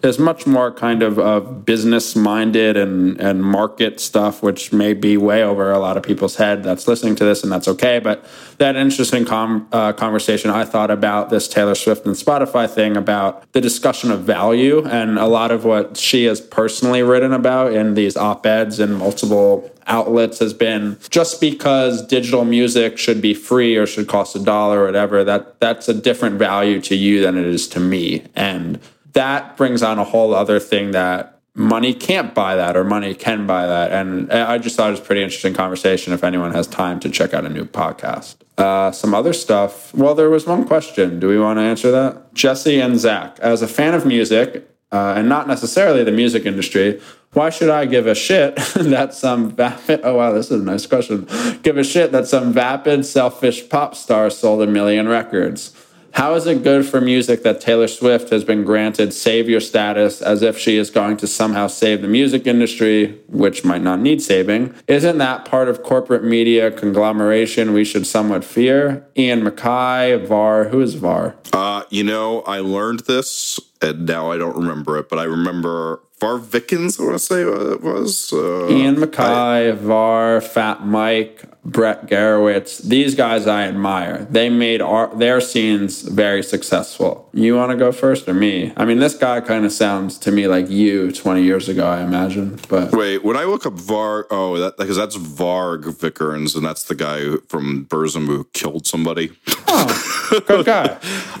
is 0.03 0.19
much 0.19 0.45
more 0.45 0.71
kind 0.71 1.01
of, 1.01 1.17
of 1.17 1.65
business 1.65 2.15
minded 2.15 2.75
and, 2.75 3.19
and 3.19 3.43
market 3.43 3.99
stuff, 3.99 4.43
which 4.43 4.73
may 4.73 4.93
be 4.93 5.15
way 5.17 5.43
over 5.43 5.71
a 5.71 5.79
lot 5.79 5.97
of 5.97 6.03
people's 6.03 6.35
head 6.35 6.63
that's 6.63 6.87
listening 6.87 7.15
to 7.15 7.23
this, 7.23 7.43
and 7.43 7.51
that's 7.51 7.67
okay. 7.67 7.99
But 7.99 8.25
that 8.57 8.75
interesting 8.75 9.25
com- 9.25 9.67
uh, 9.71 9.93
conversation 9.93 10.51
I 10.51 10.65
thought 10.65 10.91
about 10.91 11.29
this 11.29 11.47
Taylor 11.47 11.75
Swift 11.75 12.05
and 12.05 12.15
Spotify 12.15 12.69
thing 12.69 12.97
about 12.97 13.51
the 13.53 13.61
discussion 13.61 14.11
of 14.11 14.21
value 14.21 14.85
and 14.85 15.17
a 15.17 15.27
lot 15.27 15.51
of 15.51 15.63
what 15.63 15.97
she 15.97 16.25
has 16.25 16.41
personally 16.41 17.01
written 17.01 17.33
about 17.33 17.73
in 17.73 17.93
these 17.93 18.17
op 18.17 18.45
eds 18.45 18.79
and 18.79 18.97
multiple 18.97 19.69
outlets 19.87 20.39
has 20.39 20.53
been 20.53 20.97
just 21.09 21.41
because 21.41 22.05
digital 22.07 22.45
music 22.45 22.97
should 22.97 23.21
be 23.21 23.33
free 23.33 23.75
or 23.75 23.85
should 23.85 24.07
cost 24.07 24.35
a 24.35 24.39
dollar 24.39 24.81
or 24.81 24.85
whatever 24.85 25.23
that 25.23 25.59
that's 25.59 25.89
a 25.89 25.93
different 25.93 26.37
value 26.37 26.79
to 26.79 26.95
you 26.95 27.21
than 27.21 27.37
it 27.37 27.45
is 27.45 27.67
to 27.67 27.79
me 27.79 28.25
and 28.35 28.79
that 29.13 29.57
brings 29.57 29.81
on 29.83 29.99
a 29.99 30.03
whole 30.03 30.33
other 30.33 30.59
thing 30.59 30.91
that 30.91 31.39
money 31.55 31.93
can't 31.93 32.33
buy 32.33 32.55
that 32.55 32.75
or 32.75 32.83
money 32.83 33.13
can 33.13 33.45
buy 33.45 33.67
that. 33.67 33.91
And 33.91 34.31
i 34.31 34.57
just 34.57 34.75
thought 34.75 34.87
it 34.87 34.91
was 34.91 34.99
pretty 34.99 35.21
interesting 35.21 35.53
conversation 35.53 36.13
if 36.13 36.23
anyone 36.23 36.51
has 36.51 36.67
time 36.67 36.99
to 37.01 37.09
check 37.09 37.33
out 37.33 37.45
a 37.45 37.49
new 37.49 37.65
podcast. 37.65 38.35
Uh, 38.57 38.91
some 38.91 39.13
other 39.13 39.33
stuff. 39.33 39.93
Well 39.93 40.15
there 40.15 40.29
was 40.29 40.45
one 40.45 40.65
question. 40.65 41.19
Do 41.19 41.27
we 41.27 41.39
want 41.39 41.57
to 41.59 41.63
answer 41.63 41.91
that? 41.91 42.33
Jesse 42.33 42.79
and 42.79 42.99
zach 42.99 43.39
as 43.39 43.61
a 43.61 43.67
fan 43.67 43.93
of 43.93 44.05
music 44.05 44.67
uh, 44.91 45.13
and 45.15 45.29
not 45.29 45.47
necessarily 45.47 46.03
the 46.03 46.11
music 46.11 46.45
industry 46.45 46.99
why 47.33 47.49
should 47.49 47.69
I 47.69 47.85
give 47.85 48.05
a 48.07 48.15
shit 48.15 48.55
that 48.75 49.13
some 49.13 49.51
vapid, 49.51 50.01
oh 50.03 50.15
wow, 50.15 50.31
this 50.31 50.51
is 50.51 50.61
a 50.61 50.63
nice 50.63 50.85
question. 50.85 51.27
Give 51.63 51.77
a 51.77 51.83
shit 51.83 52.11
that 52.11 52.27
some 52.27 52.53
vapid, 52.53 53.05
selfish 53.05 53.67
pop 53.69 53.95
star 53.95 54.29
sold 54.29 54.61
a 54.61 54.67
million 54.67 55.07
records? 55.07 55.75
How 56.13 56.35
is 56.35 56.45
it 56.45 56.63
good 56.63 56.85
for 56.85 57.01
music 57.01 57.41
that 57.41 57.59
Taylor 57.59 57.87
Swift 57.87 58.29
has 58.29 58.43
been 58.43 58.63
granted 58.63 59.13
savior 59.13 59.59
status 59.59 60.21
as 60.21 60.43
if 60.43 60.59
she 60.59 60.77
is 60.77 60.91
going 60.91 61.17
to 61.17 61.27
somehow 61.27 61.65
save 61.65 62.03
the 62.03 62.07
music 62.07 62.45
industry, 62.45 63.19
which 63.27 63.65
might 63.65 63.81
not 63.81 63.99
need 63.99 64.21
saving? 64.21 64.75
Isn't 64.87 65.17
that 65.17 65.43
part 65.45 65.69
of 65.69 65.81
corporate 65.81 66.23
media 66.23 66.69
conglomeration 66.69 67.73
we 67.73 67.83
should 67.83 68.05
somewhat 68.05 68.45
fear? 68.45 69.07
Ian 69.17 69.41
MacKaye, 69.41 70.23
VAR, 70.27 70.65
who 70.65 70.81
is 70.81 70.93
VAR? 70.93 71.35
Uh, 71.51 71.83
you 71.89 72.03
know, 72.03 72.41
I 72.41 72.59
learned 72.59 73.01
this 73.01 73.59
and 73.81 74.05
now 74.05 74.31
I 74.31 74.37
don't 74.37 74.55
remember 74.55 74.97
it, 74.99 75.09
but 75.09 75.17
I 75.17 75.23
remember 75.23 75.99
Var 76.19 76.37
Vickens, 76.37 76.99
I 76.99 77.03
want 77.03 77.15
to 77.15 77.19
say 77.19 77.41
it 77.41 77.81
was. 77.81 78.31
Uh, 78.31 78.69
Ian 78.69 78.97
MacKaye, 78.97 79.69
I, 79.69 79.71
VAR, 79.71 80.41
Fat 80.41 80.85
Mike, 80.85 81.43
Brett 81.65 82.07
Gurewitz, 82.07 82.81
these 82.83 83.15
guys 83.15 83.47
I 83.47 83.63
admire. 83.63 84.27
They 84.29 84.49
made 84.49 84.81
our, 84.81 85.15
their 85.15 85.39
scenes 85.39 86.01
very 86.01 86.43
successful. 86.43 87.29
You 87.33 87.55
want 87.55 87.71
to 87.71 87.77
go 87.77 87.93
first 87.93 88.27
or 88.27 88.33
me? 88.33 88.73
I 88.75 88.83
mean, 88.83 88.99
this 88.99 89.15
guy 89.15 89.39
kind 89.39 89.63
of 89.65 89.71
sounds 89.71 90.17
to 90.19 90.31
me 90.31 90.47
like 90.47 90.69
you 90.69 91.11
20 91.13 91.41
years 91.41 91.69
ago, 91.69 91.87
I 91.87 92.01
imagine. 92.01 92.59
But 92.67 92.91
wait, 92.91 93.23
when 93.23 93.37
I 93.37 93.45
look 93.45 93.65
up 93.65 93.73
Var, 93.73 94.27
oh, 94.29 94.57
that 94.57 94.77
because 94.77 94.97
that's 94.97 95.15
Varg 95.15 95.83
Vikernes, 95.83 96.55
and 96.55 96.65
that's 96.65 96.83
the 96.83 96.95
guy 96.95 97.21
who, 97.21 97.41
from 97.47 97.85
Burzum 97.85 98.27
who 98.27 98.43
killed 98.51 98.85
somebody. 98.85 99.31
Oh, 99.67 100.43
good 100.47 100.65
guy. 100.65 100.97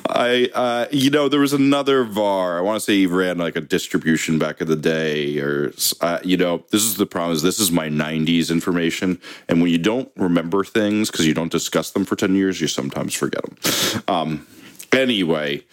I, 0.09 0.49
uh, 0.53 0.87
you 0.91 1.09
know, 1.09 1.27
there 1.27 1.41
was 1.41 1.53
another 1.53 2.05
Var. 2.05 2.57
I 2.57 2.61
want 2.61 2.77
to 2.77 2.79
say 2.79 2.93
he 2.93 3.07
ran 3.07 3.37
like 3.37 3.57
a 3.57 3.61
distribution 3.61 4.39
back 4.39 4.61
in 4.61 4.67
the 4.67 4.75
day, 4.75 5.37
or 5.39 5.73
uh, 5.99 6.19
you 6.23 6.37
know, 6.37 6.63
this 6.71 6.83
is 6.83 6.95
the 6.95 7.05
problem. 7.05 7.35
Is 7.35 7.41
this 7.41 7.59
is 7.59 7.71
my 7.71 7.89
'90s 7.89 8.49
information, 8.49 9.19
and 9.49 9.61
when 9.61 9.69
you 9.69 9.77
don't 9.77 10.12
remember 10.15 10.63
things 10.63 11.09
because 11.09 11.25
you 11.25 11.33
don't 11.33 11.51
discuss 11.51 11.91
them 11.91 12.05
for 12.05 12.15
10 12.15 12.35
years, 12.35 12.61
you 12.61 12.67
sometimes 12.67 13.13
forget 13.13 13.43
them. 13.43 14.03
Um, 14.07 14.47
anyway, 14.91 15.63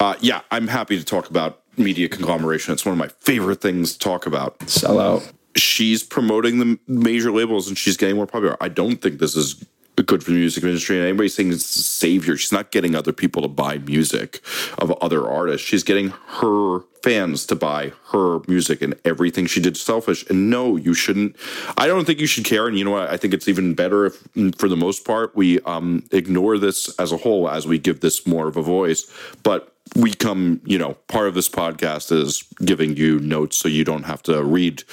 uh, 0.00 0.14
yeah, 0.20 0.42
I'm 0.50 0.68
happy 0.68 0.98
to 0.98 1.04
talk 1.04 1.30
about 1.30 1.62
media 1.76 2.08
conglomeration. 2.08 2.72
It's 2.72 2.84
one 2.84 2.92
of 2.92 2.98
my 2.98 3.08
favorite 3.08 3.60
things 3.60 3.92
to 3.92 3.98
talk 3.98 4.26
about. 4.26 4.68
Sell 4.68 4.98
out. 5.00 5.32
She's 5.56 6.02
promoting 6.02 6.58
the 6.58 6.78
major 6.86 7.32
labels 7.32 7.68
and 7.68 7.76
she's 7.76 7.96
getting 7.96 8.16
more 8.16 8.26
popular. 8.26 8.56
I 8.60 8.68
don't 8.68 8.96
think 8.96 9.18
this 9.18 9.34
is 9.34 9.64
good 10.08 10.24
for 10.24 10.30
the 10.30 10.38
music 10.38 10.64
industry. 10.64 10.96
And 10.96 11.06
anybody 11.06 11.28
saying 11.28 11.52
it's 11.52 11.76
a 11.76 11.82
savior, 11.82 12.36
she's 12.36 12.50
not 12.50 12.72
getting 12.72 12.96
other 12.96 13.12
people 13.12 13.42
to 13.42 13.48
buy 13.48 13.78
music 13.78 14.40
of 14.78 14.90
other 15.02 15.28
artists. 15.28 15.64
She's 15.64 15.84
getting 15.84 16.08
her 16.08 16.80
fans 17.02 17.46
to 17.46 17.54
buy 17.54 17.92
her 18.10 18.40
music 18.48 18.82
and 18.82 18.94
everything 19.04 19.46
she 19.46 19.60
did 19.60 19.76
selfish. 19.76 20.28
And 20.28 20.50
no, 20.50 20.76
you 20.76 20.94
shouldn't. 20.94 21.36
I 21.76 21.86
don't 21.86 22.06
think 22.06 22.20
you 22.20 22.26
should 22.26 22.46
care. 22.46 22.66
And 22.66 22.76
you 22.76 22.84
know 22.84 22.90
what? 22.90 23.10
I 23.10 23.18
think 23.18 23.34
it's 23.34 23.48
even 23.48 23.74
better 23.74 24.06
if, 24.06 24.26
for 24.56 24.68
the 24.68 24.76
most 24.76 25.04
part, 25.04 25.36
we 25.36 25.60
um, 25.60 26.02
ignore 26.10 26.58
this 26.58 26.88
as 26.98 27.12
a 27.12 27.18
whole 27.18 27.48
as 27.48 27.66
we 27.66 27.78
give 27.78 28.00
this 28.00 28.26
more 28.26 28.48
of 28.48 28.56
a 28.56 28.62
voice. 28.62 29.06
But 29.42 29.74
we 29.94 30.12
come, 30.12 30.60
you 30.64 30.78
know, 30.78 30.94
part 31.08 31.28
of 31.28 31.34
this 31.34 31.48
podcast 31.48 32.12
is 32.12 32.44
giving 32.64 32.96
you 32.96 33.18
notes 33.20 33.56
so 33.56 33.68
you 33.68 33.84
don't 33.84 34.04
have 34.04 34.22
to 34.24 34.42
read 34.42 34.84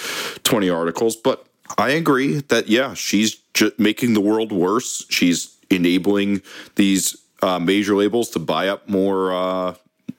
20 0.44 0.70
articles. 0.70 1.16
But 1.16 1.45
I 1.78 1.90
agree 1.90 2.42
that, 2.42 2.68
yeah, 2.68 2.94
she's 2.94 3.38
making 3.78 4.14
the 4.14 4.22
world 4.22 4.52
worse. 4.52 5.06
She's 5.10 5.56
enabling 5.70 6.42
these 6.76 7.16
uh, 7.42 7.60
major 7.60 7.96
labels 7.96 8.30
to 8.32 8.40
buy 8.40 8.68
up 8.68 8.88
more 8.88 9.34
uh, 9.34 9.76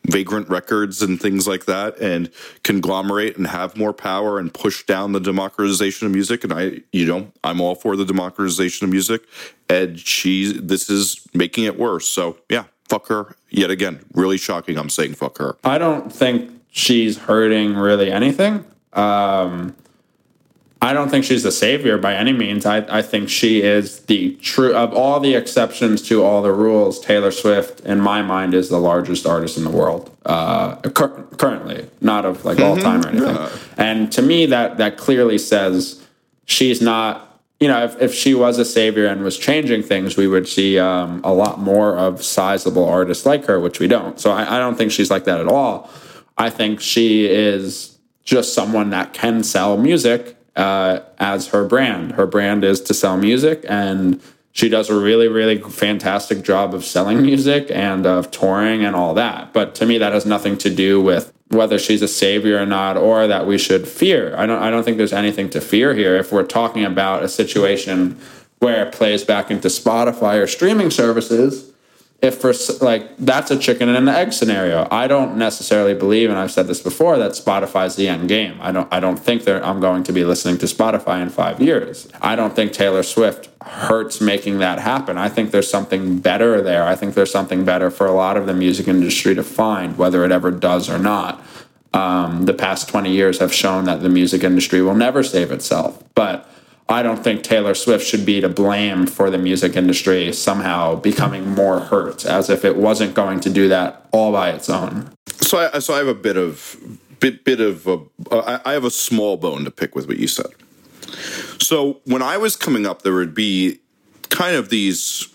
vagrant 0.06 0.48
records 0.48 1.02
and 1.02 1.20
things 1.20 1.46
like 1.46 1.66
that 1.66 1.98
and 1.98 2.30
conglomerate 2.62 3.36
and 3.36 3.46
have 3.46 3.76
more 3.76 3.92
power 3.92 4.38
and 4.38 4.52
push 4.52 4.84
down 4.84 5.12
the 5.12 5.20
democratization 5.20 6.06
of 6.06 6.12
music. 6.12 6.44
And 6.44 6.52
i 6.52 6.80
you 6.92 7.06
know 7.06 7.30
i'm 7.44 7.60
all 7.60 7.74
for 7.74 7.96
the 7.96 8.04
democratization 8.04 8.84
of 8.84 8.90
music. 8.90 9.22
And 9.68 9.98
she's 9.98 10.60
this 10.60 10.88
is 10.88 11.26
making 11.34 11.64
it 11.64 11.78
worse. 11.78 12.08
So 12.08 12.38
yeah 12.48 12.64
fuck 12.88 13.08
her 13.08 13.36
yet 13.50 13.70
again. 13.70 14.04
Really 14.14 14.38
shocking 14.38 14.78
i'm 14.78 14.90
saying 14.90 15.14
fuck 15.14 15.38
her. 15.38 15.56
I 15.64 15.78
don't 15.78 16.12
think 16.12 16.50
she's 16.70 17.18
hurting 17.18 17.74
really 17.74 18.10
anything. 18.10 18.64
Um 18.92 19.74
I 20.86 20.92
don't 20.92 21.08
think 21.08 21.24
she's 21.24 21.42
the 21.42 21.50
savior 21.50 21.98
by 21.98 22.14
any 22.14 22.32
means. 22.32 22.64
I, 22.64 22.98
I 22.98 23.02
think 23.02 23.28
she 23.28 23.60
is 23.60 24.00
the 24.02 24.36
true, 24.36 24.72
of 24.72 24.94
all 24.94 25.18
the 25.18 25.34
exceptions 25.34 26.00
to 26.02 26.22
all 26.22 26.42
the 26.42 26.52
rules, 26.52 27.00
Taylor 27.00 27.32
Swift, 27.32 27.80
in 27.80 28.00
my 28.00 28.22
mind, 28.22 28.54
is 28.54 28.68
the 28.68 28.78
largest 28.78 29.26
artist 29.26 29.58
in 29.58 29.64
the 29.64 29.70
world 29.70 30.16
uh, 30.26 30.76
cur- 30.76 31.24
currently, 31.38 31.90
not 32.00 32.24
of 32.24 32.44
like 32.44 32.60
all 32.60 32.76
time 32.76 33.04
or 33.04 33.08
anything. 33.08 33.34
Yeah. 33.34 33.50
And 33.76 34.12
to 34.12 34.22
me, 34.22 34.46
that, 34.46 34.76
that 34.76 34.96
clearly 34.96 35.38
says 35.38 36.06
she's 36.44 36.80
not, 36.80 37.40
you 37.58 37.66
know, 37.66 37.82
if, 37.82 38.00
if 38.00 38.14
she 38.14 38.32
was 38.34 38.56
a 38.56 38.64
savior 38.64 39.06
and 39.06 39.24
was 39.24 39.36
changing 39.36 39.82
things, 39.82 40.16
we 40.16 40.28
would 40.28 40.46
see 40.46 40.78
um, 40.78 41.20
a 41.24 41.32
lot 41.32 41.58
more 41.58 41.98
of 41.98 42.24
sizable 42.24 42.88
artists 42.88 43.26
like 43.26 43.46
her, 43.46 43.58
which 43.58 43.80
we 43.80 43.88
don't. 43.88 44.20
So 44.20 44.30
I, 44.30 44.56
I 44.56 44.58
don't 44.60 44.76
think 44.76 44.92
she's 44.92 45.10
like 45.10 45.24
that 45.24 45.40
at 45.40 45.48
all. 45.48 45.90
I 46.38 46.48
think 46.48 46.80
she 46.80 47.26
is 47.26 47.98
just 48.22 48.54
someone 48.54 48.90
that 48.90 49.12
can 49.12 49.42
sell 49.42 49.76
music 49.76 50.35
uh, 50.56 51.00
as 51.18 51.48
her 51.48 51.64
brand. 51.64 52.12
Her 52.12 52.26
brand 52.26 52.64
is 52.64 52.80
to 52.82 52.94
sell 52.94 53.16
music, 53.16 53.64
and 53.68 54.20
she 54.52 54.68
does 54.68 54.88
a 54.88 54.98
really, 54.98 55.28
really 55.28 55.60
fantastic 55.60 56.42
job 56.42 56.74
of 56.74 56.84
selling 56.84 57.22
music 57.22 57.68
and 57.70 58.06
of 58.06 58.30
touring 58.30 58.84
and 58.84 58.96
all 58.96 59.12
that. 59.14 59.52
But 59.52 59.74
to 59.76 59.86
me, 59.86 59.98
that 59.98 60.12
has 60.12 60.24
nothing 60.24 60.56
to 60.58 60.74
do 60.74 61.00
with 61.00 61.32
whether 61.48 61.78
she's 61.78 62.02
a 62.02 62.08
savior 62.08 62.58
or 62.60 62.66
not, 62.66 62.96
or 62.96 63.26
that 63.26 63.46
we 63.46 63.58
should 63.58 63.86
fear. 63.86 64.34
I 64.36 64.46
don't. 64.46 64.60
I 64.62 64.70
don't 64.70 64.82
think 64.82 64.96
there's 64.96 65.12
anything 65.12 65.50
to 65.50 65.60
fear 65.60 65.94
here. 65.94 66.16
If 66.16 66.32
we're 66.32 66.46
talking 66.46 66.84
about 66.84 67.22
a 67.22 67.28
situation 67.28 68.18
where 68.58 68.86
it 68.86 68.92
plays 68.92 69.22
back 69.22 69.50
into 69.50 69.68
Spotify 69.68 70.42
or 70.42 70.46
streaming 70.46 70.90
services 70.90 71.72
if 72.22 72.38
for 72.38 72.54
like 72.82 73.16
that's 73.18 73.50
a 73.50 73.58
chicken 73.58 73.88
and 73.88 73.98
an 73.98 74.08
egg 74.08 74.32
scenario. 74.32 74.88
I 74.90 75.06
don't 75.06 75.36
necessarily 75.36 75.94
believe, 75.94 76.30
and 76.30 76.38
I've 76.38 76.50
said 76.50 76.66
this 76.66 76.80
before, 76.80 77.18
that 77.18 77.32
Spotify's 77.32 77.96
the 77.96 78.08
end 78.08 78.28
game. 78.28 78.58
I 78.60 78.72
don't. 78.72 78.88
I 78.92 79.00
don't 79.00 79.18
think 79.18 79.44
that 79.44 79.62
I'm 79.64 79.80
going 79.80 80.02
to 80.04 80.12
be 80.12 80.24
listening 80.24 80.58
to 80.58 80.66
Spotify 80.66 81.22
in 81.22 81.28
five 81.28 81.60
years. 81.60 82.08
I 82.22 82.34
don't 82.34 82.56
think 82.56 82.72
Taylor 82.72 83.02
Swift 83.02 83.50
hurts 83.62 84.20
making 84.20 84.58
that 84.60 84.78
happen. 84.78 85.18
I 85.18 85.28
think 85.28 85.50
there's 85.50 85.70
something 85.70 86.18
better 86.18 86.62
there. 86.62 86.84
I 86.84 86.94
think 86.94 87.14
there's 87.14 87.30
something 87.30 87.64
better 87.64 87.90
for 87.90 88.06
a 88.06 88.12
lot 88.12 88.36
of 88.36 88.46
the 88.46 88.54
music 88.54 88.88
industry 88.88 89.34
to 89.34 89.42
find, 89.42 89.98
whether 89.98 90.24
it 90.24 90.32
ever 90.32 90.50
does 90.50 90.88
or 90.88 90.98
not. 90.98 91.42
Um, 91.92 92.44
the 92.44 92.52
past 92.52 92.88
20 92.88 93.10
years 93.10 93.38
have 93.38 93.54
shown 93.54 93.84
that 93.84 94.02
the 94.02 94.08
music 94.08 94.44
industry 94.44 94.82
will 94.82 94.94
never 94.94 95.22
save 95.22 95.50
itself, 95.50 96.02
but 96.14 96.48
I 96.88 97.02
don't 97.02 97.22
think 97.22 97.42
Taylor 97.42 97.74
Swift 97.74 98.06
should 98.06 98.24
be 98.24 98.40
to 98.40 98.48
blame 98.48 99.06
for 99.06 99.28
the 99.28 99.38
music 99.38 99.74
industry 99.74 100.32
somehow 100.32 100.94
becoming 100.94 101.48
more 101.48 101.80
hurt, 101.80 102.24
as 102.24 102.48
if 102.48 102.64
it 102.64 102.76
wasn't 102.76 103.14
going 103.14 103.40
to 103.40 103.50
do 103.50 103.68
that 103.68 104.06
all 104.12 104.30
by 104.32 104.50
its 104.50 104.70
own. 104.70 105.10
So, 105.40 105.70
I, 105.72 105.80
so 105.80 105.94
I 105.94 105.98
have 105.98 106.06
a 106.06 106.14
bit 106.14 106.36
of 106.36 106.76
bit 107.18 107.44
bit 107.44 107.60
of 107.60 107.86
a, 107.86 108.00
uh, 108.30 108.58
I 108.64 108.72
have 108.72 108.84
a 108.84 108.90
small 108.90 109.36
bone 109.36 109.64
to 109.64 109.70
pick 109.70 109.94
with 109.96 110.06
what 110.06 110.18
you 110.18 110.28
said. 110.28 110.52
So 111.58 112.00
when 112.04 112.22
I 112.22 112.36
was 112.36 112.54
coming 112.56 112.86
up, 112.86 113.02
there 113.02 113.14
would 113.14 113.34
be 113.34 113.80
kind 114.28 114.54
of 114.54 114.68
these 114.68 115.28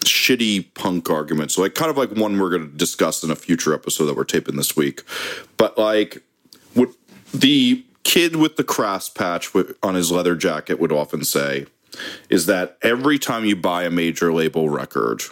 shitty 0.00 0.72
punk 0.74 1.10
arguments, 1.10 1.58
like 1.58 1.74
kind 1.74 1.90
of 1.90 1.96
like 1.96 2.10
one 2.10 2.38
we're 2.38 2.50
going 2.50 2.70
to 2.70 2.76
discuss 2.76 3.24
in 3.24 3.30
a 3.30 3.36
future 3.36 3.74
episode 3.74 4.06
that 4.06 4.16
we're 4.16 4.24
taping 4.24 4.56
this 4.56 4.76
week. 4.76 5.02
But 5.56 5.76
like, 5.78 6.22
what 6.74 6.90
the 7.32 7.84
kid 8.04 8.36
with 8.36 8.56
the 8.56 8.64
cross 8.64 9.08
patch 9.08 9.50
on 9.82 9.94
his 9.94 10.12
leather 10.12 10.36
jacket 10.36 10.78
would 10.78 10.92
often 10.92 11.24
say 11.24 11.66
is 12.28 12.46
that 12.46 12.76
every 12.82 13.18
time 13.18 13.44
you 13.44 13.56
buy 13.56 13.84
a 13.84 13.90
major 13.90 14.32
label 14.32 14.68
record, 14.68 15.22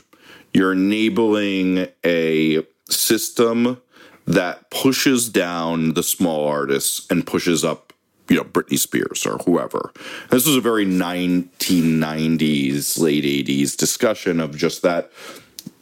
you're 0.53 0.73
enabling 0.73 1.87
a 2.05 2.64
system 2.89 3.81
that 4.27 4.70
pushes 4.70 5.29
down 5.29 5.95
the 5.95 6.03
small 6.03 6.47
artists 6.47 7.07
and 7.11 7.27
pushes 7.27 7.64
up, 7.64 7.93
you 8.29 8.37
know, 8.37 8.45
Britney 8.45 8.79
Spears 8.79 9.27
or 9.27 9.39
whoever. 9.39 9.93
This 10.31 10.47
was 10.47 10.55
a 10.57 10.61
very 10.61 10.87
1990s, 10.87 13.01
late 13.01 13.25
80s 13.25 13.77
discussion 13.77 14.39
of 14.41 14.57
just 14.57 14.83
that 14.83 15.11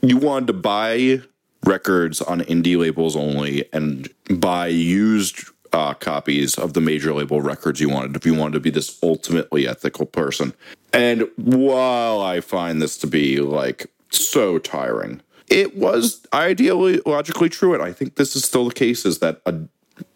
you 0.01 0.17
wanted 0.17 0.47
to 0.47 0.55
buy 0.55 1.21
records 1.65 2.23
on 2.23 2.41
indie 2.43 2.79
labels 2.79 3.17
only 3.17 3.65
and 3.73 4.09
buy 4.31 4.69
used 4.69 5.51
uh, 5.73 5.95
copies 5.95 6.57
of 6.57 6.75
the 6.75 6.81
major 6.81 7.13
label 7.13 7.41
records 7.41 7.81
you 7.81 7.89
wanted 7.89 8.17
if 8.17 8.27
you 8.27 8.35
wanted 8.35 8.55
to 8.55 8.61
be 8.61 8.71
this 8.71 8.99
ultimately 9.03 9.69
ethical 9.69 10.07
person. 10.07 10.53
And 10.93 11.29
while 11.37 12.21
I 12.21 12.41
find 12.41 12.83
this 12.83 12.97
to 12.99 13.07
be 13.07 13.41
like 13.41 13.87
so 14.11 14.59
tiring, 14.59 15.23
it 15.49 15.77
was 15.77 16.27
ideally 16.33 17.01
logically 17.07 17.49
true. 17.49 17.75
And 17.75 17.83
I 17.83 17.93
think 17.93 18.17
this 18.17 18.35
is 18.35 18.45
still 18.45 18.69
the 18.69 18.75
case 18.75 19.05
is 19.05 19.19
that 19.21 19.41
a, 19.47 19.55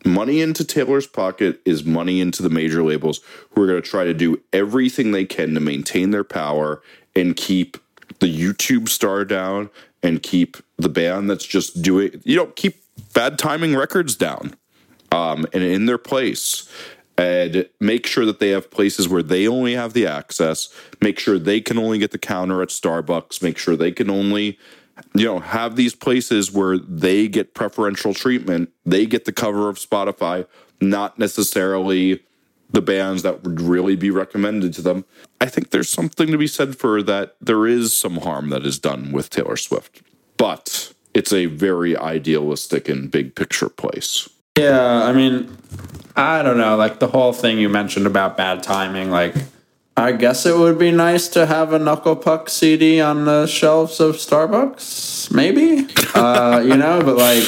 money 0.05 0.41
into 0.41 0.65
Taylor's 0.65 1.07
pocket 1.07 1.61
is 1.65 1.85
money 1.85 2.21
into 2.21 2.43
the 2.43 2.51
major 2.51 2.83
labels 2.83 3.21
who 3.51 3.63
are 3.63 3.67
going 3.67 3.83
to 3.83 3.89
try 3.89 4.05
to 4.05 4.15
do 4.15 4.41
everything 4.53 5.13
they 5.13 5.25
can 5.25 5.55
to 5.55 5.61
maintain 5.61 6.11
their 6.11 6.25
power 6.25 6.83
and 7.15 7.37
keep 7.37 7.77
the 8.21 8.27
YouTube 8.27 8.89
star 8.89 9.25
down 9.25 9.71
and 10.03 10.23
keep 10.23 10.57
the 10.77 10.89
band 10.89 11.31
that's 11.31 11.47
just 11.47 11.83
doing, 11.83 12.21
you 12.25 12.37
know, 12.37 12.47
keep 12.47 12.83
bad 13.13 13.39
timing 13.39 13.75
records 13.77 14.17
down 14.17 14.55
um, 15.15 15.47
and 15.53 15.63
in 15.63 15.87
their 15.87 15.99
place 15.99 16.69
and 17.17 17.69
make 17.79 18.07
sure 18.07 18.27
that 18.27 18.41
they 18.41 18.51
have 18.51 18.71
places 18.71 19.09
where 19.09 19.23
they 19.23 19.47
only 19.47 19.75
have 19.75 19.93
the 19.93 20.05
access. 20.05 20.69
Make 21.01 21.21
sure 21.21 21.39
they 21.39 21.61
can 21.61 21.79
only 21.79 21.99
get 21.99 22.11
the 22.11 22.19
counter 22.19 22.61
at 22.61 22.71
starbucks. 22.71 23.41
Make 23.41 23.57
sure 23.57 23.77
they 23.77 23.93
can 23.93 24.11
only 24.11 24.59
you 25.15 25.25
know 25.25 25.39
have 25.39 25.77
these 25.77 25.95
places 25.95 26.53
where 26.53 26.79
they 26.79 27.29
get 27.29 27.55
preferential 27.55 28.15
treatment. 28.15 28.71
They 28.85 29.07
get 29.07 29.25
the 29.25 29.33
cover 29.33 29.69
of 29.69 29.77
spotify 29.77 30.47
not 30.81 31.19
necessarily 31.19 32.21
the 32.71 32.83
bands 32.83 33.23
that 33.23 33.43
would 33.43 33.61
really 33.61 33.97
be 33.97 34.11
recommended 34.11 34.75
to 34.75 34.83
them. 34.83 35.05
I 35.41 35.47
think 35.47 35.71
there's 35.71 35.89
something 35.89 36.31
to 36.31 36.39
be 36.39 36.47
said 36.47 36.77
for 36.77 37.03
that 37.03 37.37
there 37.41 37.67
is 37.67 37.97
some 37.97 38.17
harm 38.17 38.51
that 38.51 38.67
is 38.67 38.79
done 38.79 39.13
with 39.13 39.31
taylor 39.31 39.57
swift 39.57 40.03
but 40.37 40.93
it's 41.13 41.33
a 41.33 41.47
very 41.47 41.97
idealistic 41.97 42.89
and 42.89 43.11
big 43.11 43.35
picture 43.35 43.69
place 43.69 44.29
Yeah, 44.57 45.03
I 45.05 45.13
mean, 45.13 45.57
I 46.15 46.43
don't 46.43 46.59
know. 46.59 46.77
Like 46.77 47.01
the 47.01 47.09
whole 47.09 47.33
thing 47.33 47.59
you 47.59 47.69
mentioned 47.69 48.07
about 48.07 48.37
bad 48.37 48.63
timing, 48.63 49.11
like, 49.11 49.35
I 49.97 50.13
guess 50.13 50.47
it 50.47 50.57
would 50.57 50.79
be 50.79 50.93
nice 50.93 51.27
to 51.29 51.47
have 51.47 51.73
a 51.73 51.79
Knuckle 51.79 52.15
Puck 52.15 52.49
CD 52.49 53.01
on 53.01 53.25
the 53.25 53.47
shelves 53.47 53.99
of 53.99 54.17
Starbucks, 54.17 55.33
maybe. 55.33 55.89
uh, 56.15 56.63
you 56.65 56.77
know, 56.77 57.03
but 57.03 57.17
like, 57.17 57.45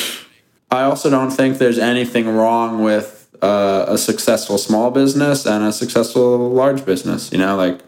I 0.70 0.82
also 0.82 1.08
don't 1.08 1.30
think 1.30 1.58
there's 1.58 1.78
anything 1.78 2.28
wrong 2.28 2.82
with 2.82 3.28
uh, 3.40 3.84
a 3.86 3.98
successful 3.98 4.58
small 4.58 4.90
business 4.90 5.46
and 5.46 5.62
a 5.62 5.72
successful 5.72 6.50
large 6.50 6.84
business. 6.84 7.30
You 7.30 7.38
know, 7.38 7.56
like, 7.56 7.82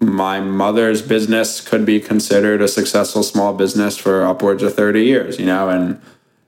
my 0.00 0.40
mother's 0.40 1.00
business 1.00 1.60
could 1.60 1.86
be 1.86 2.00
considered 2.00 2.60
a 2.60 2.66
successful 2.66 3.22
small 3.22 3.54
business 3.54 3.96
for 3.96 4.24
upwards 4.24 4.64
of 4.64 4.74
30 4.74 5.04
years, 5.04 5.38
you 5.38 5.46
know, 5.46 5.68
and 5.68 6.00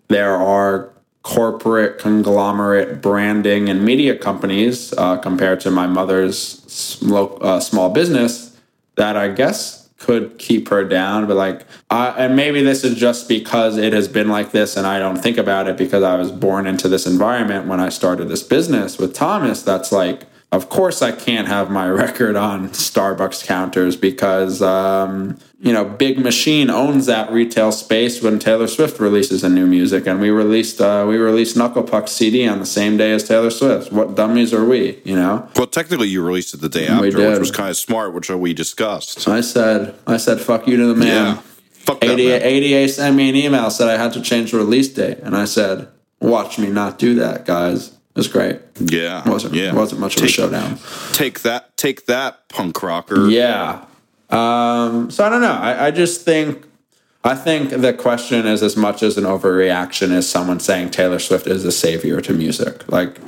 there 0.08 0.34
are 0.34 0.90
corporate 1.24 1.98
conglomerate 1.98 3.00
branding 3.00 3.68
and 3.70 3.82
media 3.82 4.16
companies 4.16 4.92
uh, 4.98 5.16
compared 5.16 5.58
to 5.58 5.70
my 5.70 5.86
mother's 5.86 6.38
sm- 6.70 7.14
uh, 7.40 7.58
small 7.58 7.90
business 7.90 8.56
that 8.96 9.16
I 9.16 9.28
guess 9.28 9.88
could 9.98 10.38
keep 10.38 10.68
her 10.68 10.84
down. 10.84 11.26
But 11.26 11.36
like, 11.36 11.66
I, 11.88 12.08
and 12.10 12.36
maybe 12.36 12.62
this 12.62 12.84
is 12.84 12.94
just 12.94 13.26
because 13.26 13.78
it 13.78 13.94
has 13.94 14.06
been 14.06 14.28
like 14.28 14.52
this 14.52 14.76
and 14.76 14.86
I 14.86 14.98
don't 14.98 15.16
think 15.16 15.38
about 15.38 15.66
it 15.66 15.78
because 15.78 16.02
I 16.02 16.16
was 16.16 16.30
born 16.30 16.66
into 16.66 16.88
this 16.88 17.06
environment 17.06 17.66
when 17.66 17.80
I 17.80 17.88
started 17.88 18.28
this 18.28 18.42
business 18.42 18.98
with 18.98 19.14
Thomas. 19.14 19.62
That's 19.62 19.90
like, 19.90 20.26
of 20.54 20.68
course, 20.68 21.02
I 21.02 21.12
can't 21.12 21.48
have 21.48 21.70
my 21.70 21.88
record 22.04 22.36
on 22.36 22.68
Starbucks 22.70 23.44
counters 23.44 23.96
because, 23.96 24.62
um, 24.62 25.38
you 25.60 25.72
know, 25.72 25.84
Big 25.84 26.18
Machine 26.18 26.70
owns 26.70 27.06
that 27.06 27.32
retail 27.32 27.72
space 27.72 28.22
when 28.22 28.38
Taylor 28.38 28.66
Swift 28.66 29.00
releases 29.00 29.42
a 29.42 29.48
new 29.48 29.66
music, 29.66 30.06
and 30.06 30.20
we 30.20 30.30
released 30.30 30.80
uh, 30.80 31.04
we 31.08 31.16
released 31.16 31.56
Knuckle 31.56 31.82
Puck 31.82 32.08
CD 32.08 32.46
on 32.46 32.58
the 32.58 32.66
same 32.66 32.96
day 32.96 33.12
as 33.12 33.26
Taylor 33.26 33.50
Swift. 33.50 33.92
What 33.92 34.14
dummies 34.14 34.52
are 34.52 34.64
we? 34.64 35.00
You 35.04 35.16
know. 35.16 35.48
Well, 35.56 35.66
technically, 35.66 36.08
you 36.08 36.24
released 36.24 36.54
it 36.54 36.60
the 36.60 36.68
day 36.68 36.86
after, 36.86 37.30
which 37.30 37.38
was 37.38 37.50
kind 37.50 37.70
of 37.70 37.76
smart, 37.76 38.14
which 38.14 38.30
we 38.30 38.54
discussed. 38.54 39.26
I 39.26 39.40
said, 39.40 39.94
I 40.06 40.18
said, 40.18 40.40
fuck 40.40 40.66
you 40.66 40.76
to 40.76 40.86
the 40.86 40.94
man. 40.94 41.36
Yeah. 41.36 41.42
Fuck 41.84 42.00
that, 42.00 42.18
ADA, 42.18 42.28
man. 42.28 42.42
ADA 42.42 42.88
sent 42.88 43.16
me 43.16 43.28
an 43.28 43.36
email 43.36 43.70
said 43.70 43.88
I 43.88 44.02
had 44.02 44.12
to 44.14 44.22
change 44.22 44.52
the 44.52 44.58
release 44.58 44.88
date, 44.88 45.18
and 45.18 45.36
I 45.36 45.44
said, 45.44 45.88
watch 46.20 46.58
me 46.58 46.68
not 46.68 46.98
do 46.98 47.14
that, 47.16 47.44
guys. 47.44 47.93
It 48.14 48.18
was 48.18 48.28
great. 48.28 48.60
Yeah. 48.78 49.28
wasn't 49.28 49.54
yeah. 49.54 49.72
wasn't 49.74 50.00
much 50.00 50.16
of 50.16 50.22
a 50.22 50.26
Take- 50.26 50.34
showdown. 50.34 50.78
Take 51.12 51.42
that, 51.42 51.76
take 51.76 52.06
that, 52.06 52.48
punk 52.48 52.80
rocker. 52.82 53.26
Yeah. 53.28 53.84
Um, 54.30 55.10
so 55.10 55.24
I 55.24 55.28
don't 55.28 55.40
know. 55.42 55.52
I, 55.52 55.86
I 55.86 55.90
just 55.90 56.24
think 56.24 56.64
I 57.24 57.34
think 57.34 57.70
the 57.70 57.92
question 57.92 58.46
is 58.46 58.62
as 58.62 58.76
much 58.76 59.02
as 59.02 59.16
an 59.18 59.24
overreaction 59.24 60.10
as 60.10 60.28
someone 60.28 60.60
saying 60.60 60.90
Taylor 60.90 61.18
Swift 61.18 61.46
is 61.46 61.62
the 61.64 61.72
savior 61.72 62.20
to 62.20 62.32
music. 62.32 62.90
Like 62.90 63.18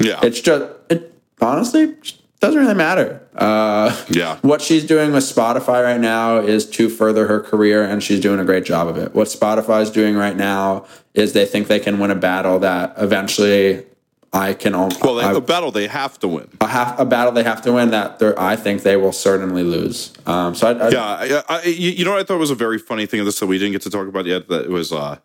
Yeah. 0.00 0.20
it's 0.22 0.40
just 0.40 0.64
it 0.88 1.12
honestly 1.40 1.94
doesn't 2.40 2.58
really 2.58 2.74
matter. 2.74 3.20
Uh, 3.36 3.94
yeah. 4.08 4.38
what 4.40 4.62
she's 4.62 4.84
doing 4.86 5.12
with 5.12 5.24
Spotify 5.24 5.84
right 5.84 6.00
now 6.00 6.38
is 6.38 6.68
to 6.70 6.88
further 6.88 7.26
her 7.26 7.40
career, 7.40 7.82
and 7.84 8.02
she's 8.02 8.20
doing 8.20 8.40
a 8.40 8.44
great 8.44 8.64
job 8.64 8.88
of 8.88 8.96
it. 8.96 9.14
What 9.14 9.28
Spotify's 9.28 9.90
doing 9.90 10.16
right 10.16 10.36
now 10.36 10.86
is 11.12 11.34
they 11.34 11.44
think 11.44 11.68
they 11.68 11.78
can 11.78 11.98
win 11.98 12.10
a 12.10 12.14
battle 12.14 12.58
that 12.60 12.94
eventually 12.96 13.84
I 14.32 14.54
can 14.54 14.74
only 14.74 14.96
Well, 15.02 15.16
they 15.16 15.24
I, 15.24 15.32
a 15.32 15.40
battle 15.40 15.72
they 15.72 15.88
have 15.88 16.18
to 16.20 16.28
win. 16.28 16.48
a, 16.60 16.68
half, 16.68 16.98
a 17.00 17.04
battle 17.04 17.32
they 17.32 17.42
have 17.42 17.62
to 17.62 17.72
win 17.72 17.90
that 17.90 18.22
I 18.38 18.54
think 18.54 18.82
they 18.82 18.96
will 18.96 19.12
certainly 19.12 19.64
lose. 19.64 20.12
Um, 20.24 20.54
so 20.54 20.68
I, 20.68 20.86
I, 20.86 20.88
Yeah, 20.90 21.42
I, 21.48 21.56
I, 21.56 21.62
you 21.64 22.04
know 22.04 22.12
what 22.12 22.20
I 22.20 22.24
thought 22.24 22.38
was 22.38 22.50
a 22.50 22.54
very 22.54 22.78
funny 22.78 23.06
thing 23.06 23.18
of 23.18 23.26
this 23.26 23.40
that 23.40 23.46
we 23.46 23.58
didn't 23.58 23.72
get 23.72 23.82
to 23.82 23.90
talk 23.90 24.06
about 24.06 24.26
yet. 24.26 24.48
That 24.48 24.66
it 24.66 24.70
was 24.70 24.92
uh, 24.92 25.18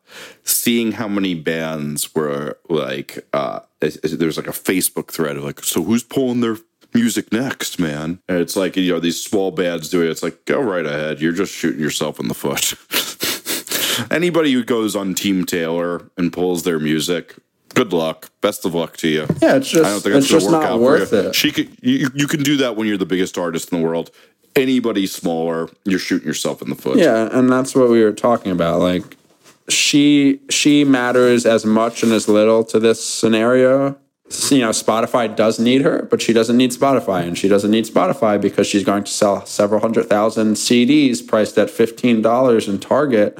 seeing 0.43 0.93
how 0.93 1.07
many 1.07 1.35
bands 1.35 2.15
were 2.15 2.57
like. 2.67 3.27
Uh, 3.31 3.59
there 3.79 4.25
was 4.25 4.37
like 4.37 4.47
a 4.47 4.51
Facebook 4.51 5.11
thread 5.11 5.37
of 5.37 5.43
like, 5.43 5.63
so 5.63 5.83
who's 5.83 6.01
pulling 6.01 6.41
their 6.41 6.57
music 6.95 7.31
next, 7.31 7.77
man? 7.77 8.19
And 8.27 8.39
it's 8.39 8.55
like 8.55 8.75
you 8.75 8.91
know 8.91 8.99
these 8.99 9.23
small 9.23 9.51
bands 9.51 9.89
doing 9.89 10.07
it. 10.07 10.11
It's 10.11 10.23
like 10.23 10.45
go 10.45 10.59
right 10.59 10.85
ahead. 10.85 11.21
You're 11.21 11.33
just 11.33 11.53
shooting 11.53 11.81
yourself 11.81 12.19
in 12.19 12.27
the 12.27 12.33
foot. 12.33 12.73
Anybody 14.11 14.51
who 14.51 14.63
goes 14.63 14.95
on 14.95 15.13
Team 15.13 15.45
Taylor 15.45 16.09
and 16.17 16.33
pulls 16.33 16.63
their 16.63 16.79
music. 16.79 17.35
Good 17.75 17.91
luck. 17.93 18.31
Best 18.41 18.65
of 18.65 18.73
luck 18.73 18.95
to 18.97 19.07
you. 19.07 19.27
yeah, 19.41 19.57
it's 19.57 19.69
just 19.69 19.85
I 19.85 19.89
don't 19.89 20.01
think 20.01 20.15
it's 20.15 20.29
that's 20.29 20.43
just 20.43 20.45
gonna 20.49 20.57
work 20.57 20.63
not 20.63 20.71
out 20.71 20.79
worth 20.79 21.09
for 21.09 21.15
you. 21.15 21.27
it. 21.29 21.35
She 21.35 21.51
could, 21.51 21.77
you, 21.81 22.09
you 22.15 22.25
can 22.27 22.41
do 22.41 22.57
that 22.57 22.75
when 22.75 22.87
you're 22.87 22.97
the 22.97 23.05
biggest 23.05 23.37
artist 23.37 23.71
in 23.71 23.79
the 23.79 23.85
world. 23.85 24.09
Anybody 24.55 25.05
smaller, 25.05 25.69
you're 25.83 25.99
shooting 25.99 26.25
yourself 26.27 26.61
in 26.61 26.69
the 26.69 26.75
foot. 26.75 26.97
Yeah, 26.97 27.27
and 27.31 27.51
that's 27.51 27.75
what 27.75 27.89
we 27.89 28.01
were 28.01 28.13
talking 28.13 28.51
about. 28.53 28.79
Like 28.79 29.17
she 29.67 30.39
she 30.49 30.83
matters 30.85 31.45
as 31.45 31.65
much 31.65 32.01
and 32.01 32.11
as 32.13 32.27
little 32.29 32.63
to 32.65 32.79
this 32.79 33.03
scenario. 33.05 33.97
You 34.49 34.59
know, 34.61 34.69
Spotify 34.69 35.35
does 35.35 35.59
need 35.59 35.81
her, 35.81 36.01
but 36.09 36.19
she 36.19 36.33
doesn't 36.33 36.57
need 36.57 36.71
Spotify, 36.71 37.27
and 37.27 37.37
she 37.37 37.47
doesn't 37.47 37.69
need 37.69 37.85
Spotify 37.85 38.41
because 38.41 38.65
she's 38.65 38.83
going 38.83 39.03
to 39.03 39.11
sell 39.11 39.45
several 39.45 39.81
hundred 39.81 40.07
thousand 40.09 40.55
CDs 40.55 41.25
priced 41.25 41.57
at 41.59 41.69
fifteen 41.69 42.21
dollars 42.23 42.67
in 42.67 42.79
Target 42.79 43.37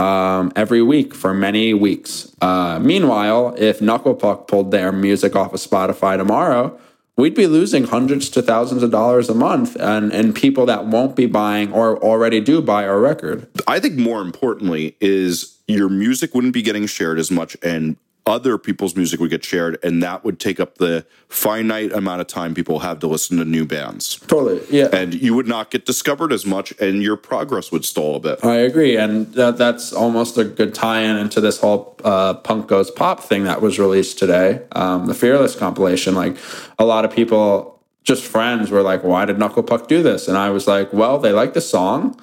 um, 0.00 0.50
every 0.56 0.82
week 0.82 1.14
for 1.14 1.34
many 1.34 1.74
weeks. 1.74 2.34
Uh, 2.40 2.78
meanwhile, 2.80 3.54
if 3.58 3.82
Knuckle 3.82 4.14
Puck 4.14 4.48
pulled 4.48 4.70
their 4.70 4.92
music 4.92 5.36
off 5.36 5.52
of 5.52 5.60
Spotify 5.60 6.16
tomorrow, 6.16 6.76
we'd 7.16 7.34
be 7.34 7.46
losing 7.46 7.84
hundreds 7.84 8.30
to 8.30 8.40
thousands 8.40 8.82
of 8.82 8.90
dollars 8.90 9.28
a 9.28 9.34
month, 9.34 9.76
and 9.76 10.12
and 10.12 10.34
people 10.34 10.64
that 10.66 10.86
won't 10.86 11.14
be 11.14 11.26
buying 11.26 11.70
or 11.72 11.98
already 11.98 12.40
do 12.40 12.62
buy 12.62 12.86
our 12.86 12.98
record. 12.98 13.46
I 13.66 13.78
think 13.78 13.96
more 13.96 14.22
importantly 14.22 14.96
is 15.00 15.58
your 15.66 15.90
music 15.90 16.34
wouldn't 16.34 16.54
be 16.54 16.62
getting 16.62 16.86
shared 16.86 17.18
as 17.18 17.30
much 17.30 17.56
and 17.62 17.96
other 18.30 18.56
people's 18.56 18.94
music 18.94 19.18
would 19.18 19.30
get 19.30 19.44
shared 19.44 19.76
and 19.82 20.00
that 20.02 20.24
would 20.24 20.38
take 20.38 20.60
up 20.60 20.78
the 20.78 21.04
finite 21.28 21.92
amount 21.92 22.20
of 22.20 22.28
time 22.28 22.54
people 22.54 22.78
have 22.78 23.00
to 23.00 23.08
listen 23.08 23.36
to 23.38 23.44
new 23.44 23.66
bands. 23.66 24.20
Totally, 24.20 24.62
yeah. 24.70 24.88
And 24.92 25.12
you 25.12 25.34
would 25.34 25.48
not 25.48 25.70
get 25.70 25.84
discovered 25.84 26.32
as 26.32 26.46
much 26.46 26.72
and 26.80 27.02
your 27.02 27.16
progress 27.16 27.72
would 27.72 27.84
stall 27.84 28.14
a 28.14 28.20
bit. 28.20 28.44
I 28.44 28.56
agree, 28.56 28.96
and 28.96 29.32
that, 29.34 29.58
that's 29.58 29.92
almost 29.92 30.38
a 30.38 30.44
good 30.44 30.74
tie-in 30.74 31.16
into 31.16 31.40
this 31.40 31.60
whole 31.60 31.96
uh, 32.04 32.34
punk 32.34 32.68
goes 32.68 32.90
pop 32.90 33.20
thing 33.20 33.44
that 33.44 33.60
was 33.60 33.78
released 33.78 34.18
today, 34.18 34.62
um, 34.72 35.06
the 35.06 35.14
Fearless 35.14 35.56
compilation. 35.56 36.14
Like 36.14 36.36
a 36.78 36.84
lot 36.84 37.04
of 37.04 37.12
people, 37.12 37.82
just 38.04 38.24
friends, 38.24 38.70
were 38.70 38.82
like, 38.82 39.02
"Why 39.02 39.24
did 39.24 39.38
Knuckle 39.38 39.64
Puck 39.64 39.88
do 39.88 40.02
this?" 40.02 40.28
And 40.28 40.38
I 40.38 40.50
was 40.50 40.66
like, 40.66 40.92
"Well, 40.92 41.18
they 41.18 41.32
like 41.32 41.54
the 41.54 41.60
song. 41.60 42.18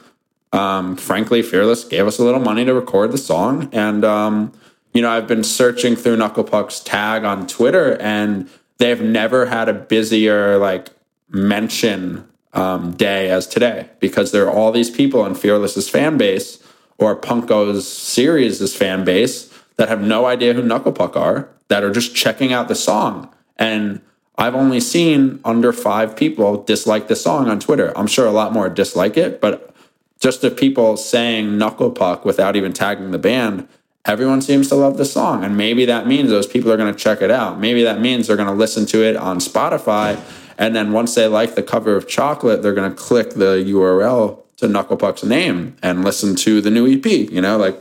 Um, 0.54 0.96
frankly, 0.96 1.42
Fearless 1.42 1.84
gave 1.84 2.08
us 2.08 2.18
a 2.18 2.24
little 2.24 2.40
money 2.40 2.64
to 2.66 2.74
record 2.74 3.12
the 3.12 3.18
song, 3.18 3.70
and 3.74 4.06
um, 4.06 4.54
you 4.98 5.04
know, 5.04 5.12
I've 5.12 5.28
been 5.28 5.44
searching 5.44 5.96
through 5.96 6.18
Knuckle 6.18 6.44
Puck's 6.44 6.80
tag 6.80 7.24
on 7.24 7.46
Twitter, 7.46 8.02
and 8.02 8.50
they've 8.80 9.00
never 9.00 9.46
had 9.46 9.70
a 9.70 9.74
busier 9.74 10.58
like 10.58 10.90
mention 11.30 12.28
um, 12.54 12.94
day 12.94 13.30
as 13.30 13.46
today 13.46 13.90
because 14.00 14.32
there 14.32 14.48
are 14.48 14.52
all 14.52 14.72
these 14.72 14.90
people 14.90 15.24
in 15.24 15.36
Fearless's 15.36 15.88
fan 15.88 16.18
base 16.18 16.64
or 16.98 17.16
Punk 17.16 17.46
Goes 17.46 17.88
series' 17.88 18.76
fan 18.76 19.06
base 19.06 19.54
that 19.76 19.88
have 19.88 20.02
no 20.02 20.26
idea 20.26 20.56
who 20.56 20.64
Knuckle 20.64 20.94
Puck 20.94 21.16
are 21.16 21.48
that 21.68 21.84
are 21.84 21.92
just 21.92 22.16
checking 22.16 22.52
out 22.52 22.68
the 22.68 22.74
song. 22.74 23.32
And 23.56 24.02
I've 24.36 24.56
only 24.56 24.80
seen 24.80 25.40
under 25.46 25.72
five 25.74 26.16
people 26.16 26.64
dislike 26.64 27.08
the 27.08 27.16
song 27.16 27.50
on 27.50 27.60
Twitter. 27.60 27.96
I'm 27.96 28.08
sure 28.08 28.26
a 28.26 28.32
lot 28.32 28.52
more 28.52 28.68
dislike 28.68 29.16
it, 29.16 29.42
but 29.42 29.76
just 30.20 30.42
the 30.42 30.50
people 30.50 30.98
saying 30.98 31.56
Knuckle 31.56 31.92
Puck 31.92 32.26
without 32.26 32.56
even 32.56 32.74
tagging 32.74 33.12
the 33.12 33.20
band, 33.20 33.68
everyone 34.08 34.42
seems 34.42 34.70
to 34.70 34.76
love 34.76 34.98
the 34.98 35.06
song. 35.06 35.44
And 35.44 35.58
maybe 35.58 35.86
that 35.86 36.08
means 36.08 36.30
those 36.30 36.48
people 36.48 36.72
are 36.72 36.78
going 36.78 36.94
to 36.94 37.00
check 37.00 37.22
it 37.22 37.30
out. 37.30 37.60
Maybe 37.60 37.84
that 37.84 38.00
means 38.00 38.28
they're 38.28 38.38
going 38.38 38.48
to 38.48 38.54
listen 38.54 38.86
to 38.88 39.04
it 39.04 39.16
on 39.16 39.40
Spotify. 39.40 40.20
And 40.58 40.76
then 40.76 40.94
once 40.94 41.14
they 41.14 41.28
like 41.28 41.56
the 41.56 41.64
cover 41.64 41.96
of 41.96 42.08
Chocolate, 42.08 42.64
they're 42.64 42.74
going 42.74 42.90
to 42.90 42.96
click 42.96 43.32
the 43.32 43.64
URL 43.68 44.40
to 44.58 44.68
Knuckle 44.68 44.98
Puck's 44.98 45.24
name 45.24 45.76
and 45.84 46.04
listen 46.04 46.36
to 46.38 46.62
the 46.62 46.72
new 46.72 46.92
EP. 46.92 47.06
You 47.06 47.42
know, 47.42 47.58
like 47.58 47.78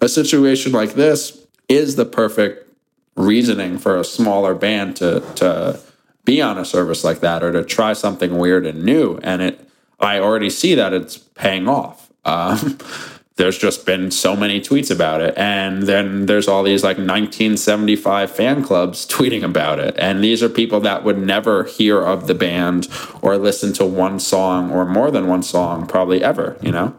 a 0.00 0.08
situation 0.08 0.72
like 0.72 0.94
this 0.94 1.46
is 1.68 1.96
the 1.96 2.04
perfect 2.04 2.68
reasoning 3.16 3.78
for 3.78 3.98
a 3.98 4.04
smaller 4.04 4.54
band 4.54 4.96
to 4.96 5.20
to 5.34 5.80
be 6.24 6.42
on 6.42 6.58
a 6.58 6.64
service 6.64 7.04
like 7.04 7.20
that 7.20 7.42
or 7.42 7.52
to 7.52 7.64
try 7.64 7.94
something 7.94 8.36
weird 8.36 8.66
and 8.66 8.84
new. 8.84 9.18
And 9.22 9.40
it, 9.40 9.68
I 9.98 10.18
already 10.18 10.50
see 10.50 10.74
that 10.74 10.92
it's 10.92 11.16
paying 11.16 11.66
off. 11.66 12.12
Um, 12.26 12.78
there's 13.38 13.56
just 13.56 13.86
been 13.86 14.10
so 14.10 14.36
many 14.36 14.60
tweets 14.60 14.90
about 14.90 15.22
it. 15.22 15.32
And 15.36 15.84
then 15.84 16.26
there's 16.26 16.48
all 16.48 16.62
these 16.62 16.82
like 16.82 16.98
1975 16.98 18.30
fan 18.30 18.62
clubs 18.62 19.06
tweeting 19.10 19.42
about 19.42 19.78
it. 19.78 19.94
And 19.96 20.22
these 20.22 20.42
are 20.42 20.48
people 20.48 20.80
that 20.80 21.04
would 21.04 21.18
never 21.18 21.64
hear 21.64 22.02
of 22.02 22.26
the 22.26 22.34
band 22.34 22.88
or 23.22 23.38
listen 23.38 23.72
to 23.74 23.86
one 23.86 24.18
song 24.18 24.70
or 24.70 24.84
more 24.84 25.10
than 25.10 25.28
one 25.28 25.42
song, 25.42 25.86
probably 25.86 26.22
ever, 26.22 26.58
you 26.60 26.72
know? 26.72 26.94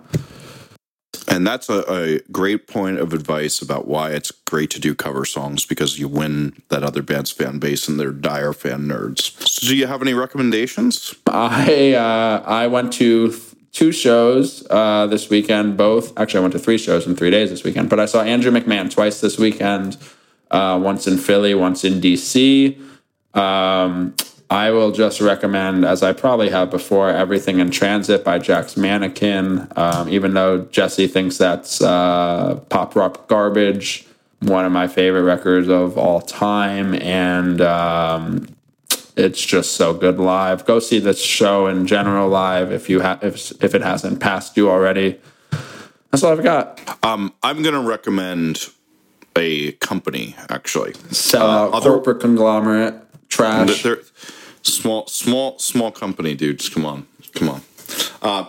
And 1.27 1.45
that's 1.45 1.69
a, 1.69 1.83
a, 1.87 2.19
great 2.31 2.67
point 2.67 2.97
of 2.97 3.13
advice 3.13 3.61
about 3.61 3.87
why 3.87 4.11
it's 4.11 4.31
great 4.31 4.71
to 4.71 4.79
do 4.79 4.95
cover 4.95 5.25
songs 5.25 5.63
because 5.63 5.99
you 5.99 6.07
win 6.07 6.53
that 6.69 6.83
other 6.83 7.03
band's 7.03 7.29
fan 7.29 7.59
base 7.59 7.87
and 7.87 7.99
they're 7.99 8.11
dire 8.11 8.51
fan 8.51 8.87
nerds. 8.87 9.39
So 9.47 9.67
do 9.67 9.75
you 9.75 9.85
have 9.85 10.01
any 10.01 10.15
recommendations? 10.15 11.13
I 11.27 11.93
uh, 11.93 12.43
I 12.45 12.65
went 12.65 12.93
to 12.93 13.31
two 13.72 13.91
shows 13.91 14.65
uh, 14.70 15.07
this 15.07 15.30
weekend. 15.30 15.78
Both 15.78 16.17
actually, 16.17 16.39
I 16.39 16.41
went 16.41 16.53
to 16.53 16.59
three 16.59 16.78
shows 16.78 17.05
in 17.05 17.15
three 17.15 17.32
days 17.32 17.49
this 17.49 17.63
weekend. 17.63 17.89
But 17.89 17.99
I 17.99 18.05
saw 18.05 18.22
Andrew 18.22 18.51
McMahon 18.51 18.91
twice 18.91 19.22
this 19.22 19.38
weekend. 19.38 19.97
Uh, 20.51 20.80
once 20.82 21.07
in 21.07 21.17
Philly, 21.17 21.53
once 21.53 21.84
in 21.84 22.01
DC. 22.01 22.80
Um, 23.36 24.15
I 24.49 24.72
will 24.72 24.91
just 24.91 25.22
recommend, 25.22 25.86
as 25.86 26.01
I 26.01 26.11
probably 26.11 26.49
have 26.49 26.72
before, 26.72 27.09
Everything 27.11 27.59
in 27.59 27.70
Transit 27.70 28.24
by 28.24 28.39
Jack's 28.39 28.76
Mannequin. 28.76 29.67
Um, 29.76 30.09
even 30.09 30.34
though 30.34 30.65
Jesse 30.65 31.05
thinks 31.05 31.38
that's 31.38 31.82
uh, 31.82 32.55
pop 32.70 32.95
rock 32.95 33.28
garbage, 33.28 34.07
one 34.39 34.65
of 34.65 34.72
my 34.72 34.88
favorite 34.88 35.22
records 35.22 35.70
of 35.70 35.99
all 35.99 36.20
time. 36.20 36.95
And 36.95 37.61
um, 37.61 38.47
it's 39.20 39.43
just 39.45 39.74
so 39.74 39.93
good 39.93 40.17
live. 40.17 40.65
Go 40.65 40.80
see 40.80 40.99
this 40.99 41.22
show 41.22 41.67
in 41.67 41.86
general 41.86 42.30
live 42.30 42.72
if 42.72 42.89
you 42.89 43.01
have 43.01 43.24
if 43.24 43.51
if 43.63 43.76
it 43.76 43.82
hasn't 43.82 44.20
passed 44.20 44.55
you 44.57 44.70
already. 44.70 45.20
That's 46.11 46.24
all 46.24 46.32
I've 46.32 46.43
got. 46.43 46.80
Um, 47.03 47.34
I'm 47.43 47.61
going 47.61 47.76
to 47.76 47.88
recommend 47.88 48.67
a 49.36 49.74
company 49.74 50.36
actually. 50.49 50.93
Sell 51.11 51.45
uh, 51.45 51.70
other, 51.70 51.91
corporate 51.91 52.22
conglomerate 52.22 52.95
trash. 53.30 53.84
They're, 53.84 53.99
Small, 54.61 55.07
small, 55.07 55.57
small 55.57 55.91
company, 55.91 56.36
dudes. 56.36 56.67
Come 56.67 56.86
on, 56.86 57.07
come 57.34 57.49
on. 57.49 57.61
Uh, 58.22 58.45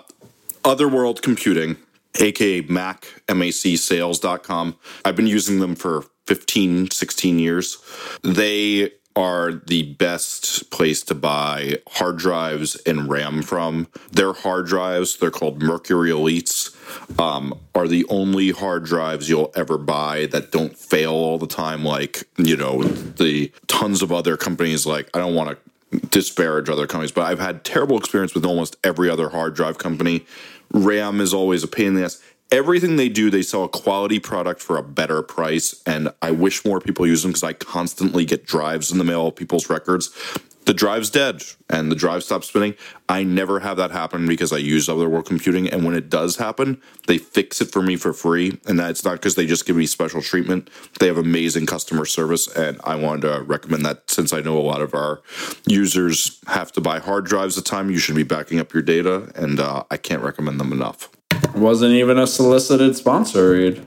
Otherworld 0.64 1.22
Computing, 1.22 1.76
aka 2.18 2.62
Mac, 2.62 3.06
M-A-C 3.28 3.76
sales.com. 3.76 4.76
I've 5.04 5.14
been 5.14 5.28
using 5.28 5.60
them 5.60 5.76
for 5.76 6.04
15, 6.26 6.90
16 6.90 7.38
years. 7.38 7.78
They 8.22 8.90
are 9.20 9.52
the 9.52 9.82
best 9.82 10.70
place 10.70 11.02
to 11.02 11.14
buy 11.14 11.76
hard 11.90 12.16
drives 12.16 12.76
and 12.86 13.10
RAM 13.10 13.42
from. 13.42 13.86
Their 14.10 14.32
hard 14.32 14.66
drives, 14.66 15.18
they're 15.18 15.30
called 15.30 15.60
Mercury 15.60 16.10
Elites, 16.10 16.74
um, 17.20 17.58
are 17.74 17.86
the 17.86 18.06
only 18.08 18.50
hard 18.50 18.84
drives 18.84 19.28
you'll 19.28 19.52
ever 19.54 19.76
buy 19.76 20.26
that 20.26 20.52
don't 20.52 20.74
fail 20.76 21.12
all 21.12 21.36
the 21.36 21.46
time. 21.46 21.84
Like, 21.84 22.24
you 22.38 22.56
know, 22.56 22.82
the 22.82 23.52
tons 23.66 24.00
of 24.00 24.10
other 24.10 24.38
companies, 24.38 24.86
like, 24.86 25.10
I 25.12 25.18
don't 25.18 25.34
want 25.34 25.50
to 25.50 26.00
disparage 26.08 26.70
other 26.70 26.86
companies, 26.86 27.12
but 27.12 27.22
I've 27.22 27.40
had 27.40 27.62
terrible 27.62 27.98
experience 27.98 28.34
with 28.34 28.46
almost 28.46 28.76
every 28.82 29.10
other 29.10 29.28
hard 29.28 29.54
drive 29.54 29.76
company. 29.76 30.24
RAM 30.72 31.20
is 31.20 31.34
always 31.34 31.62
a 31.62 31.68
pain 31.68 31.88
in 31.88 31.94
the 31.94 32.04
ass. 32.04 32.22
Everything 32.52 32.96
they 32.96 33.08
do, 33.08 33.30
they 33.30 33.42
sell 33.42 33.64
a 33.64 33.68
quality 33.68 34.18
product 34.18 34.60
for 34.60 34.76
a 34.76 34.82
better 34.82 35.22
price, 35.22 35.80
and 35.86 36.12
I 36.20 36.32
wish 36.32 36.64
more 36.64 36.80
people 36.80 37.06
use 37.06 37.22
them 37.22 37.30
because 37.30 37.44
I 37.44 37.52
constantly 37.52 38.24
get 38.24 38.44
drives 38.44 38.90
in 38.90 38.98
the 38.98 39.04
mail, 39.04 39.30
people's 39.30 39.70
records 39.70 40.10
the 40.70 40.74
drive's 40.74 41.10
dead 41.10 41.42
and 41.68 41.90
the 41.90 41.96
drive 41.96 42.22
stops 42.22 42.46
spinning. 42.46 42.74
I 43.08 43.24
never 43.24 43.58
have 43.58 43.76
that 43.78 43.90
happen 43.90 44.28
because 44.28 44.52
I 44.52 44.58
use 44.58 44.88
Otherworld 44.88 45.26
Computing. 45.26 45.68
And 45.68 45.84
when 45.84 45.96
it 45.96 46.08
does 46.08 46.36
happen, 46.36 46.80
they 47.08 47.18
fix 47.18 47.60
it 47.60 47.72
for 47.72 47.82
me 47.82 47.96
for 47.96 48.12
free. 48.12 48.60
And 48.66 48.78
that's 48.78 49.04
not 49.04 49.14
because 49.14 49.34
they 49.34 49.46
just 49.46 49.66
give 49.66 49.74
me 49.74 49.86
special 49.86 50.22
treatment. 50.22 50.70
They 51.00 51.08
have 51.08 51.18
amazing 51.18 51.66
customer 51.66 52.04
service. 52.04 52.46
And 52.46 52.80
I 52.84 52.94
wanted 52.94 53.22
to 53.22 53.42
recommend 53.42 53.84
that 53.84 54.10
since 54.10 54.32
I 54.32 54.42
know 54.42 54.58
a 54.58 54.60
lot 54.60 54.80
of 54.80 54.94
our 54.94 55.22
users 55.66 56.38
have 56.46 56.70
to 56.72 56.80
buy 56.80 57.00
hard 57.00 57.24
drives 57.24 57.58
at 57.58 57.64
the 57.64 57.70
time, 57.70 57.90
you 57.90 57.98
should 57.98 58.14
be 58.14 58.22
backing 58.22 58.60
up 58.60 58.72
your 58.72 58.82
data. 58.82 59.32
And 59.34 59.58
uh, 59.58 59.82
I 59.90 59.96
can't 59.96 60.22
recommend 60.22 60.60
them 60.60 60.72
enough. 60.72 61.08
Wasn't 61.54 61.92
even 61.92 62.18
a 62.18 62.26
solicited 62.26 62.96
sponsor, 62.96 63.50
read. 63.50 63.86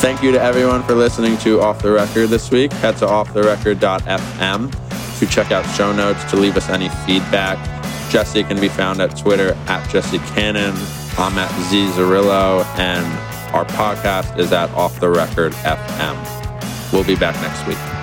Thank 0.00 0.22
you 0.22 0.30
to 0.32 0.40
everyone 0.40 0.82
for 0.84 0.94
listening 0.94 1.36
to 1.38 1.60
Off 1.60 1.82
the 1.82 1.90
Record 1.90 2.28
this 2.28 2.50
week. 2.50 2.72
Head 2.72 2.96
to 2.98 3.06
offtherecord.fm 3.06 5.18
to 5.18 5.26
check 5.26 5.50
out 5.50 5.64
show 5.74 5.92
notes, 5.92 6.24
to 6.30 6.36
leave 6.36 6.56
us 6.56 6.68
any 6.68 6.88
feedback. 7.04 7.58
Jesse 8.10 8.44
can 8.44 8.60
be 8.60 8.68
found 8.68 9.00
at 9.00 9.16
Twitter 9.16 9.54
at 9.66 9.88
Jesse 9.90 10.18
Cannon. 10.18 10.74
I'm 11.18 11.36
at 11.36 11.50
Z 11.68 11.88
Zarrillo, 11.90 12.64
and 12.78 13.04
our 13.54 13.64
podcast 13.64 14.38
is 14.38 14.52
at 14.52 14.70
Off 14.70 15.00
the 15.00 15.10
Record 15.10 15.52
FM. 15.52 16.92
We'll 16.92 17.04
be 17.04 17.16
back 17.16 17.34
next 17.42 17.66
week. 17.66 17.97